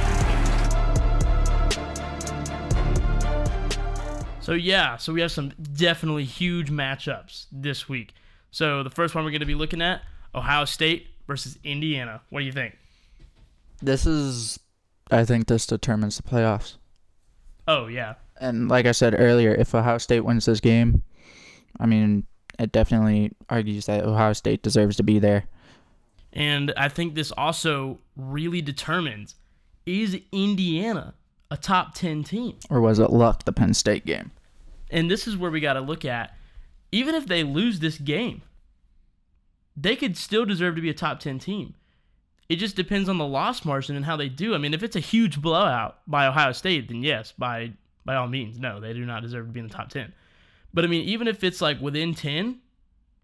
So 4.40 4.52
yeah, 4.54 4.96
so 4.96 5.12
we 5.12 5.20
have 5.20 5.32
some 5.32 5.52
definitely 5.74 6.24
huge 6.24 6.70
matchups 6.70 7.46
this 7.52 7.88
week. 7.88 8.14
So 8.50 8.82
the 8.82 8.90
first 8.90 9.14
one 9.14 9.24
we're 9.24 9.30
going 9.30 9.40
to 9.40 9.46
be 9.46 9.54
looking 9.54 9.82
at 9.82 10.00
Ohio 10.34 10.64
State 10.64 11.08
versus 11.26 11.58
Indiana. 11.62 12.22
What 12.30 12.40
do 12.40 12.46
you 12.46 12.52
think? 12.52 12.78
This 13.80 14.06
is, 14.06 14.58
I 15.10 15.24
think, 15.24 15.46
this 15.46 15.66
determines 15.66 16.16
the 16.16 16.22
playoffs. 16.22 16.76
Oh 17.66 17.86
yeah, 17.86 18.14
And 18.40 18.68
like 18.68 18.86
I 18.86 18.92
said 18.92 19.14
earlier, 19.18 19.54
if 19.54 19.74
Ohio 19.74 19.98
State 19.98 20.20
wins 20.20 20.46
this 20.46 20.60
game, 20.60 21.02
I 21.78 21.86
mean, 21.86 22.24
it 22.58 22.72
definitely 22.72 23.32
argues 23.50 23.86
that 23.86 24.04
Ohio 24.04 24.32
State 24.32 24.62
deserves 24.62 24.96
to 24.96 25.02
be 25.02 25.18
there. 25.18 25.44
and 26.32 26.72
I 26.76 26.88
think 26.88 27.14
this 27.14 27.30
also 27.32 27.98
really 28.16 28.62
determines 28.62 29.34
is 29.86 30.18
Indiana 30.32 31.14
a 31.50 31.56
top 31.56 31.94
10 31.94 32.24
team? 32.24 32.56
Or 32.68 32.80
was 32.80 32.98
it 32.98 33.10
luck, 33.10 33.44
the 33.44 33.52
Penn 33.52 33.72
State 33.74 34.04
game? 34.04 34.30
And 34.90 35.10
this 35.10 35.26
is 35.26 35.36
where 35.36 35.50
we 35.50 35.60
got 35.60 35.74
to 35.74 35.80
look 35.80 36.04
at 36.04 36.34
even 36.90 37.14
if 37.14 37.26
they 37.26 37.42
lose 37.42 37.80
this 37.80 37.98
game, 37.98 38.42
they 39.76 39.94
could 39.94 40.16
still 40.16 40.44
deserve 40.44 40.74
to 40.76 40.80
be 40.80 40.90
a 40.90 40.94
top 40.94 41.20
10 41.20 41.38
team. 41.38 41.74
It 42.48 42.56
just 42.56 42.76
depends 42.76 43.08
on 43.08 43.18
the 43.18 43.26
loss 43.26 43.64
margin 43.64 43.94
and 43.94 44.04
how 44.04 44.16
they 44.16 44.28
do. 44.28 44.54
I 44.54 44.58
mean, 44.58 44.72
if 44.72 44.82
it's 44.82 44.96
a 44.96 45.00
huge 45.00 45.40
blowout 45.40 45.98
by 46.06 46.26
Ohio 46.26 46.52
State, 46.52 46.88
then 46.88 47.02
yes, 47.02 47.32
by 47.36 47.72
by 48.04 48.14
all 48.14 48.26
means, 48.26 48.58
no, 48.58 48.80
they 48.80 48.94
do 48.94 49.04
not 49.04 49.22
deserve 49.22 49.46
to 49.46 49.52
be 49.52 49.60
in 49.60 49.68
the 49.68 49.74
top 49.74 49.90
10. 49.90 50.14
But 50.72 50.84
I 50.84 50.88
mean, 50.88 51.06
even 51.06 51.28
if 51.28 51.44
it's 51.44 51.60
like 51.60 51.78
within 51.80 52.14
10, 52.14 52.58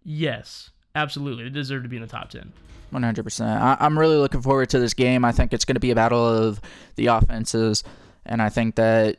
yes, 0.04 0.70
absolutely, 0.94 1.44
they 1.44 1.50
deserve 1.50 1.84
to 1.84 1.88
be 1.88 1.96
in 1.96 2.02
the 2.02 2.08
top 2.08 2.28
10. 2.28 2.52
100%. 2.92 3.46
I, 3.46 3.76
I'm 3.80 3.98
really 3.98 4.16
looking 4.16 4.42
forward 4.42 4.68
to 4.70 4.78
this 4.78 4.92
game. 4.92 5.24
I 5.24 5.32
think 5.32 5.54
it's 5.54 5.64
going 5.64 5.74
to 5.74 5.80
be 5.80 5.90
a 5.90 5.94
battle 5.94 6.24
of 6.26 6.60
the 6.96 7.06
offenses, 7.06 7.82
and 8.26 8.42
I 8.42 8.50
think 8.50 8.76
that 8.76 9.18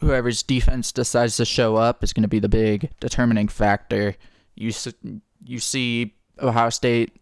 whoever's 0.00 0.42
defense 0.42 0.92
decides 0.92 1.36
to 1.36 1.44
show 1.44 1.76
up 1.76 2.02
is 2.02 2.12
going 2.12 2.22
to 2.22 2.28
be 2.28 2.38
the 2.38 2.48
big 2.48 2.90
determining 3.00 3.48
factor. 3.48 4.16
You 4.54 4.72
you 5.44 5.58
see 5.58 6.14
Ohio 6.40 6.70
State 6.70 7.12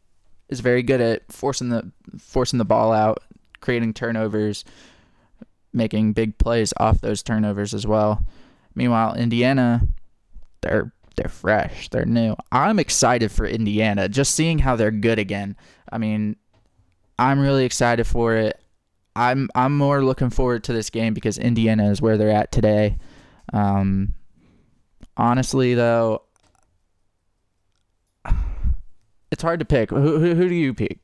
is 0.55 0.61
very 0.61 0.82
good 0.82 1.00
at 1.00 1.30
forcing 1.30 1.68
the 1.68 1.90
forcing 2.18 2.59
the 2.59 2.64
ball 2.64 2.92
out, 2.92 3.18
creating 3.61 3.92
turnovers, 3.92 4.64
making 5.72 6.12
big 6.12 6.38
plays 6.38 6.72
off 6.78 7.00
those 7.00 7.22
turnovers 7.22 7.74
as 7.74 7.86
well. 7.86 8.24
Meanwhile, 8.74 9.16
Indiana, 9.16 9.82
they're 10.62 10.92
they're 11.16 11.28
fresh, 11.28 11.88
they're 11.90 12.07
new. 12.07 12.34
I'm 12.50 12.78
excited 12.78 13.30
for 13.30 13.46
Indiana, 13.46 14.09
just 14.09 14.34
seeing 14.34 14.59
how 14.59 14.76
they're 14.76 14.90
good 14.90 15.18
again. 15.18 15.57
I 15.90 15.98
mean, 15.98 16.36
I'm 17.18 17.40
really 17.40 17.64
excited 17.64 18.07
for 18.07 18.34
it. 18.34 18.61
I'm 19.16 19.48
I'm 19.55 19.76
more 19.76 20.05
looking 20.05 20.30
forward 20.30 20.64
to 20.64 20.72
this 20.72 20.90
game 20.90 21.14
because 21.14 21.38
Indiana 21.38 21.90
is 21.90 22.02
where 22.02 22.16
they're 22.16 22.30
at 22.30 22.50
today. 22.50 22.98
Um, 23.52 24.14
honestly, 25.16 25.74
though, 25.74 26.24
it's 29.35 29.43
hard 29.43 29.59
to 29.59 29.66
pick. 29.66 29.91
Who, 29.91 30.18
who, 30.20 30.35
who 30.35 30.49
do 30.49 30.55
you 30.55 30.72
pick? 30.72 31.01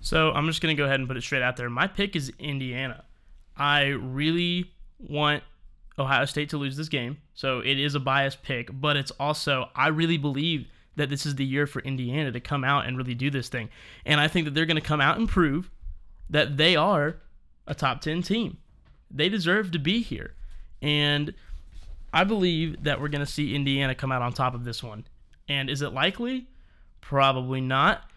So 0.00 0.30
I'm 0.30 0.46
just 0.46 0.62
gonna 0.62 0.76
go 0.76 0.84
ahead 0.84 1.00
and 1.00 1.08
put 1.08 1.16
it 1.16 1.22
straight 1.22 1.42
out 1.42 1.56
there. 1.56 1.68
My 1.68 1.88
pick 1.88 2.14
is 2.14 2.32
Indiana. 2.38 3.04
I 3.56 3.86
really 3.88 4.70
want 4.98 5.42
Ohio 5.98 6.24
State 6.24 6.50
to 6.50 6.56
lose 6.56 6.76
this 6.76 6.88
game, 6.88 7.18
so 7.34 7.58
it 7.58 7.80
is 7.80 7.96
a 7.96 8.00
biased 8.00 8.44
pick. 8.44 8.68
But 8.72 8.96
it's 8.96 9.10
also 9.12 9.70
I 9.74 9.88
really 9.88 10.18
believe 10.18 10.68
that 10.94 11.10
this 11.10 11.26
is 11.26 11.34
the 11.34 11.44
year 11.44 11.66
for 11.66 11.82
Indiana 11.82 12.30
to 12.30 12.40
come 12.40 12.62
out 12.62 12.86
and 12.86 12.96
really 12.96 13.14
do 13.14 13.28
this 13.28 13.48
thing, 13.48 13.70
and 14.06 14.20
I 14.20 14.28
think 14.28 14.44
that 14.44 14.54
they're 14.54 14.66
gonna 14.66 14.80
come 14.80 15.00
out 15.00 15.18
and 15.18 15.28
prove 15.28 15.68
that 16.30 16.56
they 16.56 16.76
are 16.76 17.16
a 17.66 17.74
top 17.74 18.00
10 18.02 18.22
team. 18.22 18.58
They 19.10 19.28
deserve 19.28 19.72
to 19.72 19.80
be 19.80 20.00
here. 20.00 20.34
And 20.80 21.34
I 22.12 22.24
believe 22.24 22.84
that 22.84 23.00
we're 23.00 23.08
going 23.08 23.24
to 23.24 23.30
see 23.30 23.54
Indiana 23.54 23.94
come 23.94 24.12
out 24.12 24.22
on 24.22 24.32
top 24.32 24.54
of 24.54 24.64
this 24.64 24.82
one. 24.82 25.04
And 25.48 25.70
is 25.70 25.82
it 25.82 25.92
likely? 25.92 26.46
Probably 27.02 27.60
not. 27.60 28.10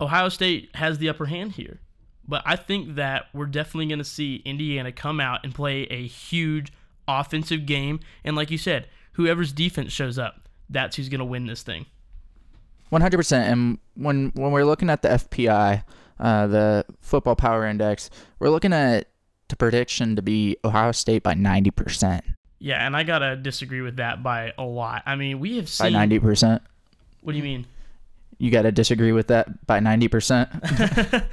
Ohio 0.00 0.30
State 0.30 0.70
has 0.74 0.96
the 0.98 1.10
upper 1.10 1.26
hand 1.26 1.52
here. 1.52 1.80
But 2.26 2.42
I 2.46 2.56
think 2.56 2.94
that 2.94 3.26
we're 3.34 3.46
definitely 3.46 3.86
going 3.86 3.98
to 3.98 4.04
see 4.04 4.36
Indiana 4.44 4.90
come 4.92 5.20
out 5.20 5.40
and 5.44 5.54
play 5.54 5.82
a 5.84 6.06
huge 6.06 6.72
offensive 7.06 7.66
game. 7.66 8.00
And 8.24 8.36
like 8.36 8.50
you 8.50 8.58
said, 8.58 8.88
whoever's 9.12 9.52
defense 9.52 9.92
shows 9.92 10.18
up, 10.18 10.48
that's 10.70 10.96
who's 10.96 11.08
going 11.08 11.18
to 11.18 11.24
win 11.24 11.46
this 11.46 11.62
thing. 11.62 11.86
100%. 12.90 13.32
And 13.32 13.78
when 13.94 14.32
when 14.34 14.52
we're 14.52 14.64
looking 14.64 14.90
at 14.90 15.02
the 15.02 15.08
FPI, 15.08 15.82
uh, 16.20 16.46
the 16.46 16.84
Football 17.00 17.36
Power 17.36 17.66
Index, 17.66 18.10
we're 18.38 18.50
looking 18.50 18.72
at 18.72 19.08
the 19.48 19.56
prediction 19.56 20.16
to 20.16 20.22
be 20.22 20.56
Ohio 20.64 20.92
State 20.92 21.22
by 21.22 21.34
90%. 21.34 22.20
Yeah, 22.58 22.86
and 22.86 22.96
I 22.96 23.02
got 23.02 23.20
to 23.20 23.34
disagree 23.36 23.80
with 23.80 23.96
that 23.96 24.22
by 24.22 24.52
a 24.56 24.62
lot. 24.62 25.02
I 25.04 25.16
mean, 25.16 25.40
we 25.40 25.56
have 25.56 25.68
seen. 25.68 25.94
By 25.94 26.06
90%? 26.06 26.60
What 27.22 27.32
do 27.32 27.38
you 27.38 27.44
mean? 27.44 27.66
You 28.38 28.50
got 28.50 28.62
to 28.62 28.72
disagree 28.72 29.12
with 29.12 29.28
that 29.28 29.66
by 29.66 29.78
90%? 29.80 31.24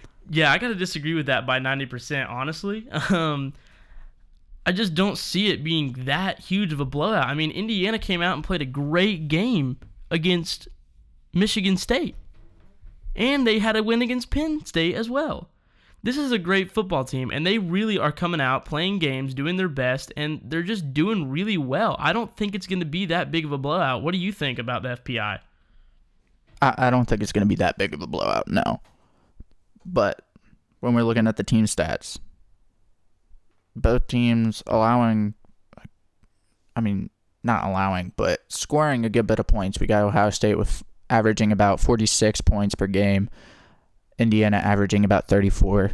yeah, 0.30 0.52
I 0.52 0.58
got 0.58 0.68
to 0.68 0.74
disagree 0.74 1.14
with 1.14 1.26
that 1.26 1.46
by 1.46 1.60
90%, 1.60 2.28
honestly. 2.28 2.88
Um, 3.10 3.52
I 4.64 4.72
just 4.72 4.94
don't 4.94 5.16
see 5.16 5.48
it 5.48 5.62
being 5.62 5.92
that 6.06 6.40
huge 6.40 6.72
of 6.72 6.80
a 6.80 6.84
blowout. 6.84 7.26
I 7.26 7.34
mean, 7.34 7.52
Indiana 7.52 7.98
came 7.98 8.20
out 8.20 8.34
and 8.34 8.42
played 8.42 8.62
a 8.62 8.66
great 8.66 9.28
game 9.28 9.78
against 10.10 10.66
Michigan 11.32 11.76
State 11.76 12.16
and 13.16 13.46
they 13.46 13.58
had 13.58 13.76
a 13.76 13.82
win 13.82 14.02
against 14.02 14.30
Penn 14.30 14.64
State 14.64 14.94
as 14.94 15.08
well. 15.08 15.48
This 16.06 16.18
is 16.18 16.30
a 16.30 16.38
great 16.38 16.70
football 16.70 17.02
team, 17.02 17.32
and 17.32 17.44
they 17.44 17.58
really 17.58 17.98
are 17.98 18.12
coming 18.12 18.40
out, 18.40 18.64
playing 18.64 19.00
games, 19.00 19.34
doing 19.34 19.56
their 19.56 19.68
best, 19.68 20.12
and 20.16 20.40
they're 20.44 20.62
just 20.62 20.94
doing 20.94 21.28
really 21.28 21.58
well. 21.58 21.96
I 21.98 22.12
don't 22.12 22.32
think 22.36 22.54
it's 22.54 22.68
going 22.68 22.78
to 22.78 22.86
be 22.86 23.06
that 23.06 23.32
big 23.32 23.44
of 23.44 23.50
a 23.50 23.58
blowout. 23.58 24.02
What 24.04 24.12
do 24.12 24.18
you 24.18 24.30
think 24.30 24.60
about 24.60 24.84
the 24.84 24.90
FPI? 24.90 25.40
I, 26.62 26.74
I 26.78 26.90
don't 26.90 27.06
think 27.06 27.24
it's 27.24 27.32
going 27.32 27.44
to 27.44 27.48
be 27.48 27.56
that 27.56 27.76
big 27.76 27.92
of 27.92 28.00
a 28.02 28.06
blowout, 28.06 28.46
no. 28.46 28.80
But 29.84 30.24
when 30.78 30.94
we're 30.94 31.02
looking 31.02 31.26
at 31.26 31.38
the 31.38 31.42
team 31.42 31.64
stats, 31.64 32.20
both 33.74 34.06
teams 34.06 34.62
allowing, 34.68 35.34
I 36.76 36.80
mean, 36.82 37.10
not 37.42 37.64
allowing, 37.64 38.12
but 38.16 38.44
scoring 38.46 39.04
a 39.04 39.10
good 39.10 39.26
bit 39.26 39.40
of 39.40 39.48
points. 39.48 39.80
We 39.80 39.88
got 39.88 40.04
Ohio 40.04 40.30
State 40.30 40.56
with 40.56 40.84
averaging 41.10 41.50
about 41.50 41.80
46 41.80 42.42
points 42.42 42.76
per 42.76 42.86
game, 42.86 43.28
Indiana 44.18 44.56
averaging 44.58 45.04
about 45.04 45.28
34, 45.28 45.92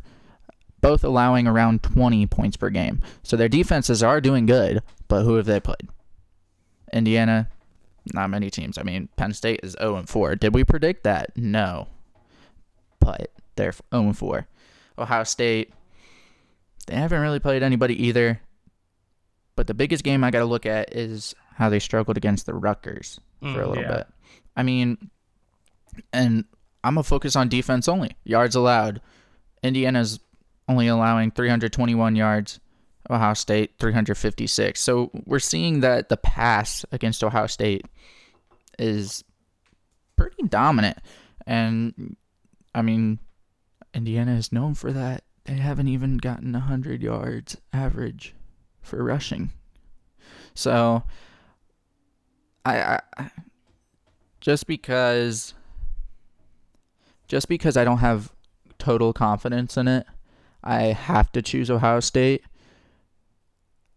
both 0.81 1.05
allowing 1.05 1.47
around 1.47 1.83
20 1.83 2.27
points 2.27 2.57
per 2.57 2.71
game. 2.71 3.01
So 3.23 3.37
their 3.37 3.49
defenses 3.49 4.03
are 4.03 4.21
doing 4.21 4.47
good, 4.47 4.83
but 5.09 5.23
who 5.23 5.35
have 5.35 5.47
they 5.47 5.61
played? 5.61 5.89
Indiana, 6.93 7.49
not 8.13 8.31
many 8.31 8.51
teams. 8.51 8.79
I 8.79 8.83
mean, 8.83 9.09
Penn 9.17 9.33
State 9.33 9.61
is 9.63 9.77
0 9.79 9.97
and 9.97 10.09
4. 10.09 10.37
Did 10.37 10.55
we 10.55 10.65
predict 10.65 11.05
that? 11.05 11.37
No. 11.37 11.89
But 13.01 13.31
they're 13.57 13.73
0 13.73 13.83
and 13.93 14.19
4. 14.19 14.47
Ohio 14.99 15.25
State, 15.25 15.73
they 16.87 16.95
haven't 16.95 17.21
really 17.21 17.41
played 17.41 17.63
anybody 17.63 18.07
either. 18.07 18.41
But 19.57 19.67
the 19.67 19.75
biggest 19.75 20.05
game 20.05 20.25
I 20.25 20.31
got 20.31 20.41
to 20.41 20.45
look 20.45 20.67
at 20.67 20.95
is 20.95 21.35
how 21.57 21.69
they 21.69 21.79
struggled 21.79 22.17
against 22.17 22.47
the 22.47 22.55
Rutgers 22.55 23.21
for 23.41 23.47
mm, 23.47 23.65
a 23.65 23.69
little 23.69 23.83
yeah. 23.83 23.97
bit. 23.97 24.07
I 24.57 24.63
mean, 24.63 25.11
and 26.13 26.45
I'm 26.85 26.95
gonna 26.95 27.05
focus 27.05 27.37
on 27.37 27.49
defense 27.49 27.89
only. 27.89 28.17
Yards 28.25 28.55
allowed. 28.55 29.01
Indiana's 29.63 30.21
only 30.69 30.89
allowing 30.89 31.31
321 31.31 32.17
yards. 32.17 32.61
Ohio 33.11 33.35
State 33.35 33.73
356. 33.79 34.81
So 34.81 35.11
we're 35.27 35.39
seeing 35.39 35.81
that 35.81 36.09
the 36.09 36.17
pass 36.17 36.85
against 36.93 37.25
Ohio 37.25 37.47
State 37.47 37.85
is 38.79 39.25
pretty 40.17 40.45
dominant. 40.45 40.99
And 41.47 42.17
I 42.75 42.83
mean, 42.83 43.19
Indiana 43.93 44.35
is 44.35 44.53
known 44.53 44.75
for 44.75 44.93
that. 44.93 45.25
They 45.45 45.55
haven't 45.55 45.89
even 45.89 46.19
gotten 46.19 46.53
100 46.53 47.03
yards 47.03 47.57
average 47.73 48.35
for 48.81 49.03
rushing. 49.03 49.53
So 50.55 51.03
I, 52.65 53.01
I 53.17 53.31
just 54.41 54.67
because 54.67 55.55
just 57.33 57.49
because 57.49 57.79
I 57.79 57.85
don't 57.85 58.01
have 58.01 58.31
total 58.79 59.15
confidence 59.15 59.79
in 59.79 59.89
it, 59.89 60.07
I 60.63 60.83
have 60.89 61.33
to 61.33 61.41
choose 61.41 61.71
Ohio 61.71 62.01
State. 62.01 62.45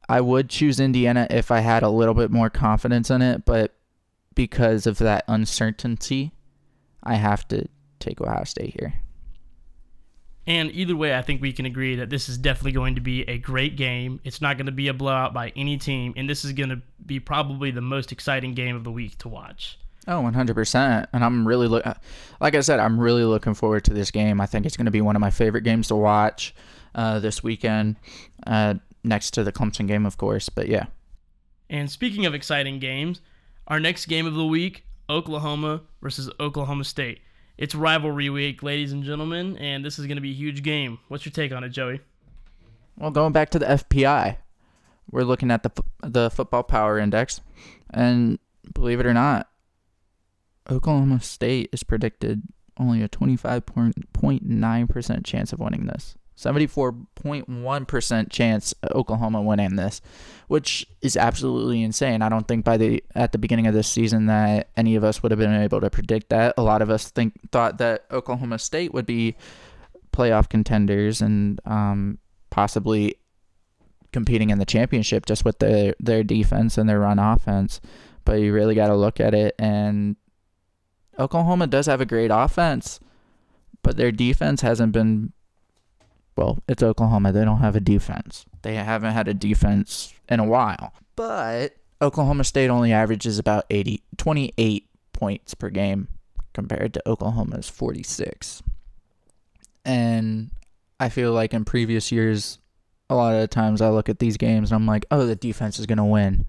I 0.07 0.21
would 0.21 0.49
choose 0.49 0.79
Indiana 0.79 1.27
if 1.29 1.51
I 1.51 1.59
had 1.59 1.83
a 1.83 1.89
little 1.89 2.13
bit 2.13 2.31
more 2.31 2.49
confidence 2.49 3.11
in 3.11 3.21
it, 3.21 3.43
but 3.43 3.75
because 4.35 4.87
of 4.87 4.99
that 4.99 5.25
uncertainty, 5.27 6.31
I 7.03 7.15
have 7.15 7.45
to 7.49 7.67
take 7.99 8.21
Ohio 8.21 8.45
State 8.45 8.73
here. 8.79 9.01
And 10.47 10.71
either 10.71 10.95
way, 10.95 11.13
I 11.13 11.21
think 11.21 11.41
we 11.41 11.51
can 11.51 11.65
agree 11.65 11.97
that 11.97 12.09
this 12.09 12.29
is 12.29 12.37
definitely 12.37 12.71
going 12.71 12.95
to 12.95 13.01
be 13.01 13.23
a 13.23 13.37
great 13.37 13.75
game. 13.75 14.21
It's 14.23 14.39
not 14.39 14.55
going 14.55 14.67
to 14.67 14.71
be 14.71 14.87
a 14.87 14.93
blowout 14.93 15.33
by 15.33 15.51
any 15.57 15.77
team, 15.77 16.13
and 16.15 16.29
this 16.29 16.45
is 16.45 16.53
going 16.53 16.69
to 16.69 16.81
be 17.05 17.19
probably 17.19 17.69
the 17.71 17.81
most 17.81 18.13
exciting 18.13 18.53
game 18.53 18.77
of 18.77 18.85
the 18.85 18.91
week 18.91 19.17
to 19.17 19.27
watch. 19.27 19.77
Oh, 20.07 20.21
100%. 20.21 21.07
And 21.13 21.23
I'm 21.23 21.47
really, 21.47 21.67
lo- 21.67 21.81
like 22.39 22.55
I 22.55 22.61
said, 22.61 22.79
I'm 22.79 22.99
really 22.99 23.23
looking 23.23 23.53
forward 23.53 23.83
to 23.85 23.93
this 23.93 24.11
game. 24.11 24.39
I 24.39 24.45
think 24.45 24.65
it's 24.65 24.77
going 24.77 24.85
to 24.85 24.91
be 24.91 25.01
one 25.01 25.15
of 25.15 25.19
my 25.19 25.31
favorite 25.31 25.61
games 25.61 25.87
to 25.87 25.95
watch 25.95 26.53
uh, 26.93 27.19
this 27.19 27.41
weekend, 27.41 27.95
uh, 28.45 28.75
next 29.03 29.31
to 29.31 29.43
the 29.43 29.51
Clemson 29.51 29.87
game, 29.87 30.05
of 30.05 30.17
course. 30.17 30.49
But 30.49 30.67
yeah. 30.67 30.85
And 31.69 31.89
speaking 31.89 32.25
of 32.25 32.35
exciting 32.35 32.79
games, 32.79 33.21
our 33.67 33.79
next 33.79 34.05
game 34.05 34.27
of 34.27 34.35
the 34.35 34.45
week 34.45 34.85
Oklahoma 35.09 35.81
versus 36.01 36.29
Oklahoma 36.39 36.83
State. 36.83 37.19
It's 37.57 37.75
rivalry 37.75 38.29
week, 38.29 38.63
ladies 38.63 38.91
and 38.91 39.03
gentlemen, 39.03 39.57
and 39.57 39.85
this 39.85 39.97
is 39.97 40.07
going 40.07 40.17
to 40.17 40.21
be 40.21 40.31
a 40.31 40.35
huge 40.35 40.63
game. 40.63 40.99
What's 41.07 41.25
your 41.25 41.31
take 41.31 41.51
on 41.51 41.63
it, 41.63 41.69
Joey? 41.69 42.01
Well, 42.97 43.11
going 43.11 43.31
back 43.31 43.49
to 43.51 43.59
the 43.59 43.65
FPI, 43.65 44.37
we're 45.11 45.23
looking 45.23 45.51
at 45.51 45.63
the 45.63 45.71
the 46.01 46.29
football 46.29 46.63
power 46.63 46.97
index, 46.97 47.41
and 47.91 48.39
believe 48.73 48.99
it 48.99 49.05
or 49.05 49.13
not, 49.13 49.49
Oklahoma 50.69 51.21
State 51.21 51.69
is 51.71 51.83
predicted 51.83 52.43
only 52.77 53.01
a 53.01 53.09
25.9% 53.09 55.25
chance 55.25 55.53
of 55.53 55.59
winning 55.59 55.85
this. 55.85 56.15
74.1% 56.37 58.29
chance 58.29 58.73
Oklahoma 58.91 59.41
winning 59.41 59.77
this, 59.77 60.01
which 60.47 60.85
is 61.01 61.15
absolutely 61.15 61.81
insane. 61.81 62.21
I 62.21 62.27
don't 62.27 62.45
think 62.47 62.65
by 62.65 62.75
the 62.75 63.01
at 63.15 63.31
the 63.31 63.37
beginning 63.37 63.67
of 63.67 63.73
this 63.73 63.87
season 63.87 64.25
that 64.25 64.67
any 64.75 64.95
of 64.95 65.05
us 65.05 65.23
would 65.23 65.31
have 65.31 65.39
been 65.39 65.53
able 65.53 65.79
to 65.79 65.89
predict 65.89 66.27
that. 66.29 66.53
A 66.57 66.61
lot 66.61 66.81
of 66.81 66.89
us 66.89 67.09
think 67.09 67.33
thought 67.51 67.77
that 67.77 68.03
Oklahoma 68.11 68.59
State 68.59 68.93
would 68.93 69.05
be 69.05 69.37
playoff 70.11 70.49
contenders 70.49 71.21
and 71.21 71.61
um, 71.65 72.17
possibly 72.49 73.15
competing 74.11 74.49
in 74.49 74.59
the 74.59 74.65
championship 74.65 75.25
just 75.25 75.45
with 75.45 75.59
their 75.59 75.95
their 75.99 76.23
defense 76.23 76.77
and 76.77 76.89
their 76.89 76.99
run 76.99 77.19
offense. 77.19 77.79
But 78.25 78.41
you 78.41 78.51
really 78.51 78.75
got 78.75 78.87
to 78.87 78.95
look 78.95 79.21
at 79.21 79.33
it 79.33 79.55
and 79.57 80.17
Oklahoma 81.17 81.67
does 81.67 81.85
have 81.85 82.01
a 82.01 82.05
great 82.05 82.31
offense, 82.33 82.99
but 83.81 83.97
their 83.97 84.11
defense 84.11 84.61
hasn't 84.61 84.91
been 84.91 85.31
well, 86.35 86.59
it's 86.67 86.83
Oklahoma. 86.83 87.31
They 87.31 87.45
don't 87.45 87.59
have 87.59 87.75
a 87.75 87.79
defense. 87.79 88.45
They 88.61 88.75
haven't 88.75 89.13
had 89.13 89.27
a 89.27 89.33
defense 89.33 90.13
in 90.27 90.39
a 90.39 90.43
while. 90.43 90.93
But 91.15 91.77
Oklahoma 92.01 92.43
State 92.43 92.69
only 92.69 92.91
averages 92.91 93.39
about 93.39 93.65
80 93.69 94.03
28 94.17 94.87
points 95.13 95.53
per 95.53 95.69
game 95.69 96.09
compared 96.53 96.93
to 96.93 97.09
Oklahoma's 97.09 97.69
46. 97.69 98.63
And 99.85 100.51
I 100.99 101.09
feel 101.09 101.31
like 101.31 101.53
in 101.53 101.63
previous 101.63 102.11
years 102.11 102.59
a 103.09 103.15
lot 103.15 103.35
of 103.35 103.49
times 103.49 103.81
I 103.81 103.89
look 103.89 104.09
at 104.09 104.19
these 104.19 104.35
games 104.35 104.71
and 104.71 104.75
I'm 104.75 104.87
like, 104.87 105.05
"Oh, 105.11 105.25
the 105.25 105.35
defense 105.35 105.79
is 105.79 105.85
going 105.85 105.99
to 105.99 106.03
win." 106.03 106.47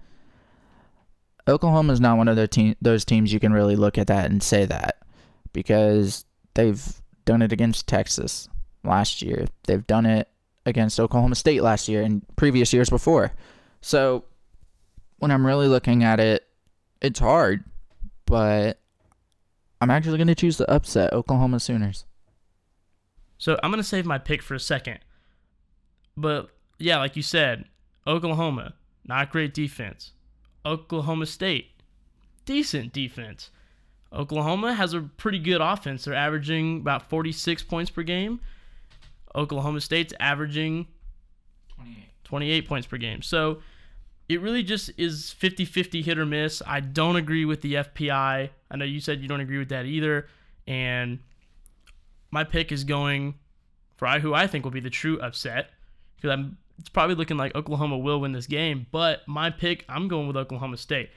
Oklahoma 1.47 1.93
is 1.93 2.01
not 2.01 2.17
one 2.17 2.27
of 2.27 2.49
te- 2.49 2.75
those 2.81 3.05
teams 3.05 3.31
you 3.31 3.39
can 3.39 3.53
really 3.53 3.75
look 3.75 3.97
at 3.97 4.07
that 4.07 4.29
and 4.29 4.43
say 4.43 4.65
that 4.65 4.97
because 5.53 6.25
they've 6.55 7.01
done 7.25 7.41
it 7.41 7.51
against 7.51 7.87
Texas 7.87 8.49
last 8.83 9.21
year. 9.21 9.45
They've 9.65 9.85
done 9.85 10.05
it 10.05 10.27
against 10.65 10.99
Oklahoma 10.99 11.35
State 11.35 11.61
last 11.61 11.87
year 11.87 12.01
and 12.01 12.21
previous 12.35 12.73
years 12.73 12.89
before. 12.89 13.33
So 13.81 14.25
when 15.19 15.31
I'm 15.31 15.45
really 15.45 15.67
looking 15.67 16.03
at 16.03 16.19
it, 16.19 16.45
it's 17.01 17.19
hard, 17.19 17.63
but 18.25 18.79
I'm 19.79 19.91
actually 19.91 20.17
going 20.17 20.27
to 20.27 20.35
choose 20.35 20.57
the 20.57 20.69
upset 20.69 21.13
Oklahoma 21.13 21.59
Sooners. 21.59 22.05
So 23.37 23.59
I'm 23.61 23.71
going 23.71 23.81
to 23.81 23.87
save 23.87 24.05
my 24.05 24.17
pick 24.17 24.41
for 24.41 24.55
a 24.55 24.59
second. 24.59 24.99
But 26.15 26.49
yeah, 26.79 26.97
like 26.97 27.15
you 27.15 27.21
said, 27.21 27.65
Oklahoma, 28.05 28.73
not 29.05 29.31
great 29.31 29.53
defense. 29.53 30.13
Oklahoma 30.67 31.25
State, 31.25 31.71
decent 32.45 32.93
defense. 32.93 33.49
Oklahoma 34.13 34.73
has 34.73 34.93
a 34.93 35.01
pretty 35.01 35.39
good 35.39 35.61
offense. 35.61 36.05
They're 36.05 36.13
averaging 36.13 36.81
about 36.81 37.09
46 37.09 37.63
points 37.63 37.89
per 37.89 38.03
game. 38.03 38.39
Oklahoma 39.35 39.81
State's 39.81 40.13
averaging 40.19 40.87
28, 41.77 42.03
28 42.23 42.67
points 42.67 42.87
per 42.87 42.97
game. 42.97 43.21
So 43.21 43.61
it 44.29 44.41
really 44.41 44.63
just 44.63 44.91
is 44.97 45.31
50 45.31 45.65
50 45.65 46.01
hit 46.01 46.17
or 46.17 46.25
miss. 46.25 46.61
I 46.65 46.79
don't 46.79 47.15
agree 47.15 47.45
with 47.45 47.61
the 47.61 47.75
FPI. 47.75 48.49
I 48.69 48.75
know 48.75 48.85
you 48.85 48.99
said 48.99 49.21
you 49.21 49.27
don't 49.27 49.39
agree 49.39 49.57
with 49.57 49.69
that 49.69 49.85
either. 49.85 50.27
And 50.67 51.19
my 52.31 52.43
pick 52.43 52.71
is 52.71 52.83
going 52.83 53.35
for 53.95 54.07
who 54.19 54.33
I 54.33 54.47
think 54.47 54.63
will 54.63 54.71
be 54.71 54.79
the 54.79 54.89
true 54.89 55.19
upset 55.19 55.71
because 56.15 56.31
I'm 56.31 56.57
it's 56.79 56.89
probably 56.89 57.15
looking 57.15 57.37
like 57.37 57.55
Oklahoma 57.55 57.97
will 57.97 58.19
win 58.19 58.31
this 58.31 58.47
game, 58.47 58.87
but 58.91 59.27
my 59.27 59.49
pick, 59.49 59.85
I'm 59.89 60.07
going 60.07 60.27
with 60.27 60.37
Oklahoma 60.37 60.77
State. 60.77 61.09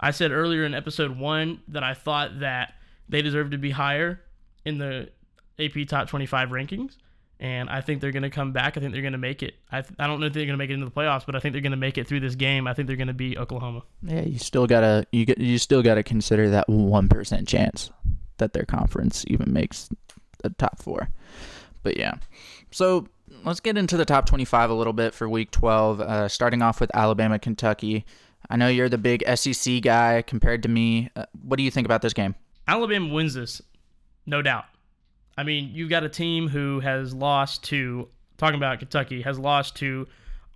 I 0.00 0.10
said 0.10 0.30
earlier 0.30 0.64
in 0.64 0.74
episode 0.74 1.18
1 1.18 1.62
that 1.68 1.82
I 1.82 1.94
thought 1.94 2.40
that 2.40 2.74
they 3.08 3.22
deserve 3.22 3.50
to 3.50 3.58
be 3.58 3.70
higher 3.70 4.20
in 4.64 4.78
the 4.78 5.10
AP 5.58 5.88
top 5.88 6.08
25 6.08 6.50
rankings 6.50 6.96
and 7.40 7.70
I 7.70 7.80
think 7.80 8.00
they're 8.00 8.12
going 8.12 8.24
to 8.24 8.30
come 8.30 8.52
back. 8.52 8.76
I 8.76 8.80
think 8.80 8.92
they're 8.92 9.02
going 9.02 9.12
to 9.12 9.18
make 9.18 9.42
it. 9.42 9.54
I, 9.70 9.82
th- 9.82 9.94
I 9.98 10.06
don't 10.06 10.20
know 10.20 10.26
if 10.26 10.32
they're 10.32 10.44
going 10.44 10.54
to 10.54 10.58
make 10.58 10.70
it 10.70 10.74
into 10.74 10.86
the 10.86 10.92
playoffs, 10.92 11.24
but 11.24 11.36
I 11.36 11.40
think 11.40 11.52
they're 11.52 11.62
going 11.62 11.70
to 11.70 11.76
make 11.76 11.96
it 11.96 12.06
through 12.08 12.20
this 12.20 12.34
game. 12.34 12.66
I 12.66 12.74
think 12.74 12.88
they're 12.88 12.96
going 12.96 13.08
to 13.08 13.14
beat 13.14 13.38
Oklahoma. 13.38 13.82
Yeah, 14.02 14.22
you 14.22 14.38
still 14.38 14.66
gotta 14.66 15.06
you 15.12 15.24
get 15.24 15.38
you 15.38 15.58
still 15.58 15.82
gotta 15.82 16.02
consider 16.02 16.50
that 16.50 16.68
one 16.68 17.08
percent 17.08 17.46
chance 17.46 17.90
that 18.38 18.52
their 18.52 18.64
conference 18.64 19.24
even 19.28 19.52
makes 19.52 19.88
the 20.42 20.50
top 20.50 20.82
four. 20.82 21.10
But 21.82 21.96
yeah, 21.96 22.14
so 22.70 23.06
let's 23.44 23.60
get 23.60 23.76
into 23.76 23.96
the 23.96 24.04
top 24.04 24.26
twenty-five 24.26 24.70
a 24.70 24.74
little 24.74 24.92
bit 24.92 25.14
for 25.14 25.28
Week 25.28 25.50
Twelve. 25.50 26.00
Uh, 26.00 26.28
starting 26.28 26.62
off 26.62 26.80
with 26.80 26.90
Alabama, 26.94 27.38
Kentucky. 27.38 28.04
I 28.50 28.56
know 28.56 28.68
you're 28.68 28.88
the 28.88 28.98
big 28.98 29.24
SEC 29.36 29.82
guy 29.82 30.22
compared 30.26 30.62
to 30.62 30.68
me. 30.68 31.10
Uh, 31.16 31.24
what 31.42 31.56
do 31.56 31.62
you 31.62 31.70
think 31.70 31.86
about 31.86 32.02
this 32.02 32.12
game? 32.12 32.34
Alabama 32.66 33.12
wins 33.12 33.34
this, 33.34 33.60
no 34.26 34.42
doubt. 34.42 34.64
I 35.36 35.42
mean, 35.42 35.70
you've 35.72 35.90
got 35.90 36.04
a 36.04 36.08
team 36.08 36.48
who 36.48 36.80
has 36.80 37.14
lost 37.14 37.64
to 37.64 38.08
talking 38.38 38.56
about 38.56 38.78
Kentucky 38.78 39.22
has 39.22 39.38
lost 39.38 39.76
to 39.76 40.06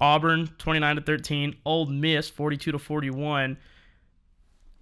Auburn 0.00 0.48
29 0.58 0.96
to 0.96 1.02
13, 1.02 1.56
Old 1.64 1.90
Miss 1.90 2.28
42 2.28 2.72
to 2.72 2.78
41, 2.78 3.58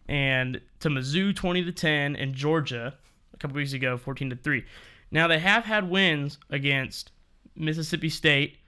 and 0.08 0.60
to 0.80 0.88
Mizzou 0.88 1.34
20 1.34 1.64
to 1.64 1.72
10, 1.72 2.16
and 2.16 2.34
Georgia 2.34 2.94
a 3.34 3.36
couple 3.36 3.56
weeks 3.56 3.72
ago 3.72 3.96
14 3.96 4.30
to 4.30 4.36
3. 4.36 4.64
Now 5.10 5.26
they 5.26 5.38
have 5.38 5.64
had 5.64 5.90
wins 5.90 6.38
against 6.50 7.10
Mississippi 7.60 8.08
State, 8.08 8.58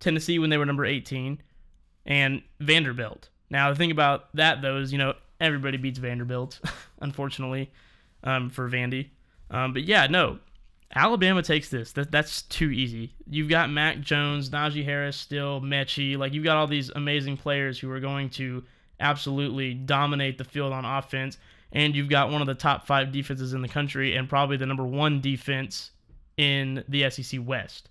Tennessee 0.00 0.38
when 0.38 0.50
they 0.50 0.58
were 0.58 0.66
number 0.66 0.84
18, 0.84 1.42
and 2.06 2.42
Vanderbilt. 2.60 3.28
Now 3.50 3.70
the 3.70 3.76
thing 3.76 3.90
about 3.90 4.34
that 4.34 4.62
though 4.62 4.78
is 4.78 4.92
you 4.92 4.98
know 4.98 5.14
everybody 5.40 5.76
beats 5.76 5.98
Vanderbilt, 5.98 6.60
unfortunately, 7.00 7.70
um, 8.24 8.50
for 8.50 8.68
Vandy. 8.68 9.10
Um, 9.50 9.72
but 9.72 9.84
yeah, 9.84 10.06
no, 10.06 10.38
Alabama 10.94 11.42
takes 11.42 11.68
this. 11.68 11.92
That 11.92 12.10
that's 12.10 12.42
too 12.42 12.70
easy. 12.70 13.14
You've 13.28 13.48
got 13.48 13.70
Mac 13.70 14.00
Jones, 14.00 14.50
Najee 14.50 14.84
Harris, 14.84 15.16
still 15.16 15.60
Mechie. 15.60 16.16
Like 16.16 16.32
you've 16.32 16.44
got 16.44 16.56
all 16.56 16.66
these 16.66 16.90
amazing 16.90 17.36
players 17.36 17.78
who 17.78 17.90
are 17.90 18.00
going 18.00 18.30
to 18.30 18.64
absolutely 19.00 19.74
dominate 19.74 20.38
the 20.38 20.44
field 20.44 20.72
on 20.72 20.84
offense. 20.84 21.38
And 21.72 21.94
you've 21.94 22.08
got 22.08 22.30
one 22.30 22.40
of 22.40 22.46
the 22.46 22.54
top 22.54 22.86
five 22.86 23.12
defenses 23.12 23.52
in 23.52 23.60
the 23.60 23.68
country 23.68 24.16
and 24.16 24.28
probably 24.28 24.56
the 24.56 24.66
number 24.66 24.84
one 24.84 25.20
defense 25.20 25.90
in 26.36 26.84
the 26.88 27.10
SEC 27.10 27.40
West. 27.44 27.90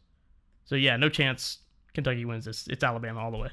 So 0.65 0.75
yeah, 0.75 0.97
no 0.97 1.09
chance 1.09 1.59
Kentucky 1.93 2.25
wins 2.25 2.45
this. 2.45 2.67
It's 2.67 2.83
Alabama 2.83 3.21
all 3.21 3.31
the 3.31 3.37
way. 3.37 3.49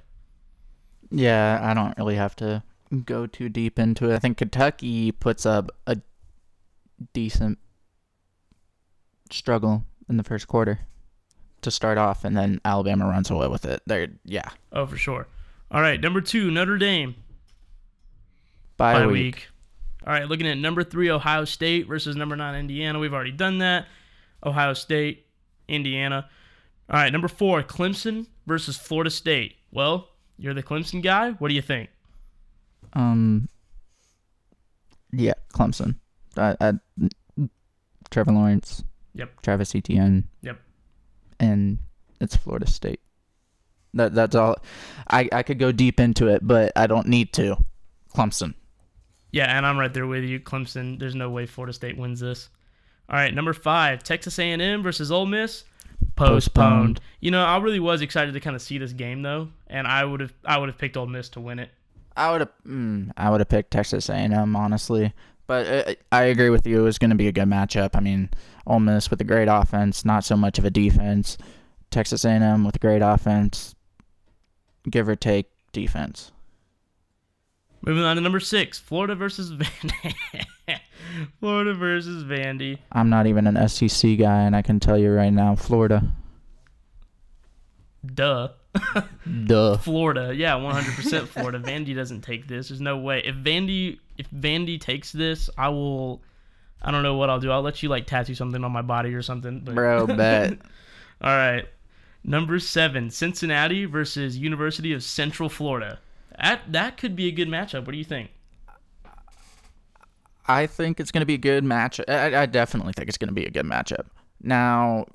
Yeah, 1.10 1.60
I 1.62 1.74
don't 1.74 1.96
really 1.98 2.16
have 2.16 2.34
to 2.36 2.62
go 3.04 3.26
too 3.26 3.48
deep 3.48 3.78
into 3.78 4.10
it. 4.10 4.14
I 4.14 4.18
think 4.18 4.38
Kentucky 4.38 5.12
puts 5.12 5.46
up 5.46 5.70
a 5.86 5.98
decent 7.12 7.58
struggle 9.30 9.84
in 10.08 10.16
the 10.16 10.24
first 10.24 10.48
quarter 10.48 10.80
to 11.62 11.70
start 11.70 11.98
off, 11.98 12.24
and 12.24 12.36
then 12.36 12.60
Alabama 12.64 13.06
runs 13.06 13.30
away 13.30 13.48
with 13.48 13.64
it. 13.64 13.82
They're 13.86 14.08
yeah. 14.24 14.48
Oh, 14.72 14.86
for 14.86 14.96
sure. 14.96 15.28
All 15.70 15.80
right, 15.80 16.00
number 16.00 16.20
two, 16.20 16.50
Notre 16.50 16.76
Dame. 16.76 17.14
Bye, 18.76 18.94
Bye 18.94 19.06
week. 19.06 19.12
week. 19.34 19.48
All 20.06 20.12
right, 20.12 20.28
looking 20.28 20.48
at 20.48 20.58
number 20.58 20.82
three, 20.82 21.10
Ohio 21.10 21.44
State 21.44 21.86
versus 21.86 22.16
number 22.16 22.36
nine, 22.36 22.58
Indiana. 22.58 22.98
We've 22.98 23.14
already 23.14 23.30
done 23.30 23.58
that. 23.58 23.86
Ohio 24.44 24.74
State, 24.74 25.26
Indiana. 25.68 26.28
All 26.93 26.99
right, 26.99 27.11
number 27.11 27.28
four, 27.28 27.62
Clemson 27.62 28.26
versus 28.47 28.76
Florida 28.76 29.11
State. 29.11 29.57
Well, 29.70 30.09
you're 30.36 30.53
the 30.53 30.62
Clemson 30.62 31.03
guy. 31.03 31.30
What 31.32 31.49
do 31.49 31.55
you 31.55 31.62
think? 31.62 31.88
Um. 32.93 33.49
Yeah, 35.11 35.34
Clemson. 35.55 35.97
I, 36.36 36.57
I, 36.61 36.72
Trevor 38.11 38.32
Lawrence. 38.32 38.84
Yep. 39.14 39.43
Travis 39.43 39.74
Etienne. 39.74 40.28
Yep. 40.43 40.59
And 41.40 41.78
it's 42.20 42.36
Florida 42.36 42.66
State. 42.66 43.01
That 43.95 44.14
that's 44.14 44.34
all. 44.34 44.57
I 45.09 45.28
I 45.32 45.43
could 45.43 45.59
go 45.59 45.72
deep 45.72 45.99
into 45.99 46.28
it, 46.28 46.47
but 46.47 46.72
I 46.76 46.86
don't 46.86 47.09
need 47.09 47.32
to. 47.34 47.57
Clemson. 48.14 48.55
Yeah, 49.32 49.57
and 49.57 49.66
I'm 49.66 49.78
right 49.78 49.93
there 49.93 50.07
with 50.07 50.24
you, 50.24 50.40
Clemson. 50.40 50.99
There's 50.99 51.14
no 51.14 51.30
way 51.30 51.47
Florida 51.47 51.72
State 51.72 51.97
wins 51.97 52.20
this. 52.20 52.51
All 53.09 53.16
right, 53.16 53.34
number 53.34 53.55
five, 53.55 54.03
Texas 54.03 54.38
A&M 54.38 54.82
versus 54.82 55.11
Ole 55.11 55.26
Miss. 55.26 55.64
Postponed. 56.16 57.00
You 57.20 57.30
know, 57.30 57.44
I 57.44 57.59
really 57.59 57.80
was 57.80 58.03
excited 58.03 58.34
to 58.34 58.40
kind 58.40 58.57
of 58.57 58.62
see 58.62 58.78
this 58.78 58.92
game 58.92 59.22
though, 59.22 59.48
and 59.66 59.86
I 59.86 60.05
would 60.05 60.20
have 60.20 60.32
I 60.44 60.59
would 60.59 60.68
have 60.68 60.78
picked 60.78 60.96
Ole 60.96 61.07
Miss 61.07 61.28
to 61.30 61.40
win 61.40 61.59
it. 61.59 61.70
I 62.16 62.30
would 62.30 62.40
have 62.42 62.53
mm, 62.66 63.11
I 63.16 63.30
would 63.30 63.40
have 63.40 63.48
picked 63.48 63.70
Texas 63.70 64.09
A&M 64.09 64.57
honestly, 64.57 65.12
but 65.46 65.66
uh, 65.66 65.94
I 66.11 66.24
agree 66.24 66.50
with 66.50 66.66
you. 66.66 66.80
It 66.80 66.84
was 66.84 66.98
going 66.98 67.11
to 67.11 67.16
be 67.16 67.28
a 67.28 67.32
good 67.32 67.48
matchup. 67.48 67.90
I 67.94 68.00
mean, 68.00 68.30
Ole 68.66 68.80
Miss 68.80 69.11
with 69.11 69.20
a 69.20 69.24
great 69.24 69.48
offense, 69.48 70.05
not 70.05 70.24
so 70.24 70.36
much 70.36 70.59
of 70.59 70.64
a 70.64 70.70
defense. 70.70 71.38
Texas 71.90 72.24
A&M 72.24 72.64
with 72.64 72.76
a 72.76 72.78
great 72.78 73.03
offense, 73.03 73.74
give 74.88 75.09
or 75.09 75.16
take 75.16 75.50
defense. 75.72 76.32
Moving 77.82 78.05
on 78.05 78.16
to 78.16 78.22
number 78.22 78.40
six, 78.40 78.78
Florida 78.78 79.14
versus 79.14 79.53
Vandy. 79.53 80.14
Florida 81.41 81.75
versus 81.75 82.25
Vandy. 82.25 82.79
I'm 82.93 83.11
not 83.11 83.27
even 83.27 83.47
an 83.47 83.68
SEC 83.68 84.18
guy, 84.18 84.43
and 84.43 84.57
I 84.57 84.62
can 84.62 84.81
tell 84.81 84.99
you 84.99 85.11
right 85.11 85.33
now, 85.33 85.55
Florida. 85.55 86.03
Duh. 88.05 88.49
Duh. 89.45 89.77
Florida, 89.79 90.33
yeah, 90.35 90.55
100% 90.55 91.29
Florida. 91.29 91.59
Vandy 91.59 91.95
doesn't 91.95 92.23
take 92.23 92.49
this. 92.49 92.68
There's 92.68 92.81
no 92.81 92.99
way. 92.99 93.23
If 93.25 93.37
Vandy, 93.37 93.99
if 94.18 94.31
Vandy 94.31 94.81
takes 94.81 95.12
this, 95.12 95.51
I 95.57 95.68
will. 95.68 96.23
I 96.81 96.91
don't 96.91 97.05
know 97.05 97.14
what 97.14 97.31
I'll 97.31 97.39
do. 97.39 97.51
I'll 97.51 97.62
let 97.62 97.83
you 97.83 97.89
like 97.89 98.07
tattoo 98.07 98.35
something 98.35 98.64
on 98.64 98.73
my 98.73 98.83
body 98.83 99.14
or 99.14 99.23
something. 99.23 99.61
But... 99.61 99.75
Bro, 99.75 100.07
bet. 100.16 100.59
All 101.20 101.31
right. 101.31 101.66
Number 102.25 102.59
seven, 102.59 103.11
Cincinnati 103.11 103.85
versus 103.85 104.37
University 104.37 104.93
of 104.93 105.03
Central 105.03 105.49
Florida. 105.49 106.01
That 106.41 106.61
that 106.73 106.97
could 106.97 107.14
be 107.14 107.29
a 107.29 107.33
good 107.33 107.49
matchup. 107.49 107.85
What 107.85 107.93
do 107.93 107.99
you 107.99 108.05
think? 108.05 108.31
I 110.47 110.66
think 110.66 110.99
it's 110.99 111.11
going 111.11 111.20
to 111.20 111.26
be 111.26 111.34
a 111.34 111.38
good 111.38 111.64
match. 111.64 112.01
I, 112.09 112.43
I 112.43 112.47
definitely 112.47 112.93
think 112.93 113.09
it's 113.09 113.18
going 113.18 113.28
to 113.28 113.34
be 113.34 113.47
a 113.47 113.51
good 113.51 113.66
matchup. 113.66 114.07
Now, 114.40 115.07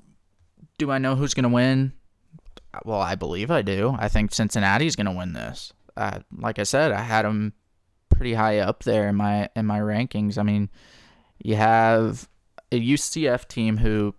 do 0.78 0.90
I 0.90 0.98
know 0.98 1.16
who's 1.16 1.34
going 1.34 1.44
to 1.44 1.48
win? 1.48 1.92
Well, 2.84 3.00
I 3.00 3.14
believe 3.14 3.50
I 3.50 3.62
do. 3.62 3.96
I 3.98 4.08
think 4.08 4.32
Cincinnati's 4.32 4.96
going 4.96 5.06
to 5.06 5.12
win 5.12 5.32
this. 5.32 5.72
Uh, 5.96 6.20
like 6.36 6.58
I 6.58 6.62
said, 6.62 6.92
I 6.92 7.00
had 7.00 7.24
them 7.24 7.52
pretty 8.10 8.34
high 8.34 8.58
up 8.58 8.84
there 8.84 9.08
in 9.08 9.16
my 9.16 9.48
in 9.56 9.66
my 9.66 9.80
rankings. 9.80 10.38
I 10.38 10.42
mean, 10.42 10.68
you 11.42 11.56
have 11.56 12.28
a 12.70 12.80
UCF 12.80 13.48
team 13.48 13.76
who 13.76 14.14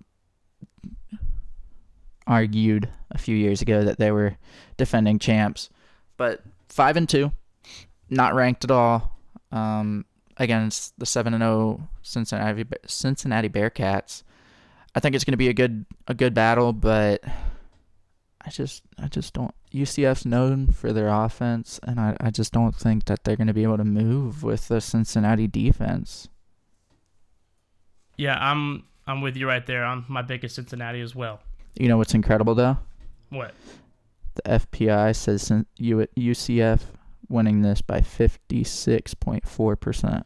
argued 2.27 2.89
a 3.11 3.17
few 3.17 3.35
years 3.35 3.61
ago 3.61 3.83
that 3.83 3.97
they 3.97 4.11
were 4.11 4.37
defending 4.77 5.19
champs, 5.19 5.69
but 6.17 6.41
five 6.69 6.97
and 6.97 7.09
two, 7.09 7.31
not 8.09 8.35
ranked 8.35 8.63
at 8.63 8.71
all. 8.71 9.17
Um, 9.51 10.05
against 10.39 10.97
the 10.97 11.05
seven 11.05 11.33
and 11.33 11.41
zero 11.41 11.89
Cincinnati 12.01 12.65
Cincinnati 12.87 13.49
Bearcats. 13.49 14.23
I 14.95 14.99
think 14.99 15.13
it's 15.13 15.23
going 15.23 15.33
to 15.33 15.37
be 15.37 15.49
a 15.49 15.53
good 15.53 15.85
a 16.07 16.13
good 16.13 16.33
battle, 16.33 16.73
but 16.73 17.23
I 18.41 18.49
just 18.49 18.81
I 18.97 19.07
just 19.07 19.33
don't. 19.33 19.53
UCF's 19.71 20.25
known 20.25 20.71
for 20.71 20.91
their 20.91 21.09
offense, 21.09 21.79
and 21.83 21.99
I, 21.99 22.17
I 22.19 22.31
just 22.31 22.51
don't 22.51 22.75
think 22.75 23.05
that 23.05 23.23
they're 23.23 23.35
going 23.35 23.47
to 23.47 23.53
be 23.53 23.63
able 23.63 23.77
to 23.77 23.85
move 23.85 24.41
with 24.41 24.67
the 24.67 24.81
Cincinnati 24.81 25.45
defense. 25.45 26.27
Yeah, 28.17 28.37
I'm 28.39 28.85
I'm 29.05 29.21
with 29.21 29.37
you 29.37 29.47
right 29.47 29.65
there. 29.65 29.85
I'm 29.85 30.05
my 30.07 30.21
biggest 30.21 30.55
Cincinnati 30.55 31.01
as 31.01 31.13
well. 31.13 31.41
You 31.77 31.87
know 31.87 31.97
what's 31.97 32.13
incredible 32.13 32.55
though? 32.55 32.77
What? 33.29 33.53
The 34.35 34.41
FPI 34.43 35.15
says 35.15 35.51
UCF 35.79 36.81
winning 37.29 37.61
this 37.61 37.81
by 37.81 38.01
56.4%. 38.01 40.23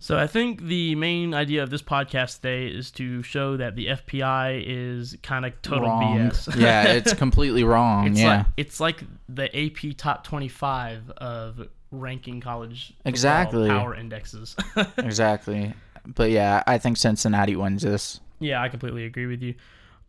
So 0.00 0.16
I 0.16 0.28
think 0.28 0.62
the 0.62 0.94
main 0.94 1.34
idea 1.34 1.64
of 1.64 1.70
this 1.70 1.82
podcast 1.82 2.36
today 2.36 2.68
is 2.68 2.92
to 2.92 3.20
show 3.24 3.56
that 3.56 3.74
the 3.74 3.88
FPI 3.88 4.62
is 4.64 5.16
kind 5.22 5.44
of 5.44 5.60
total 5.60 5.88
wrong. 5.88 6.30
BS. 6.30 6.56
yeah, 6.60 6.92
it's 6.92 7.14
completely 7.14 7.64
wrong. 7.64 8.06
It's 8.08 8.20
yeah. 8.20 8.36
Like, 8.36 8.46
it's 8.56 8.78
like 8.78 9.02
the 9.28 9.46
AP 9.56 9.96
top 9.96 10.22
25 10.24 11.10
of 11.10 11.66
ranking 11.90 12.40
college 12.40 12.94
exactly 13.04 13.68
power 13.68 13.92
indexes. 13.94 14.54
exactly. 14.98 15.74
But 16.06 16.30
yeah, 16.30 16.62
I 16.66 16.78
think 16.78 16.96
Cincinnati 16.96 17.56
wins 17.56 17.82
this. 17.82 18.20
Yeah, 18.38 18.62
I 18.62 18.68
completely 18.68 19.04
agree 19.04 19.26
with 19.26 19.42
you. 19.42 19.56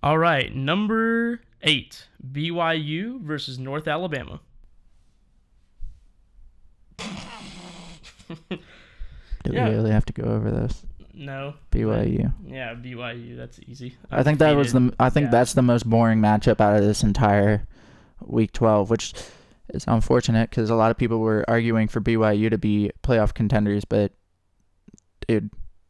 All 0.03 0.19
right, 0.19 0.55
number 0.55 1.41
8, 1.63 2.07
BYU 2.31 3.21
versus 3.21 3.57
North 3.57 3.87
Alabama. 3.87 4.39
Do 8.49 8.57
Yeah. 9.53 9.69
we 9.69 9.75
really 9.75 9.91
have 9.91 10.05
to 10.05 10.13
go 10.13 10.23
over 10.23 10.51
this? 10.51 10.85
No. 11.13 11.55
BYU. 11.71 12.31
Yeah, 12.45 12.75
BYU. 12.75 13.35
That's 13.37 13.59
easy. 13.67 13.95
I 14.11 14.23
think 14.23 14.39
that 14.39 14.55
was 14.55 14.73
the. 14.73 14.93
I 14.99 15.09
think 15.09 15.25
Yeah. 15.25 15.31
that's 15.31 15.53
the 15.53 15.61
most 15.61 15.89
boring 15.89 16.19
matchup 16.19 16.61
out 16.61 16.75
of 16.77 16.83
this 16.83 17.03
entire 17.03 17.67
week 18.21 18.51
12, 18.53 18.89
which 18.89 19.13
is 19.73 19.85
unfortunate 19.87 20.49
because 20.49 20.69
a 20.69 20.75
lot 20.75 20.91
of 20.91 20.97
people 20.97 21.19
were 21.19 21.45
arguing 21.47 21.87
for 21.87 21.99
BYU 22.01 22.49
to 22.49 22.57
be 22.57 22.91
playoff 23.03 23.33
contenders, 23.33 23.85
but 23.85 24.11
dude, 25.27 25.49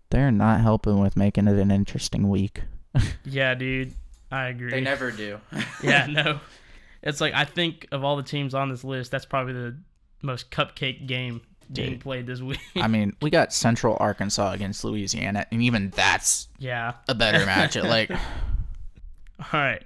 they're 0.09 0.31
not 0.31 0.61
helping 0.61 0.99
with 0.99 1.15
making 1.15 1.47
it 1.47 1.57
an 1.57 1.71
interesting 1.71 2.29
week. 2.29 2.61
Yeah, 3.23 3.53
dude. 3.55 3.93
I 4.31 4.47
agree. 4.47 4.71
They 4.71 4.81
never 4.81 5.11
do. 5.11 5.39
yeah, 5.83 6.05
no. 6.09 6.39
It's 7.03 7.21
like 7.21 7.33
I 7.33 7.45
think 7.45 7.87
of 7.91 8.03
all 8.03 8.15
the 8.17 8.23
teams 8.23 8.53
on 8.55 8.69
this 8.69 8.83
list, 8.83 9.11
that's 9.11 9.25
probably 9.25 9.53
the 9.53 9.77
most 10.21 10.51
cupcake 10.51 11.07
game 11.07 11.41
being 11.71 11.91
Dude. 11.91 12.01
played 12.01 12.25
this 12.25 12.41
week. 12.41 12.59
I 12.75 12.87
mean, 12.87 13.15
we 13.21 13.29
got 13.29 13.53
Central 13.53 13.97
Arkansas 13.99 14.51
against 14.53 14.83
Louisiana, 14.83 15.45
and 15.51 15.61
even 15.61 15.89
that's 15.91 16.47
yeah, 16.57 16.93
a 17.07 17.15
better 17.15 17.39
matchup. 17.39 17.83
Like, 17.89 18.11
all 18.11 19.59
right, 19.59 19.83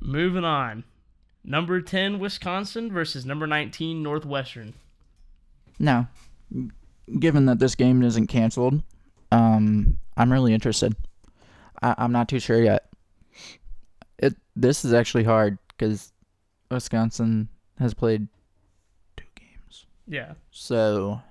moving 0.00 0.44
on. 0.44 0.84
Number 1.44 1.80
ten, 1.80 2.18
Wisconsin 2.18 2.92
versus 2.92 3.24
number 3.24 3.46
nineteen, 3.46 4.02
Northwestern. 4.02 4.74
Now, 5.78 6.08
given 7.18 7.46
that 7.46 7.58
this 7.58 7.74
game 7.74 8.02
isn't 8.02 8.28
canceled, 8.28 8.82
um, 9.32 9.98
I'm 10.16 10.32
really 10.32 10.54
interested. 10.54 10.94
I, 11.82 11.94
I'm 11.98 12.12
not 12.12 12.28
too 12.28 12.38
sure 12.38 12.62
yet. 12.62 12.88
It 14.18 14.36
this 14.54 14.84
is 14.84 14.92
actually 14.92 15.24
hard 15.24 15.58
because 15.68 16.12
Wisconsin 16.70 17.48
has 17.78 17.92
played 17.92 18.28
Yeah, 20.06 20.34
So 20.50 21.22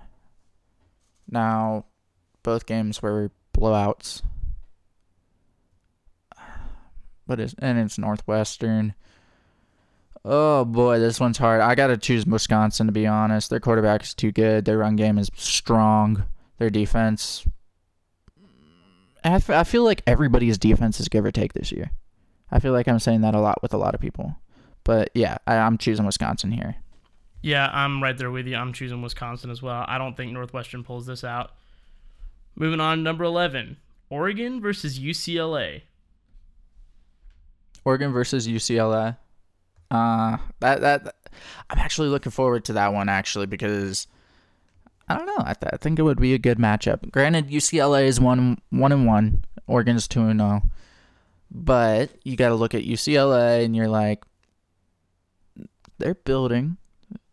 now 1.30 1.84
both 2.42 2.66
games 2.66 3.00
were 3.00 3.30
blowouts. 3.56 4.22
But 7.26 7.40
it's 7.40 7.54
and 7.58 7.78
it's 7.78 7.98
Northwestern. 7.98 8.94
Oh 10.24 10.64
boy, 10.64 10.98
this 10.98 11.20
one's 11.20 11.38
hard. 11.38 11.60
I 11.60 11.74
gotta 11.74 11.96
choose 11.96 12.26
Wisconsin 12.26 12.86
to 12.86 12.92
be 12.92 13.06
honest. 13.06 13.48
Their 13.50 13.60
quarterback 13.60 14.02
is 14.02 14.12
too 14.14 14.32
good. 14.32 14.64
Their 14.64 14.78
run 14.78 14.96
game 14.96 15.18
is 15.18 15.30
strong. 15.34 16.24
Their 16.58 16.70
defense. 16.70 17.46
I 19.22 19.38
feel 19.64 19.84
like 19.84 20.02
everybody's 20.06 20.58
defense 20.58 21.00
is 21.00 21.08
give 21.08 21.24
or 21.24 21.32
take 21.32 21.54
this 21.54 21.72
year. 21.72 21.92
I 22.50 22.60
feel 22.60 22.72
like 22.72 22.86
I'm 22.86 22.98
saying 22.98 23.22
that 23.22 23.34
a 23.34 23.40
lot 23.40 23.62
with 23.62 23.72
a 23.72 23.78
lot 23.78 23.94
of 23.94 24.00
people. 24.00 24.36
But 24.84 25.10
yeah, 25.14 25.38
I, 25.46 25.56
I'm 25.56 25.78
choosing 25.78 26.04
Wisconsin 26.04 26.52
here. 26.52 26.76
Yeah, 27.44 27.68
I'm 27.70 28.02
right 28.02 28.16
there 28.16 28.30
with 28.30 28.46
you. 28.46 28.56
I'm 28.56 28.72
choosing 28.72 29.02
Wisconsin 29.02 29.50
as 29.50 29.60
well. 29.60 29.84
I 29.86 29.98
don't 29.98 30.16
think 30.16 30.32
Northwestern 30.32 30.82
pulls 30.82 31.04
this 31.04 31.22
out. 31.22 31.50
Moving 32.56 32.80
on, 32.80 33.02
number 33.02 33.22
eleven, 33.22 33.76
Oregon 34.08 34.62
versus 34.62 34.98
UCLA. 34.98 35.82
Oregon 37.84 38.12
versus 38.12 38.48
UCLA. 38.48 39.18
Uh, 39.90 40.38
that 40.60 40.80
that 40.80 41.16
I'm 41.68 41.78
actually 41.78 42.08
looking 42.08 42.32
forward 42.32 42.64
to 42.64 42.72
that 42.72 42.94
one 42.94 43.10
actually 43.10 43.44
because 43.44 44.06
I 45.06 45.18
don't 45.18 45.26
know. 45.26 45.40
I, 45.44 45.52
th- 45.52 45.70
I 45.74 45.76
think 45.76 45.98
it 45.98 46.02
would 46.02 46.18
be 46.18 46.32
a 46.32 46.38
good 46.38 46.56
matchup. 46.56 47.10
Granted, 47.10 47.50
UCLA 47.50 48.06
is 48.06 48.18
one 48.18 48.62
one 48.70 48.90
and 48.90 49.06
one. 49.06 49.44
Oregon's 49.66 50.08
two 50.08 50.22
and 50.22 50.40
zero. 50.40 50.62
But 51.50 52.10
you 52.24 52.36
got 52.36 52.48
to 52.48 52.54
look 52.54 52.74
at 52.74 52.84
UCLA 52.84 53.66
and 53.66 53.76
you're 53.76 53.86
like, 53.86 54.24
they're 55.98 56.14
building. 56.14 56.78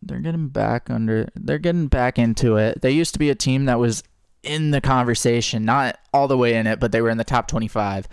They're 0.02 0.20
getting 0.20 0.48
back 0.48 0.90
under. 0.90 1.28
They're 1.34 1.58
getting 1.58 1.88
back 1.88 2.18
into 2.18 2.56
it. 2.56 2.82
They 2.82 2.90
used 2.90 3.12
to 3.14 3.18
be 3.18 3.30
a 3.30 3.34
team 3.34 3.66
that 3.66 3.78
was 3.78 4.02
in 4.42 4.72
the 4.72 4.80
conversation, 4.80 5.64
not 5.64 5.98
all 6.12 6.28
the 6.28 6.36
way 6.36 6.54
in 6.54 6.66
it, 6.66 6.80
but 6.80 6.92
they 6.92 7.00
were 7.00 7.10
in 7.10 7.18
the 7.18 7.24
top 7.24 7.46
25. 7.48 8.08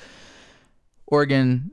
Oregon 1.07 1.71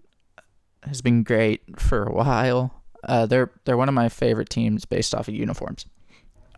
has 0.85 1.03
been 1.03 1.23
great 1.23 1.79
for 1.79 2.05
a 2.05 2.13
while. 2.13 2.83
Uh, 3.05 3.27
they're 3.27 3.51
they're 3.65 3.77
one 3.77 3.89
of 3.89 3.95
my 3.95 4.09
favorite 4.09 4.49
teams 4.49 4.85
based 4.85 5.15
off 5.15 5.29
of 5.29 5.35
uniforms. 5.35 5.87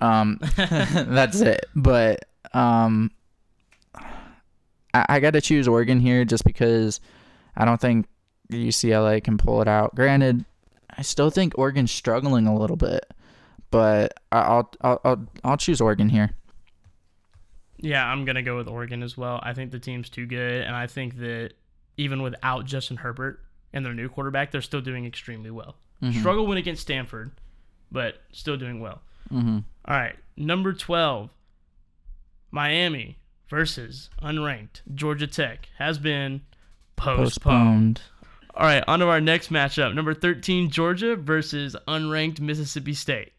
Um, 0.00 0.38
that's 0.56 1.40
it. 1.40 1.66
But 1.74 2.24
um, 2.52 3.11
I, 4.94 5.06
I 5.09 5.20
got 5.20 5.32
to 5.32 5.40
choose 5.40 5.68
Oregon 5.68 6.00
here 6.00 6.24
just 6.24 6.44
because 6.44 7.00
I 7.56 7.64
don't 7.64 7.80
think 7.80 8.06
UCLA 8.50 9.22
can 9.22 9.38
pull 9.38 9.61
it 9.61 9.68
out. 9.68 9.94
Granted, 9.94 10.44
I 10.96 11.02
still 11.02 11.30
think 11.30 11.59
Oregon's 11.59 11.90
struggling 11.90 12.46
a 12.46 12.56
little 12.56 12.76
bit, 12.76 13.12
but 13.70 14.14
I'll 14.32 14.70
I'll 14.80 15.00
I'll, 15.04 15.26
I'll 15.44 15.56
choose 15.56 15.80
Oregon 15.80 16.08
here. 16.08 16.30
Yeah, 17.78 18.04
I'm 18.06 18.24
gonna 18.24 18.42
go 18.42 18.56
with 18.56 18.68
Oregon 18.68 19.02
as 19.02 19.16
well. 19.16 19.40
I 19.42 19.52
think 19.52 19.70
the 19.70 19.78
team's 19.78 20.10
too 20.10 20.26
good, 20.26 20.62
and 20.62 20.74
I 20.74 20.86
think 20.86 21.16
that 21.18 21.50
even 21.96 22.22
without 22.22 22.64
Justin 22.66 22.96
Herbert 22.96 23.40
and 23.72 23.84
their 23.84 23.94
new 23.94 24.08
quarterback, 24.08 24.50
they're 24.50 24.62
still 24.62 24.80
doing 24.80 25.04
extremely 25.06 25.50
well. 25.50 25.76
Mhm. 26.02 26.18
Struggle 26.18 26.46
win 26.46 26.58
against 26.58 26.82
Stanford, 26.82 27.30
but 27.92 28.22
still 28.32 28.56
doing 28.56 28.80
well. 28.80 29.02
Mhm. 29.32 29.64
All 29.84 29.96
right, 29.96 30.16
number 30.36 30.72
twelve, 30.72 31.30
Miami 32.50 33.18
versus 33.48 34.10
unranked 34.22 34.82
Georgia 34.94 35.26
Tech 35.26 35.68
has 35.78 35.98
been 35.98 36.42
postponed. 36.96 37.26
Postponed. 37.26 38.02
All 38.54 38.66
right, 38.66 38.82
on 38.88 38.98
to 39.00 39.06
our 39.06 39.20
next 39.20 39.50
matchup. 39.52 39.94
Number 39.94 40.12
13, 40.14 40.68
Georgia 40.68 41.14
versus 41.14 41.76
unranked 41.86 42.40
Mississippi 42.40 42.92
State. 42.92 43.32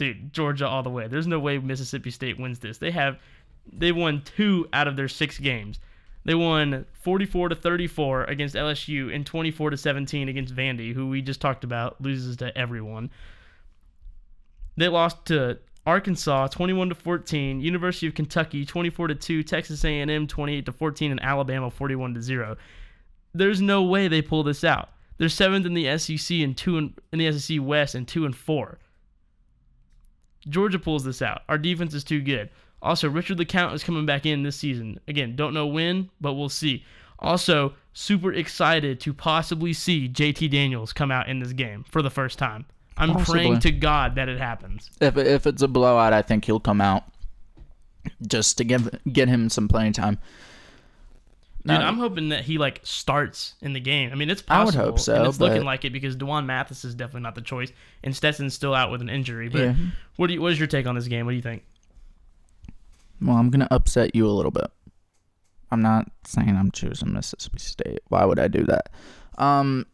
Dude, 0.00 0.32
Georgia 0.32 0.66
all 0.66 0.82
the 0.82 0.90
way. 0.90 1.08
There's 1.08 1.26
no 1.26 1.38
way 1.38 1.58
Mississippi 1.58 2.10
State 2.10 2.38
wins 2.38 2.58
this. 2.58 2.78
They 2.78 2.90
have 2.90 3.18
they 3.70 3.92
won 3.92 4.22
2 4.22 4.68
out 4.72 4.88
of 4.88 4.96
their 4.96 5.08
6 5.08 5.38
games. 5.38 5.78
They 6.24 6.34
won 6.34 6.86
44 7.02 7.50
to 7.50 7.54
34 7.54 8.24
against 8.24 8.54
LSU 8.54 9.14
and 9.14 9.26
24 9.26 9.70
to 9.70 9.76
17 9.76 10.28
against 10.28 10.54
Vandy, 10.54 10.94
who 10.94 11.08
we 11.08 11.20
just 11.20 11.40
talked 11.40 11.64
about 11.64 12.00
loses 12.00 12.38
to 12.38 12.56
everyone. 12.56 13.10
They 14.76 14.88
lost 14.88 15.26
to 15.26 15.58
Arkansas 15.86 16.48
21 16.48 16.88
to 16.88 16.94
14, 16.94 17.60
University 17.60 18.06
of 18.06 18.14
Kentucky 18.14 18.64
24 18.64 19.08
to 19.08 19.14
2, 19.14 19.42
Texas 19.42 19.84
A&M 19.84 20.26
28 20.26 20.66
to 20.66 20.72
14 20.72 21.10
and 21.10 21.22
Alabama 21.22 21.70
41 21.70 22.14
to 22.14 22.22
0 22.22 22.56
there's 23.34 23.60
no 23.60 23.82
way 23.82 24.08
they 24.08 24.22
pull 24.22 24.42
this 24.42 24.64
out. 24.64 24.90
They're 25.18 25.28
seventh 25.28 25.66
in 25.66 25.74
the 25.74 25.98
SEC 25.98 26.38
and 26.38 26.56
two 26.56 26.78
in, 26.78 26.94
in 27.12 27.18
the 27.18 27.38
SEC 27.38 27.58
West 27.60 27.94
and 27.94 28.08
two 28.08 28.24
and 28.24 28.34
four. 28.34 28.78
Georgia 30.48 30.78
pulls 30.78 31.04
this 31.04 31.22
out. 31.22 31.42
Our 31.48 31.58
defense 31.58 31.94
is 31.94 32.04
too 32.04 32.20
good. 32.20 32.50
Also, 32.82 33.08
Richard 33.10 33.38
LeCounte 33.38 33.74
is 33.74 33.84
coming 33.84 34.06
back 34.06 34.24
in 34.24 34.42
this 34.42 34.56
season. 34.56 34.98
Again, 35.06 35.36
don't 35.36 35.52
know 35.52 35.66
when, 35.66 36.10
but 36.20 36.34
we'll 36.34 36.48
see. 36.48 36.84
Also, 37.18 37.74
super 37.92 38.32
excited 38.32 39.00
to 39.00 39.12
possibly 39.12 39.72
see 39.74 40.08
JT 40.08 40.50
Daniels 40.50 40.92
come 40.92 41.10
out 41.10 41.28
in 41.28 41.40
this 41.40 41.52
game 41.52 41.84
for 41.90 42.00
the 42.00 42.10
first 42.10 42.38
time. 42.38 42.64
I'm 42.96 43.12
Possibly. 43.12 43.40
praying 43.40 43.60
to 43.60 43.72
God 43.72 44.14
that 44.16 44.28
it 44.28 44.38
happens. 44.38 44.90
If 45.00 45.16
if 45.16 45.46
it's 45.46 45.62
a 45.62 45.68
blowout, 45.68 46.12
I 46.12 46.22
think 46.22 46.44
he'll 46.44 46.60
come 46.60 46.80
out 46.80 47.04
just 48.26 48.58
to 48.58 48.64
give 48.64 48.90
get 49.10 49.28
him 49.28 49.48
some 49.48 49.68
playing 49.68 49.92
time. 49.94 50.18
Dude, 51.66 51.76
I'm 51.76 51.98
hoping 51.98 52.30
that 52.30 52.42
he 52.44 52.56
like 52.56 52.80
starts 52.84 53.54
in 53.60 53.74
the 53.74 53.80
game. 53.80 54.10
I 54.12 54.14
mean, 54.14 54.30
it's 54.30 54.42
I 54.48 54.60
would 54.64 54.72
possible. 54.72 54.84
hope 54.92 54.98
so, 54.98 55.14
and 55.14 55.26
it's 55.26 55.40
looking 55.40 55.64
like 55.64 55.84
it 55.84 55.90
because 55.92 56.16
D'Wan 56.16 56.46
Mathis 56.46 56.84
is 56.86 56.94
definitely 56.94 57.20
not 57.22 57.34
the 57.34 57.42
choice, 57.42 57.70
and 58.02 58.16
Stetson's 58.16 58.54
still 58.54 58.74
out 58.74 58.90
with 58.90 59.02
an 59.02 59.10
injury. 59.10 59.48
But 59.50 59.60
Yeah. 59.60 59.74
what 60.16 60.28
do 60.28 60.34
you, 60.34 60.40
what 60.40 60.52
is 60.52 60.58
your 60.58 60.68
take 60.68 60.86
on 60.86 60.94
this 60.94 61.06
game? 61.06 61.26
What 61.26 61.32
do 61.32 61.36
you 61.36 61.42
think? 61.42 61.64
Well, 63.20 63.36
I'm 63.36 63.50
gonna 63.50 63.68
upset 63.70 64.14
you 64.14 64.26
a 64.26 64.32
little 64.32 64.50
bit. 64.50 64.70
I'm 65.70 65.82
not 65.82 66.10
saying 66.24 66.56
I'm 66.56 66.70
choosing 66.70 67.12
Mississippi 67.12 67.58
State. 67.58 68.00
Why 68.08 68.24
would 68.24 68.38
I 68.38 68.48
do 68.48 68.64
that? 68.64 68.90
Um. 69.38 69.86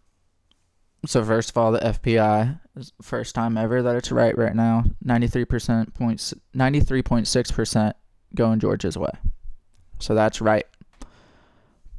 So 1.04 1.24
first 1.24 1.50
of 1.50 1.58
all, 1.58 1.72
the 1.72 1.78
FPI 1.80 2.58
is 2.76 2.92
the 2.96 3.02
first 3.02 3.34
time 3.34 3.56
ever 3.56 3.82
that 3.82 3.94
it's 3.96 4.10
right 4.10 4.36
right 4.36 4.54
now. 4.54 4.84
Ninety 5.02 5.26
three 5.26 5.44
percent 5.44 5.94
points, 5.94 6.32
ninety 6.54 6.80
three 6.80 7.02
point 7.02 7.26
six 7.28 7.50
percent 7.50 7.96
going 8.34 8.60
Georgia's 8.60 8.96
way. 8.96 9.10
So 9.98 10.14
that's 10.14 10.40
right. 10.40 10.64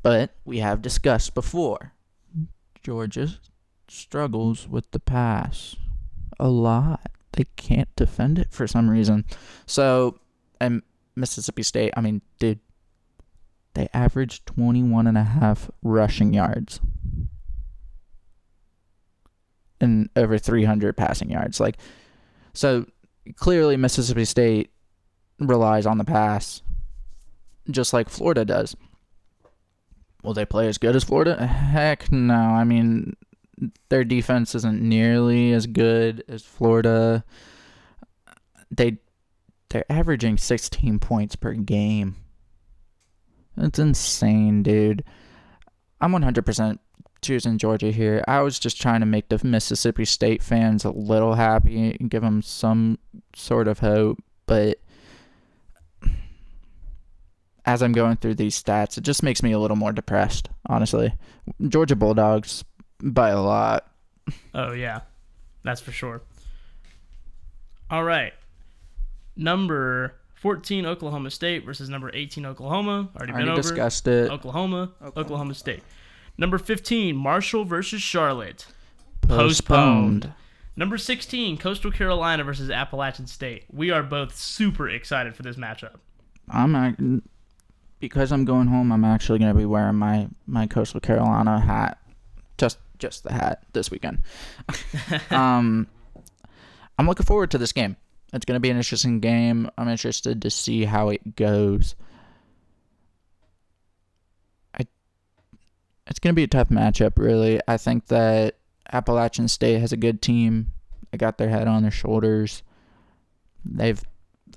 But 0.02 0.36
we 0.46 0.60
have 0.60 0.82
discussed 0.82 1.34
before. 1.34 1.94
Georgia 2.84 3.30
struggles 3.88 4.68
with 4.68 4.92
the 4.92 5.00
pass 5.00 5.76
a 6.40 6.50
lot. 6.50 7.12
They 7.34 7.46
can't 7.56 7.94
defend 7.96 8.40
it 8.40 8.52
for 8.52 8.68
some 8.68 8.90
reason. 8.90 9.26
So, 9.66 10.20
and 10.60 10.82
Mississippi 11.16 11.64
State, 11.64 11.94
I 11.98 12.02
mean, 12.02 12.22
dude, 12.40 12.60
they 13.74 13.90
averaged 13.94 14.46
21 14.46 15.08
and 15.08 15.18
a 15.18 15.24
half 15.24 15.70
rushing 15.84 16.34
yards 16.34 16.80
and 19.80 20.10
over 20.16 20.38
300 20.38 20.98
passing 20.98 21.30
yards. 21.30 21.60
Like, 21.60 21.78
so 22.54 22.86
clearly 23.36 23.78
Mississippi 23.78 24.26
State 24.26 24.72
relies 25.40 25.86
on 25.86 25.98
the 25.98 26.04
pass 26.04 26.62
just 27.70 27.94
like 27.94 28.10
Florida 28.10 28.46
does. 28.46 28.76
Will 30.28 30.34
they 30.34 30.46
play 30.46 30.68
as 30.68 30.78
good 30.78 30.94
as 30.94 31.06
Florida? 31.06 31.48
Heck 31.48 32.12
no. 32.12 32.34
I 32.34 32.66
mean, 32.66 33.16
their 33.88 34.04
defense 34.04 34.56
isn't 34.56 34.82
nearly 34.82 35.54
as 35.54 35.68
good 35.68 36.22
as 36.28 36.44
Florida. 36.44 37.24
They 38.70 38.98
they're 39.70 39.90
averaging 39.90 40.38
16 40.38 41.00
points 41.00 41.38
per 41.38 41.54
game. 41.54 42.18
That's 43.56 43.80
insane, 43.80 44.64
dude. 44.64 45.06
I'm 46.02 46.12
100% 46.12 46.80
choosing 47.22 47.58
Georgia 47.58 47.92
here. 47.92 48.22
I 48.28 48.42
was 48.42 48.60
just 48.60 48.82
trying 48.82 49.00
to 49.00 49.06
make 49.06 49.30
the 49.30 49.40
Mississippi 49.46 50.04
State 50.04 50.44
fans 50.44 50.84
a 50.84 50.92
little 50.92 51.36
happy 51.36 51.96
and 51.98 52.10
give 52.10 52.22
them 52.22 52.42
some 52.42 53.00
sort 53.34 53.70
of 53.70 53.80
hope, 53.80 54.22
but 54.46 54.80
as 57.68 57.84
I'm 57.84 57.92
going 57.92 58.16
through 58.18 58.36
these 58.36 58.62
stats, 58.62 58.98
it 58.98 59.02
just 59.04 59.22
makes 59.22 59.44
me 59.44 59.52
a 59.52 59.60
little 59.60 59.78
more 59.78 59.92
depressed, 59.92 60.50
honestly. 60.68 61.14
Georgia 61.68 61.96
Bulldogs 61.96 62.64
by 63.04 63.30
a 63.30 63.42
lot. 63.42 63.92
Oh 64.56 64.72
yeah, 64.72 65.02
that's 65.64 65.82
for 65.82 65.92
sure. 65.92 66.22
All 67.92 68.04
right, 68.04 68.34
number 69.36 70.16
14 70.36 70.86
Oklahoma 70.86 71.32
State 71.32 71.66
versus 71.66 71.90
number 71.90 72.10
18 72.14 72.46
Oklahoma. 72.46 73.10
Already 73.16 73.32
been 73.34 73.42
Already 73.44 73.52
over. 73.52 73.62
discussed 73.62 74.08
it. 74.08 74.32
Oklahoma, 74.32 74.92
Oklahoma, 75.16 75.54
State. 75.54 75.84
Number 76.38 76.58
15 76.58 77.16
Marshall 77.16 77.66
versus 77.66 78.02
Charlotte. 78.02 78.68
Postponed. 79.22 80.32
Number 80.76 80.98
16 80.98 81.58
Coastal 81.58 81.92
Carolina 81.92 82.44
versus 82.44 82.70
Appalachian 82.70 83.26
State. 83.26 83.64
We 83.72 83.90
are 83.90 84.04
both 84.04 84.36
super 84.38 84.88
excited 84.88 85.36
for 85.36 85.42
this 85.44 85.56
matchup. 85.56 85.96
I'm 86.50 86.76
ac- 86.76 87.22
because 88.00 88.32
I'm 88.32 88.46
going 88.46 88.68
home. 88.68 88.92
I'm 88.92 89.06
actually 89.06 89.40
going 89.40 89.54
to 89.54 89.58
be 89.58 89.66
wearing 89.66 89.96
my 89.96 90.28
my 90.46 90.68
Coastal 90.68 91.00
Carolina 91.00 91.60
hat, 91.60 92.00
just 92.58 92.78
just 93.00 93.24
the 93.24 93.34
hat 93.34 93.64
this 93.74 93.92
weekend. 93.92 94.24
um, 95.30 95.88
I'm 96.98 97.08
looking 97.08 97.26
forward 97.26 97.52
to 97.52 97.58
this 97.58 97.72
game. 97.72 97.96
It's 98.34 98.46
going 98.46 98.56
to 98.56 98.62
be 98.62 98.70
an 98.70 98.78
interesting 98.78 99.20
game. 99.20 99.70
I'm 99.78 99.88
interested 99.88 100.42
to 100.42 100.50
see 100.50 100.86
how 100.86 101.10
it 101.10 101.36
goes. 101.36 101.96
I, 104.74 104.86
it's 106.08 106.20
going 106.20 106.34
to 106.34 106.36
be 106.36 106.44
a 106.44 106.48
tough 106.48 106.70
matchup, 106.70 107.18
really. 107.18 107.62
I 107.68 107.78
think 107.78 108.08
that 108.08 108.56
Appalachian 108.92 109.48
State 109.48 109.80
has 109.80 109.94
a 109.94 109.98
good 109.98 110.22
team. 110.22 110.74
They 111.12 111.18
got 111.18 111.38
their 111.38 111.50
head 111.50 111.68
on 111.68 111.84
their 111.84 111.92
shoulders. 111.92 112.64
They've 113.64 114.04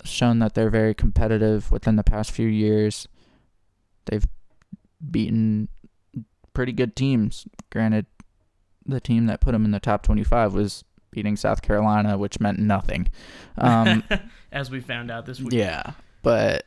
shown 0.04 0.40
that 0.40 0.54
they're 0.54 0.70
very 0.70 0.94
competitive 0.94 1.70
within 1.70 1.96
the 1.96 2.02
past 2.02 2.32
few 2.32 2.48
years. 2.48 3.06
They've 4.06 4.24
beaten 5.10 5.68
pretty 6.52 6.72
good 6.72 6.96
teams. 6.96 7.46
Granted, 7.70 8.06
the 8.86 9.00
team 9.00 9.26
that 9.26 9.40
put 9.40 9.52
them 9.52 9.64
in 9.64 9.70
the 9.70 9.80
top 9.80 10.02
25 10.02 10.54
was 10.54 10.84
beating 11.10 11.36
South 11.36 11.62
Carolina, 11.62 12.16
which 12.18 12.40
meant 12.40 12.58
nothing. 12.58 13.08
Um, 13.58 14.02
As 14.52 14.70
we 14.70 14.80
found 14.80 15.10
out 15.10 15.26
this 15.26 15.40
week. 15.40 15.52
yeah, 15.52 15.92
but 16.22 16.66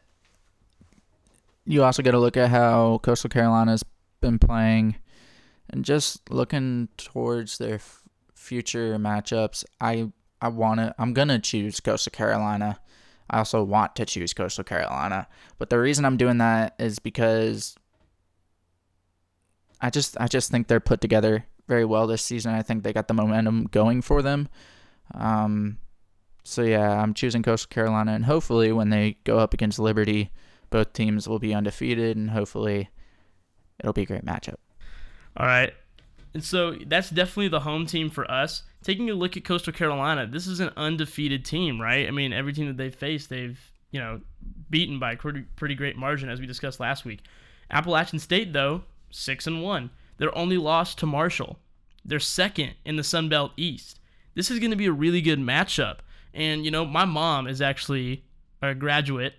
you 1.66 1.84
also 1.84 2.02
got 2.04 2.12
to 2.12 2.20
look 2.20 2.38
at 2.38 2.50
how 2.50 3.00
Coastal 3.04 3.30
Carolina's 3.30 3.84
been 4.22 4.40
playing, 4.40 4.96
and 5.70 5.84
just 5.84 6.30
looking 6.30 6.88
towards 6.98 7.58
their 7.58 7.76
f- 7.76 8.02
future 8.34 8.98
matchups. 8.98 9.64
I 9.82 10.12
I 10.42 10.50
want 10.50 10.80
to. 10.80 10.94
I'm 10.98 11.14
gonna 11.14 11.40
choose 11.40 11.80
Coastal 11.80 12.12
Carolina. 12.12 12.80
I 13.34 13.40
also 13.40 13.64
want 13.64 13.96
to 13.96 14.06
choose 14.06 14.34
Coastal 14.34 14.64
Carolina, 14.64 15.28
but 15.58 15.70
the 15.70 15.80
reason 15.80 16.06
I'm 16.06 16.18
doing 16.18 16.38
that 16.38 16.76
is 16.80 17.00
because 17.00 17.76
I 19.82 19.90
just 19.90 20.16
I 20.20 20.28
just 20.28 20.52
think 20.52 20.68
they're 20.68 20.80
put 20.80 21.02
together 21.02 21.46
very 21.68 21.84
well 21.84 22.08
this 22.08 22.22
season. 22.22 22.54
I 22.54 22.62
think 22.62 22.84
they 22.84 22.94
got 22.94 23.08
the 23.08 23.14
momentum 23.14 23.66
going 23.66 24.02
for 24.02 24.22
them. 24.22 24.50
Um, 25.14 25.80
so 26.44 26.62
yeah, 26.62 27.02
I'm 27.02 27.14
choosing 27.14 27.42
Coastal 27.42 27.70
Carolina, 27.70 28.14
and 28.14 28.26
hopefully 28.26 28.72
when 28.72 28.90
they 28.90 29.18
go 29.24 29.40
up 29.40 29.54
against 29.54 29.80
Liberty, 29.80 30.32
both 30.70 30.94
teams 30.94 31.28
will 31.28 31.40
be 31.40 31.54
undefeated, 31.54 32.16
and 32.16 32.30
hopefully 32.30 32.90
it'll 33.80 33.94
be 33.94 34.04
a 34.04 34.06
great 34.06 34.26
matchup. 34.26 34.58
All 35.38 35.48
right. 35.48 35.74
And 36.34 36.44
so 36.44 36.76
that's 36.88 37.10
definitely 37.10 37.48
the 37.50 37.62
home 37.62 37.86
team 37.86 38.10
for 38.10 38.30
us. 38.30 38.64
Taking 38.84 39.10
a 39.10 39.14
look 39.14 39.38
at 39.38 39.46
Coastal 39.46 39.74
Carolina, 39.74 40.28
this 40.28 40.46
is 40.46 40.60
an 40.60 40.72
undefeated 40.76 41.46
team, 41.46 41.80
right? 41.80 42.08
I 42.08 42.12
mean, 42.12 42.34
every 42.34 42.54
team 42.54 42.68
that 42.68 42.78
they've 42.78 42.94
faced, 42.94 43.30
they've, 43.30 43.60
you 43.92 44.00
know, 44.00 44.22
beaten 44.70 45.00
by 45.00 45.14
a 45.14 45.18
pretty, 45.18 45.44
pretty 45.56 45.76
great 45.76 45.96
margin, 45.96 46.30
as 46.30 46.40
we 46.40 46.46
discussed 46.46 46.80
last 46.80 47.06
week. 47.06 47.22
Appalachian 47.72 48.20
State, 48.20 48.52
though, 48.52 48.84
6 49.12 49.48
and 49.48 49.64
1. 49.64 49.90
They're 50.18 50.38
only 50.38 50.58
lost 50.58 51.00
to 51.00 51.06
Marshall. 51.06 51.60
They're 52.06 52.20
second 52.20 52.74
in 52.86 52.98
the 52.98 53.04
Sun 53.04 53.30
Belt 53.30 53.52
East. 53.56 54.00
This 54.36 54.52
is 54.52 54.60
going 54.60 54.72
to 54.72 54.78
be 54.78 54.88
a 54.88 54.92
really 54.92 55.22
good 55.22 55.40
matchup. 55.40 56.00
And, 56.34 56.66
you 56.66 56.72
know, 56.72 56.86
my 56.86 57.06
mom 57.06 57.48
is 57.48 57.62
actually 57.62 58.26
a 58.62 58.76
graduate 58.76 59.34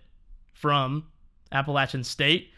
from 0.53 1.07
Appalachian 1.53 2.05
State. 2.05 2.51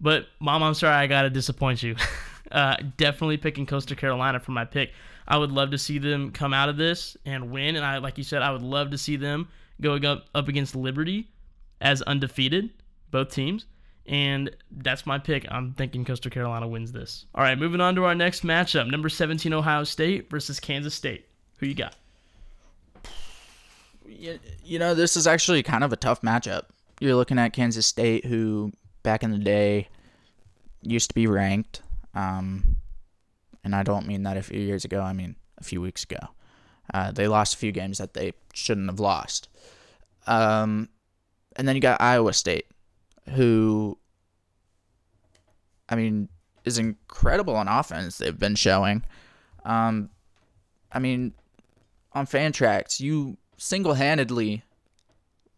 But, 0.00 0.26
mom, 0.40 0.62
I'm 0.62 0.74
sorry 0.74 0.94
I 0.94 1.06
got 1.06 1.22
to 1.22 1.30
disappoint 1.30 1.82
you. 1.82 1.96
uh, 2.50 2.76
definitely 2.96 3.36
picking 3.36 3.66
Coastal 3.66 3.96
Carolina 3.96 4.40
for 4.40 4.52
my 4.52 4.64
pick. 4.64 4.92
I 5.28 5.38
would 5.38 5.52
love 5.52 5.70
to 5.72 5.78
see 5.78 5.98
them 5.98 6.30
come 6.30 6.54
out 6.54 6.68
of 6.68 6.76
this 6.76 7.16
and 7.24 7.50
win. 7.50 7.76
And 7.76 7.84
I, 7.84 7.98
like 7.98 8.18
you 8.18 8.24
said, 8.24 8.42
I 8.42 8.52
would 8.52 8.62
love 8.62 8.90
to 8.90 8.98
see 8.98 9.16
them 9.16 9.48
going 9.80 10.04
up, 10.04 10.26
up 10.34 10.48
against 10.48 10.76
Liberty 10.76 11.28
as 11.80 12.02
undefeated, 12.02 12.70
both 13.10 13.30
teams. 13.30 13.66
And 14.06 14.54
that's 14.70 15.04
my 15.04 15.18
pick. 15.18 15.46
I'm 15.50 15.72
thinking 15.72 16.04
Coastal 16.04 16.30
Carolina 16.30 16.68
wins 16.68 16.92
this. 16.92 17.26
All 17.34 17.42
right, 17.42 17.58
moving 17.58 17.80
on 17.80 17.96
to 17.96 18.04
our 18.04 18.14
next 18.14 18.44
matchup. 18.44 18.88
Number 18.88 19.08
17 19.08 19.52
Ohio 19.52 19.82
State 19.82 20.30
versus 20.30 20.60
Kansas 20.60 20.94
State. 20.94 21.26
Who 21.58 21.66
you 21.66 21.74
got? 21.74 21.96
You, 24.62 24.78
know, 24.78 24.94
this 24.94 25.16
is 25.16 25.26
actually 25.26 25.62
kind 25.64 25.82
of 25.82 25.92
a 25.92 25.96
tough 25.96 26.22
matchup. 26.22 26.66
You're 27.00 27.16
looking 27.16 27.38
at 27.38 27.52
Kansas 27.52 27.86
State, 27.86 28.24
who 28.24 28.72
back 29.02 29.24
in 29.24 29.32
the 29.32 29.38
day 29.38 29.88
used 30.82 31.10
to 31.10 31.14
be 31.14 31.26
ranked. 31.26 31.82
Um, 32.14 32.76
and 33.66 33.74
I 33.74 33.82
don't 33.82 34.06
mean 34.06 34.22
that 34.22 34.36
a 34.36 34.44
few 34.44 34.60
years 34.60 34.84
ago, 34.84 35.02
I 35.02 35.12
mean 35.12 35.34
a 35.58 35.64
few 35.64 35.80
weeks 35.80 36.04
ago. 36.04 36.20
Uh, 36.94 37.10
they 37.10 37.26
lost 37.26 37.54
a 37.54 37.58
few 37.58 37.72
games 37.72 37.98
that 37.98 38.14
they 38.14 38.32
shouldn't 38.54 38.88
have 38.88 39.00
lost. 39.00 39.48
Um, 40.28 40.88
and 41.56 41.66
then 41.66 41.74
you 41.74 41.82
got 41.82 42.00
Iowa 42.00 42.32
State, 42.32 42.66
who, 43.30 43.98
I 45.88 45.96
mean, 45.96 46.28
is 46.64 46.78
incredible 46.78 47.56
on 47.56 47.66
offense. 47.66 48.18
They've 48.18 48.38
been 48.38 48.54
showing. 48.54 49.02
Um, 49.64 50.10
I 50.92 51.00
mean, 51.00 51.34
on 52.12 52.24
Fantrax, 52.24 53.00
you 53.00 53.36
single-handedly 53.56 54.62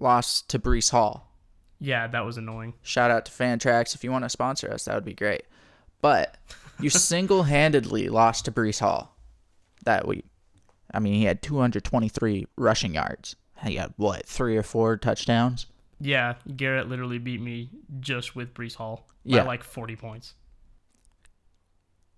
lost 0.00 0.48
to 0.48 0.58
Breece 0.58 0.92
Hall. 0.92 1.30
Yeah, 1.78 2.06
that 2.06 2.24
was 2.24 2.38
annoying. 2.38 2.72
Shout 2.80 3.10
out 3.10 3.26
to 3.26 3.32
Fantrax 3.32 3.94
if 3.94 4.02
you 4.02 4.10
want 4.10 4.24
to 4.24 4.30
sponsor 4.30 4.72
us, 4.72 4.86
that 4.86 4.94
would 4.94 5.04
be 5.04 5.12
great. 5.12 5.42
But 6.00 6.38
you 6.80 6.90
single-handedly 6.90 8.08
lost 8.08 8.44
to 8.46 8.52
Breece 8.52 8.80
Hall 8.80 9.16
that 9.84 10.06
week. 10.06 10.24
I 10.92 11.00
mean, 11.00 11.14
he 11.14 11.24
had 11.24 11.42
223 11.42 12.46
rushing 12.56 12.94
yards. 12.94 13.36
He 13.64 13.76
had 13.76 13.92
what, 13.96 14.26
three 14.26 14.56
or 14.56 14.62
four 14.62 14.96
touchdowns? 14.96 15.66
Yeah, 16.00 16.34
Garrett 16.56 16.88
literally 16.88 17.18
beat 17.18 17.40
me 17.40 17.70
just 18.00 18.36
with 18.36 18.54
Breece 18.54 18.76
Hall 18.76 19.06
by 19.26 19.36
Yeah. 19.36 19.42
like 19.42 19.64
40 19.64 19.96
points. 19.96 20.34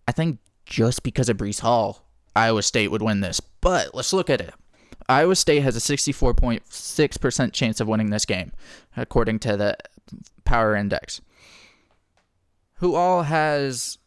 I 0.07 0.13
think 0.13 0.39
just 0.67 1.03
because 1.03 1.29
of 1.29 1.37
Breece 1.39 1.61
Hall, 1.61 2.05
Iowa 2.37 2.63
State 2.63 2.89
would 2.91 3.03
win 3.03 3.21
this. 3.21 3.41
But 3.41 3.95
let's 3.95 4.13
look 4.13 4.29
at 4.31 4.41
it. 4.41 4.55
Iowa 5.09 5.35
State 5.35 5.61
has 5.63 5.77
a 5.77 5.81
64.6% 5.81 7.53
chance 7.53 7.81
of 7.81 7.89
winning 7.89 8.11
this 8.11 8.25
game, 8.25 8.53
according 8.97 9.39
to 9.41 9.57
the 9.57 9.77
Power 10.45 10.77
Index. 10.77 11.21
Who 12.75 12.95
all 12.95 13.25
has 13.25 13.99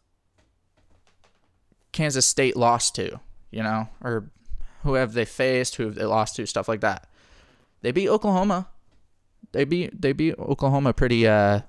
Kansas 1.94 2.26
State 2.26 2.56
lost 2.56 2.94
to, 2.96 3.20
you 3.50 3.62
know, 3.62 3.88
or 4.02 4.28
who 4.82 4.94
have 4.94 5.14
they 5.14 5.24
faced, 5.24 5.76
who 5.76 5.84
have 5.84 5.94
they 5.94 6.04
lost 6.04 6.36
to, 6.36 6.44
stuff 6.44 6.68
like 6.68 6.82
that. 6.82 7.08
They 7.80 7.92
beat 7.92 8.08
Oklahoma. 8.08 8.68
They 9.52 9.64
beat 9.64 10.02
they 10.02 10.12
beat 10.12 10.38
Oklahoma 10.38 10.92
pretty 10.92 11.26
uh 11.26 11.60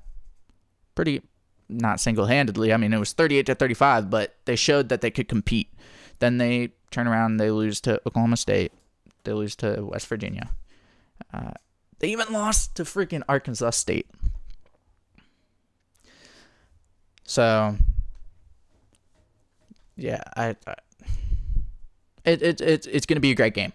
pretty 0.95 1.21
not 1.69 1.99
single-handedly. 1.99 2.73
I 2.73 2.77
mean, 2.77 2.93
it 2.93 2.99
was 2.99 3.13
38 3.13 3.45
to 3.47 3.55
35, 3.55 4.09
but 4.09 4.35
they 4.45 4.55
showed 4.55 4.89
that 4.89 5.01
they 5.01 5.09
could 5.09 5.27
compete. 5.27 5.73
Then 6.19 6.37
they 6.37 6.73
turn 6.91 7.07
around 7.07 7.37
they 7.37 7.51
lose 7.51 7.79
to 7.81 8.01
Oklahoma 8.05 8.37
State. 8.37 8.71
They 9.23 9.33
lose 9.33 9.55
to 9.57 9.85
West 9.85 10.07
Virginia. 10.07 10.49
Uh, 11.33 11.51
they 11.99 12.09
even 12.09 12.31
lost 12.31 12.75
to 12.75 12.83
freaking 12.83 13.23
Arkansas 13.27 13.71
State. 13.71 14.07
So, 17.23 17.77
yeah, 19.95 20.21
I, 20.35 20.55
I 20.67 20.75
it, 22.25 22.41
it, 22.41 22.61
it 22.61 22.87
it's 22.91 23.05
going 23.05 23.17
to 23.17 23.21
be 23.21 23.31
a 23.31 23.35
great 23.35 23.53
game. 23.53 23.73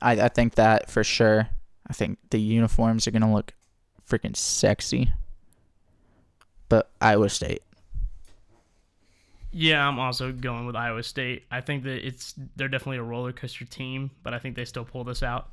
I, 0.00 0.12
I 0.12 0.28
think 0.28 0.54
that 0.54 0.90
for 0.90 1.04
sure. 1.04 1.48
I 1.88 1.92
think 1.92 2.18
the 2.30 2.40
uniforms 2.40 3.06
are 3.06 3.10
going 3.10 3.22
to 3.22 3.28
look 3.28 3.52
freaking 4.08 4.36
sexy. 4.36 5.12
But 6.68 6.90
Iowa 7.00 7.28
State. 7.28 7.62
Yeah, 9.52 9.86
I'm 9.86 10.00
also 10.00 10.32
going 10.32 10.66
with 10.66 10.74
Iowa 10.74 11.02
State. 11.02 11.44
I 11.50 11.60
think 11.60 11.84
that 11.84 12.06
it's 12.06 12.34
they're 12.56 12.68
definitely 12.68 12.96
a 12.98 13.02
roller 13.02 13.32
coaster 13.32 13.64
team, 13.64 14.10
but 14.22 14.34
I 14.34 14.38
think 14.38 14.56
they 14.56 14.64
still 14.64 14.84
pull 14.84 15.04
this 15.04 15.22
out. 15.22 15.50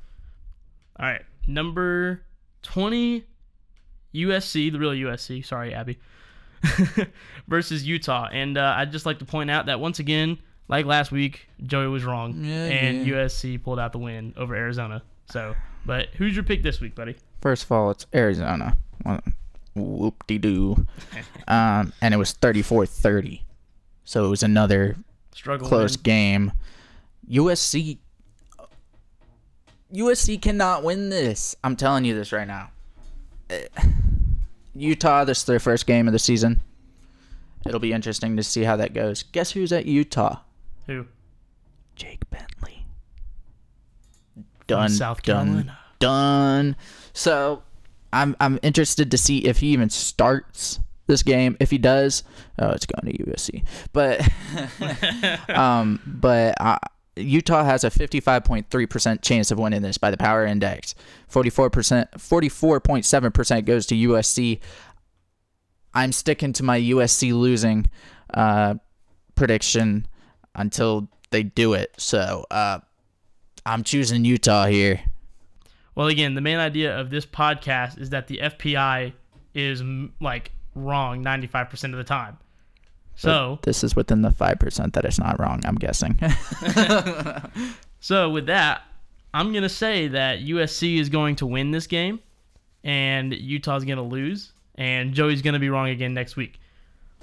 All 1.00 1.06
right, 1.06 1.22
number 1.48 2.24
20 2.64 3.26
USC, 4.14 4.72
the 4.72 4.80
real 4.80 4.92
USC, 4.92 5.46
sorry 5.46 5.74
Abby. 5.74 6.00
versus 7.48 7.86
Utah. 7.86 8.28
And 8.32 8.58
uh, 8.58 8.76
I'd 8.78 8.92
just 8.92 9.06
like 9.06 9.20
to 9.20 9.26
point 9.26 9.50
out 9.52 9.66
that 9.68 9.80
once 9.80 10.00
again, 10.00 10.38
like 10.68 10.86
last 10.86 11.12
week, 11.12 11.48
Joey 11.66 11.88
was 11.88 12.04
wrong 12.04 12.44
Yeah, 12.44 12.66
and 12.66 13.06
yeah. 13.06 13.16
USC 13.16 13.62
pulled 13.62 13.80
out 13.80 13.92
the 13.92 13.98
win 14.00 14.34
over 14.38 14.56
Arizona. 14.56 15.02
So, 15.30 15.56
but 15.86 16.08
who's 16.18 16.36
your 16.36 16.44
pick 16.44 16.64
this 16.64 16.80
week, 16.80 16.96
buddy? 16.96 17.16
First 17.42 17.64
of 17.66 17.72
all, 17.72 17.92
it's 17.92 18.06
Arizona. 18.14 18.78
Whoop 19.76 20.24
de 20.28 20.38
doo. 20.38 20.86
um, 21.48 21.94
and 22.02 22.14
it 22.14 22.18
was 22.18 22.34
34 22.34 22.86
30. 22.86 23.44
So 24.04 24.26
it 24.26 24.30
was 24.30 24.44
another 24.44 24.96
Struggle 25.34 25.68
close 25.68 25.96
win. 25.98 26.04
game. 26.04 26.52
USC. 27.30 27.98
USC 29.94 30.42
cannot 30.42 30.84
win 30.84 31.10
this. 31.10 31.56
I'm 31.64 31.76
telling 31.76 32.06
you 32.06 32.14
this 32.16 32.32
right 32.32 32.48
now. 32.48 32.70
Utah, 34.76 35.24
this 35.24 35.40
is 35.40 35.46
their 35.46 35.60
first 35.60 35.86
game 35.86 36.08
of 36.08 36.14
the 36.14 36.20
season. 36.20 36.62
It'll 37.66 37.80
be 37.80 37.94
interesting 37.94 38.38
to 38.38 38.44
see 38.44 38.64
how 38.64 38.76
that 38.78 38.94
goes. 38.94 39.24
Guess 39.24 39.52
who's 39.52 39.72
at 39.72 39.86
Utah? 39.86 40.40
Who? 40.88 41.06
Jake 41.96 42.28
Bentley. 42.30 42.86
Done. 44.68 44.90
South 44.90 45.22
done. 45.22 45.48
Carolina. 45.48 45.80
Done. 46.00 46.76
So 47.14 47.64
I'm 48.14 48.36
I'm 48.40 48.60
interested 48.64 49.12
to 49.12 49.18
see 49.18 49.40
if 49.40 49.60
he 49.60 49.68
even 49.68 49.90
starts 49.90 50.80
this 51.08 51.22
game. 51.24 51.58
If 51.60 51.70
he 51.70 51.78
does, 51.78 52.24
oh, 52.58 52.70
it's 52.70 52.86
going 52.86 53.16
to 53.16 53.24
USC. 53.24 53.64
But 53.94 54.28
um, 55.56 56.02
but 56.06 56.56
uh, 56.60 56.78
Utah 57.16 57.64
has 57.64 57.84
a 57.84 57.90
55.3% 57.90 59.22
chance 59.22 59.52
of 59.52 59.60
winning 59.60 59.82
this 59.82 59.98
by 59.98 60.12
the 60.12 60.18
Power 60.18 60.46
Index. 60.46 60.96
44%, 61.32 62.12
44.7% 62.12 63.66
goes 63.66 63.86
to 63.88 63.96
USC. 63.96 64.60
I'm 65.94 66.12
sticking 66.12 66.54
to 66.54 66.64
my 66.64 66.80
USC 66.80 67.34
losing 67.34 67.90
uh, 68.34 68.76
prediction 69.36 70.08
until 70.56 71.10
they 71.32 71.44
do 71.44 71.74
it. 71.74 71.94
So 71.98 72.46
uh, 72.50 72.80
I'm 73.66 73.84
choosing 73.84 74.24
Utah 74.24 74.68
here. 74.68 75.02
Well, 75.96 76.08
again, 76.08 76.36
the 76.36 76.42
main 76.42 76.60
idea 76.60 76.98
of 76.98 77.10
this 77.10 77.26
podcast 77.26 78.00
is 78.00 78.12
that 78.12 78.28
the 78.28 78.38
FPI 78.38 79.14
is 79.54 79.84
like 80.22 80.52
wrong 80.76 81.24
95% 81.24 81.84
of 81.86 81.98
the 81.98 82.04
time. 82.04 82.38
So, 83.22 83.58
But 83.58 83.62
this 83.62 83.84
is 83.84 83.96
within 83.96 84.24
the 84.24 84.32
5% 84.32 84.94
that 84.94 85.06
it's 85.06 85.20
not 85.20 85.40
wrong, 85.40 85.62
I'm 85.64 85.76
guessing. 85.76 86.20
so 88.00 88.32
with 88.32 88.48
that, 88.48 88.82
I'm 89.32 89.52
going 89.52 89.62
to 89.62 89.70
say 89.70 90.08
that 90.08 90.40
USC 90.40 90.98
is 90.98 91.08
going 91.10 91.36
to 91.36 91.46
win 91.46 91.70
this 91.70 91.86
game 91.86 92.20
and 92.84 93.32
Utah's 93.32 93.86
going 93.86 93.98
to 93.98 94.04
lose 94.04 94.54
and 94.74 95.14
Joey's 95.14 95.44
going 95.44 95.54
to 95.54 95.60
be 95.60 95.70
wrong 95.70 95.90
again 95.90 96.16
next 96.16 96.36
week. 96.36 96.60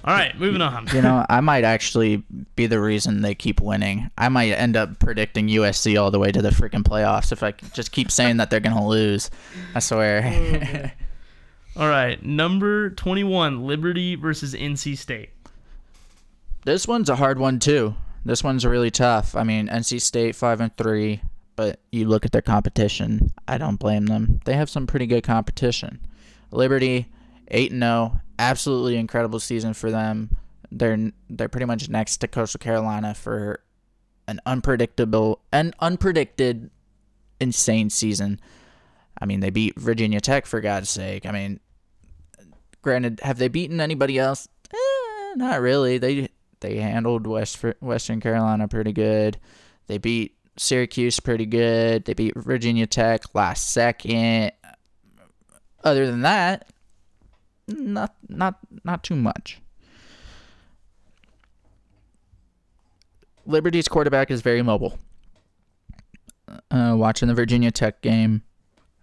All 0.05 0.14
right, 0.14 0.38
moving 0.38 0.62
on. 0.62 0.86
you 0.94 1.03
know, 1.03 1.26
I 1.28 1.40
might 1.40 1.64
actually 1.64 2.22
be 2.55 2.66
the 2.66 2.80
reason 2.80 3.22
they 3.22 3.34
keep 3.34 3.61
winning. 3.61 4.09
I 4.16 4.28
might 4.28 4.53
end 4.53 4.76
up 4.76 5.01
predicting 5.01 5.49
USC 5.49 6.01
all 6.01 6.12
the 6.12 6.20
way 6.20 6.30
to 6.30 6.40
the 6.40 6.51
freaking 6.51 6.84
playoffs 6.84 7.32
if 7.32 7.42
I 7.42 7.55
just 7.72 7.90
keep 7.90 8.12
saying 8.12 8.36
that 8.36 8.51
they're 8.51 8.61
going 8.61 8.76
to 8.76 8.84
lose. 8.84 9.32
I 9.74 9.80
swear. 9.80 10.94
All 11.76 11.88
right, 11.88 12.20
number 12.24 12.90
21, 12.90 13.64
Liberty 13.64 14.16
versus 14.16 14.53
NC 14.53 14.99
State. 14.99 15.30
This 16.64 16.86
one's 16.86 17.09
a 17.09 17.16
hard 17.16 17.38
one 17.38 17.59
too. 17.59 17.94
This 18.24 18.44
one's 18.44 18.66
really 18.66 18.90
tough. 18.90 19.36
I 19.36 19.42
mean, 19.42 19.68
NC 19.68 20.00
State 20.00 20.34
five 20.34 20.61
and 20.61 20.76
three, 20.76 21.22
but 21.56 21.80
you 21.90 22.06
look 22.06 22.24
at 22.24 22.32
their 22.32 22.42
competition. 22.42 23.32
I 23.46 23.59
don't 23.59 23.78
blame 23.78 24.06
them. 24.06 24.40
They 24.44 24.54
have 24.54 24.68
some 24.68 24.86
pretty 24.86 25.06
good 25.06 25.24
competition. 25.24 26.00
Liberty 26.50 27.09
eight 27.48 27.72
and 27.72 27.82
zero, 27.82 28.20
absolutely 28.38 28.96
incredible 28.96 29.40
season 29.40 29.74
for 29.74 29.90
them. 29.90 30.36
They're 30.70 31.12
they're 31.30 31.48
pretty 31.48 31.66
much 31.66 31.89
next 31.89 32.18
to 32.18 32.28
Coastal 32.28 32.59
Carolina 32.59 33.14
for 33.14 33.60
an 34.26 34.40
unpredictable 34.44 35.40
and 35.51 35.74
unpredicted, 35.78 36.68
insane 37.40 37.89
season. 37.89 38.40
I 39.20 39.24
mean, 39.26 39.40
they 39.40 39.51
beat 39.51 39.78
Virginia 39.78 40.20
Tech 40.20 40.47
for 40.47 40.60
God's 40.60 40.90
sake. 40.90 41.24
I 41.24 41.32
mean, 41.32 41.60
granted, 42.82 43.20
have 43.22 43.39
they 43.39 43.48
beaten 43.48 43.80
anybody 43.80 44.18
else? 44.18 44.47
Eh, 44.72 45.35
not 45.35 45.60
really. 45.60 45.98
They 45.98 46.28
they 46.60 46.76
handled 46.76 47.26
West 47.26 47.62
Western 47.80 48.20
Carolina 48.20 48.68
pretty 48.68 48.93
good. 48.93 49.39
They 49.86 49.98
beat 49.98 50.36
Syracuse 50.56 51.20
pretty 51.20 51.47
good. 51.47 52.05
They 52.05 52.14
beat 52.14 52.36
Virginia 52.36 52.86
Tech 52.86 53.35
last 53.35 53.70
second. 53.70 54.52
Other 55.85 56.06
than 56.06 56.22
that, 56.22 56.68
not 57.68 58.14
not 58.28 58.59
not 58.85 59.05
too 59.05 59.16
much. 59.16 59.60
Liberty's 63.47 63.89
quarterback 63.89 64.30
is 64.30 64.43
very 64.43 64.62
mobile. 64.62 64.98
Uh, 66.70 66.94
watching 66.97 67.28
the 67.28 67.35
Virginia 67.35 67.70
Tech 67.70 68.02
game, 68.02 68.43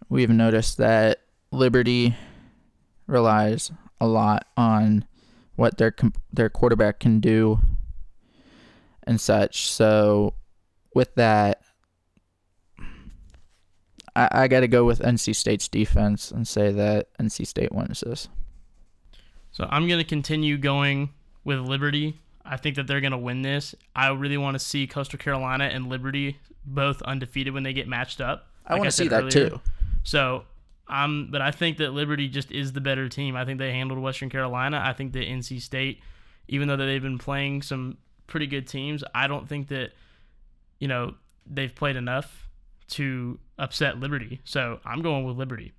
we've 0.09 0.29
noticed 0.29 0.77
that 0.77 1.21
Liberty 1.51 2.15
relies 3.07 3.71
a 3.99 4.07
lot 4.07 4.47
on 4.57 5.05
what 5.55 5.77
their 5.77 5.93
their 6.31 6.49
quarterback 6.49 6.99
can 6.99 7.19
do 7.19 7.59
and 9.03 9.19
such. 9.19 9.69
So 9.69 10.33
with 10.93 11.13
that, 11.15 11.61
I, 14.15 14.29
I 14.31 14.47
got 14.47 14.61
to 14.61 14.67
go 14.67 14.83
with 14.83 14.99
NC 14.99 15.35
State's 15.35 15.67
defense 15.67 16.31
and 16.31 16.47
say 16.47 16.71
that 16.71 17.09
NC 17.17 17.47
State 17.47 17.71
wins 17.71 18.01
this. 18.01 18.29
So 19.51 19.67
I'm 19.69 19.87
going 19.87 19.99
to 19.99 20.05
continue 20.05 20.57
going 20.57 21.11
with 21.43 21.59
Liberty. 21.59 22.19
I 22.43 22.57
think 22.57 22.75
that 22.75 22.87
they're 22.87 23.01
going 23.01 23.11
to 23.11 23.17
win 23.17 23.41
this. 23.41 23.73
I 23.95 24.09
really 24.09 24.37
want 24.37 24.55
to 24.55 24.59
see 24.59 24.85
Coastal 24.87 25.17
Carolina 25.17 25.65
and 25.65 25.87
Liberty 25.87 26.37
both 26.65 27.01
undefeated 27.03 27.53
when 27.53 27.63
they 27.63 27.73
get 27.73 27.87
matched 27.87 28.21
up. 28.21 28.47
I 28.65 28.75
wanna 28.75 28.91
said 28.91 29.03
see 29.03 29.09
that 29.09 29.29
too. 29.29 29.61
So, 30.03 30.43
um, 30.87 31.29
but 31.31 31.41
I 31.41 31.51
think 31.51 31.77
that 31.77 31.93
Liberty 31.93 32.27
just 32.27 32.51
is 32.51 32.73
the 32.73 32.81
better 32.81 33.09
team. 33.09 33.35
I 33.35 33.45
think 33.45 33.59
they 33.59 33.71
handled 33.71 33.99
Western 33.99 34.29
Carolina. 34.29 34.81
I 34.83 34.93
think 34.93 35.13
that 35.13 35.25
NC 35.25 35.61
State, 35.61 36.01
even 36.47 36.67
though 36.67 36.77
they've 36.77 37.01
been 37.01 37.17
playing 37.17 37.61
some 37.61 37.97
pretty 38.27 38.47
good 38.47 38.67
teams. 38.67 39.03
I 39.13 39.27
don't 39.27 39.47
think 39.47 39.67
that, 39.69 39.91
you 40.79 40.87
know, 40.87 41.15
they've 41.45 41.73
played 41.73 41.95
enough 41.95 42.47
to 42.87 43.39
upset 43.57 43.99
Liberty. 43.99 44.41
So 44.43 44.79
I'm 44.85 45.01
going 45.01 45.25
with 45.25 45.37
Liberty. 45.37 45.73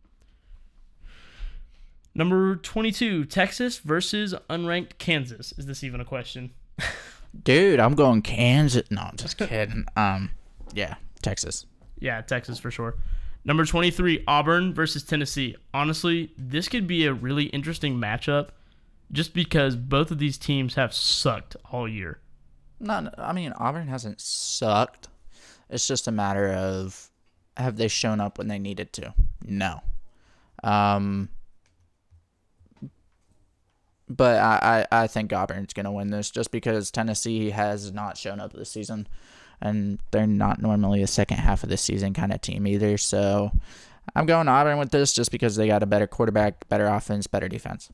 Number 2.15 2.57
22, 2.57 3.27
Texas 3.27 3.79
versus 3.79 4.35
unranked 4.49 4.99
Kansas. 4.99 5.53
Is 5.59 5.67
this 5.67 5.85
even 5.85 6.01
a 6.01 6.05
question? 6.05 6.53
Dude, 7.43 7.79
I'm 7.79 7.95
going 7.95 8.23
Kansas. 8.23 8.91
No, 8.91 9.03
I'm 9.03 9.17
just 9.17 9.37
kidding. 9.39 9.85
um, 9.97 10.31
yeah, 10.73 10.95
Texas. 11.21 11.67
Yeah, 11.99 12.23
Texas 12.23 12.59
for 12.59 12.71
sure. 12.71 12.97
Number 13.47 13.65
23, 13.65 14.25
Auburn 14.27 14.75
versus 14.75 15.05
Tennessee. 15.05 15.55
Honestly, 15.73 16.33
this 16.37 16.69
could 16.69 16.89
be 16.89 17.07
a 17.07 17.15
really 17.15 17.45
interesting 17.45 17.95
matchup 17.95 18.49
just 19.13 19.35
because 19.35 19.77
both 19.77 20.11
of 20.11 20.19
these 20.19 20.37
teams 20.37 20.75
have 20.75 20.93
sucked 20.93 21.57
all 21.71 21.87
year. 21.87 22.19
Not, 22.81 23.15
I 23.17 23.33
mean, 23.33 23.53
Auburn 23.53 23.87
hasn't 23.87 24.21
sucked. 24.21 25.07
It's 25.71 25.87
just 25.87 26.09
a 26.09 26.13
matter 26.13 26.53
of 26.53 27.09
have 27.57 27.77
they 27.77 27.87
shown 27.87 28.21
up 28.21 28.37
when 28.37 28.49
they 28.49 28.59
needed 28.59 28.93
to? 28.95 29.15
No. 29.45 29.81
Um, 30.65 31.29
but 34.09 34.41
I, 34.41 34.87
I, 34.91 35.03
I 35.03 35.07
think 35.07 35.33
Auburn's 35.33 35.73
going 35.73 35.85
to 35.85 35.93
win 35.93 36.11
this 36.11 36.33
just 36.33 36.51
because 36.51 36.91
Tennessee 36.91 37.51
has 37.51 37.93
not 37.93 38.19
shown 38.19 38.41
up 38.41 38.53
this 38.53 38.73
season. 38.73 39.07
And 39.61 39.99
they're 40.11 40.27
not 40.27 40.61
normally 40.61 41.03
a 41.03 41.07
second 41.07 41.39
half 41.39 41.63
of 41.63 41.69
the 41.69 41.77
season 41.77 42.13
kind 42.13 42.33
of 42.33 42.41
team 42.41 42.67
either. 42.67 42.99
So 42.99 43.51
I'm 44.15 44.27
going 44.27 44.49
Auburn 44.49 44.79
with 44.79 44.91
this 44.91 45.13
just 45.13 45.31
because 45.31 45.57
they 45.57 45.67
got 45.67 45.83
a 45.83 45.87
better 45.87 46.07
quarterback, 46.07 46.69
better 46.69 46.87
offense, 46.87 47.27
better 47.27 47.49
defense. 47.49 47.91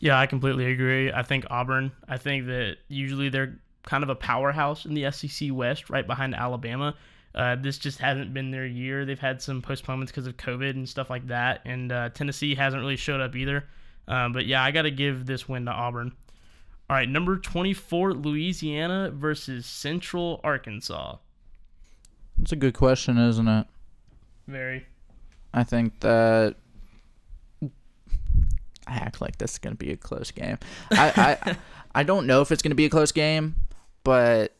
Yeah, 0.00 0.18
I 0.18 0.26
completely 0.26 0.66
agree. 0.72 1.12
I 1.12 1.22
think 1.22 1.46
Auburn, 1.50 1.92
I 2.08 2.18
think 2.18 2.46
that 2.46 2.76
usually 2.88 3.28
they're 3.28 3.58
kind 3.84 4.02
of 4.02 4.10
a 4.10 4.14
powerhouse 4.14 4.84
in 4.84 4.94
the 4.94 5.10
SEC 5.10 5.50
West, 5.52 5.90
right 5.90 6.06
behind 6.06 6.34
Alabama. 6.34 6.94
Uh, 7.34 7.56
this 7.56 7.78
just 7.78 7.98
hasn't 7.98 8.32
been 8.32 8.50
their 8.50 8.66
year. 8.66 9.04
They've 9.04 9.18
had 9.18 9.42
some 9.42 9.60
postponements 9.60 10.12
because 10.12 10.26
of 10.26 10.36
COVID 10.36 10.70
and 10.70 10.88
stuff 10.88 11.10
like 11.10 11.26
that. 11.28 11.62
And 11.64 11.90
uh, 11.90 12.10
Tennessee 12.10 12.54
hasn't 12.54 12.80
really 12.80 12.96
showed 12.96 13.20
up 13.20 13.34
either. 13.34 13.64
Um, 14.06 14.32
but 14.32 14.46
yeah, 14.46 14.62
I 14.62 14.70
got 14.70 14.82
to 14.82 14.90
give 14.90 15.26
this 15.26 15.48
win 15.48 15.64
to 15.66 15.72
Auburn. 15.72 16.12
All 16.88 16.96
right, 16.96 17.08
number 17.08 17.38
24, 17.38 18.12
Louisiana 18.12 19.10
versus 19.10 19.64
Central 19.64 20.40
Arkansas. 20.44 21.16
That's 22.38 22.52
a 22.52 22.56
good 22.56 22.74
question, 22.74 23.16
isn't 23.16 23.48
it? 23.48 23.66
Very. 24.46 24.86
I 25.54 25.64
think 25.64 26.00
that 26.00 26.56
I 28.86 28.96
act 28.96 29.20
like 29.20 29.38
this 29.38 29.52
is 29.52 29.58
going 29.58 29.74
to 29.74 29.78
be 29.78 29.92
a 29.92 29.96
close 29.96 30.30
game. 30.30 30.58
I, 30.90 31.36
I, 31.46 31.56
I 31.94 32.02
don't 32.02 32.26
know 32.26 32.42
if 32.42 32.52
it's 32.52 32.62
going 32.62 32.72
to 32.72 32.76
be 32.76 32.84
a 32.84 32.90
close 32.90 33.12
game, 33.12 33.54
but 34.02 34.52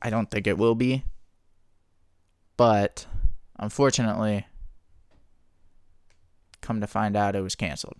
I 0.00 0.10
don't 0.10 0.30
think 0.30 0.46
it 0.46 0.56
will 0.58 0.76
be. 0.76 1.02
But 2.56 3.06
unfortunately, 3.58 4.46
come 6.60 6.80
to 6.80 6.86
find 6.86 7.16
out, 7.16 7.34
it 7.34 7.40
was 7.40 7.56
canceled. 7.56 7.96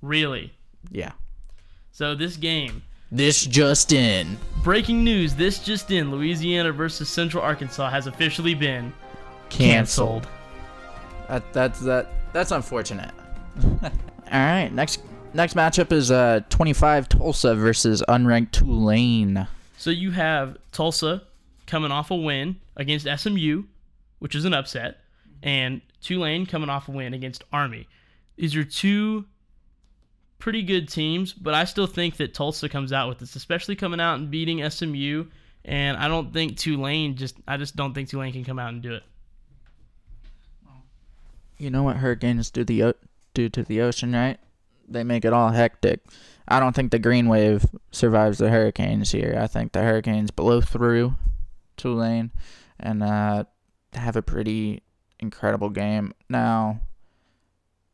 Really? 0.00 0.54
Yeah. 0.90 1.12
So 1.96 2.14
this 2.14 2.36
game. 2.36 2.82
This 3.10 3.46
just 3.46 3.90
in. 3.90 4.36
Breaking 4.62 5.02
news: 5.02 5.34
This 5.34 5.58
just 5.58 5.90
in: 5.90 6.10
Louisiana 6.10 6.70
versus 6.70 7.08
Central 7.08 7.42
Arkansas 7.42 7.88
has 7.88 8.06
officially 8.06 8.52
been 8.52 8.92
canceled. 9.48 10.28
That, 11.26 11.50
that's 11.54 11.80
that. 11.80 12.10
That's 12.34 12.50
unfortunate. 12.50 13.12
All 13.82 13.88
right, 14.30 14.68
next 14.68 15.00
next 15.32 15.56
matchup 15.56 15.90
is 15.90 16.10
uh 16.10 16.40
25 16.50 17.08
Tulsa 17.08 17.54
versus 17.54 18.02
unranked 18.10 18.50
Tulane. 18.50 19.48
So 19.78 19.88
you 19.88 20.10
have 20.10 20.58
Tulsa 20.72 21.22
coming 21.66 21.92
off 21.92 22.10
a 22.10 22.14
win 22.14 22.56
against 22.76 23.08
SMU, 23.08 23.62
which 24.18 24.34
is 24.34 24.44
an 24.44 24.52
upset, 24.52 24.98
and 25.42 25.80
Tulane 26.02 26.44
coming 26.44 26.68
off 26.68 26.88
a 26.88 26.90
win 26.90 27.14
against 27.14 27.42
Army. 27.54 27.88
These 28.36 28.54
are 28.54 28.64
two 28.64 29.24
pretty 30.38 30.62
good 30.62 30.88
teams, 30.88 31.32
but 31.32 31.54
I 31.54 31.64
still 31.64 31.86
think 31.86 32.16
that 32.16 32.34
Tulsa 32.34 32.68
comes 32.68 32.92
out 32.92 33.08
with 33.08 33.18
this, 33.18 33.36
especially 33.36 33.76
coming 33.76 34.00
out 34.00 34.16
and 34.16 34.30
beating 34.30 34.68
SMU. 34.68 35.26
And 35.64 35.96
I 35.96 36.08
don't 36.08 36.32
think 36.32 36.56
Tulane 36.56 37.16
just 37.16 37.36
I 37.48 37.56
just 37.56 37.74
don't 37.74 37.92
think 37.92 38.08
Tulane 38.08 38.32
can 38.32 38.44
come 38.44 38.58
out 38.58 38.72
and 38.72 38.82
do 38.82 38.94
it. 38.94 39.02
You 41.58 41.70
know 41.70 41.82
what 41.82 41.96
hurricanes 41.96 42.50
do 42.50 42.64
the 42.64 42.94
do 43.34 43.48
to 43.48 43.62
the 43.62 43.80
ocean, 43.80 44.12
right? 44.12 44.38
They 44.88 45.02
make 45.02 45.24
it 45.24 45.32
all 45.32 45.50
hectic. 45.50 46.00
I 46.46 46.60
don't 46.60 46.74
think 46.74 46.92
the 46.92 46.98
green 47.00 47.28
wave 47.28 47.66
survives 47.90 48.38
the 48.38 48.50
hurricanes 48.50 49.10
here. 49.10 49.36
I 49.40 49.48
think 49.48 49.72
the 49.72 49.82
hurricanes 49.82 50.30
blow 50.30 50.60
through 50.60 51.16
Tulane 51.76 52.30
and 52.78 53.02
uh, 53.02 53.44
have 53.94 54.14
a 54.14 54.22
pretty 54.22 54.82
incredible 55.18 55.70
game. 55.70 56.12
Now, 56.28 56.80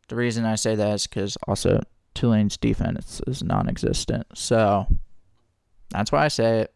the 0.08 0.16
reason 0.16 0.44
I 0.44 0.56
say 0.56 0.74
that 0.74 0.94
is 0.94 1.06
because 1.06 1.38
also 1.48 1.80
Tulane's 2.14 2.56
defense 2.56 3.20
is 3.26 3.42
non-existent. 3.42 4.26
So 4.34 4.86
that's 5.90 6.12
why 6.12 6.24
I 6.24 6.28
say 6.28 6.60
it. 6.60 6.74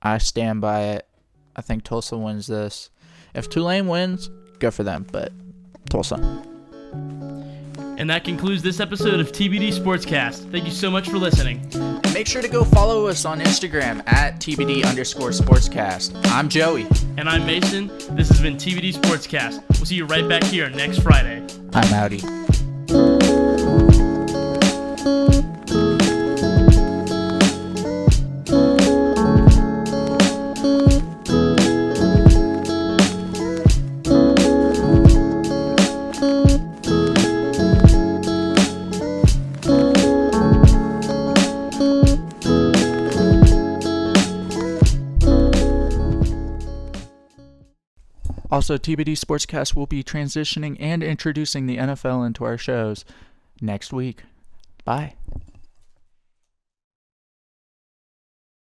I 0.00 0.18
stand 0.18 0.60
by 0.60 0.82
it. 0.82 1.08
I 1.54 1.62
think 1.62 1.84
Tulsa 1.84 2.16
wins 2.16 2.46
this. 2.46 2.90
If 3.34 3.48
Tulane 3.48 3.86
wins, 3.86 4.30
good 4.58 4.74
for 4.74 4.82
them. 4.82 5.06
But 5.10 5.32
Tulsa. 5.88 6.16
And 7.98 8.10
that 8.10 8.24
concludes 8.24 8.62
this 8.62 8.80
episode 8.80 9.20
of 9.20 9.30
TBD 9.30 9.68
Sportscast. 9.68 10.50
Thank 10.50 10.64
you 10.64 10.72
so 10.72 10.90
much 10.90 11.08
for 11.08 11.18
listening. 11.18 11.60
And 11.74 12.12
make 12.12 12.26
sure 12.26 12.42
to 12.42 12.48
go 12.48 12.64
follow 12.64 13.06
us 13.06 13.24
on 13.24 13.38
Instagram 13.38 14.02
at 14.08 14.40
TBD 14.40 14.84
underscore 14.84 15.30
sportscast. 15.30 16.18
I'm 16.32 16.48
Joey. 16.48 16.86
And 17.16 17.28
I'm 17.28 17.46
Mason. 17.46 17.88
This 18.16 18.28
has 18.28 18.40
been 18.40 18.56
TBD 18.56 18.94
Sportscast. 18.94 19.62
We'll 19.76 19.86
see 19.86 19.94
you 19.94 20.06
right 20.06 20.28
back 20.28 20.42
here 20.44 20.68
next 20.70 21.00
Friday. 21.00 21.46
I'm 21.74 21.86
Howdy. 21.88 22.41
Also, 48.62 48.78
TBD 48.78 49.18
Sportscast 49.18 49.74
will 49.74 49.88
be 49.88 50.04
transitioning 50.04 50.76
and 50.78 51.02
introducing 51.02 51.66
the 51.66 51.78
NFL 51.78 52.24
into 52.24 52.44
our 52.44 52.56
shows 52.56 53.04
next 53.60 53.92
week. 53.92 54.22
Bye. 54.84 55.16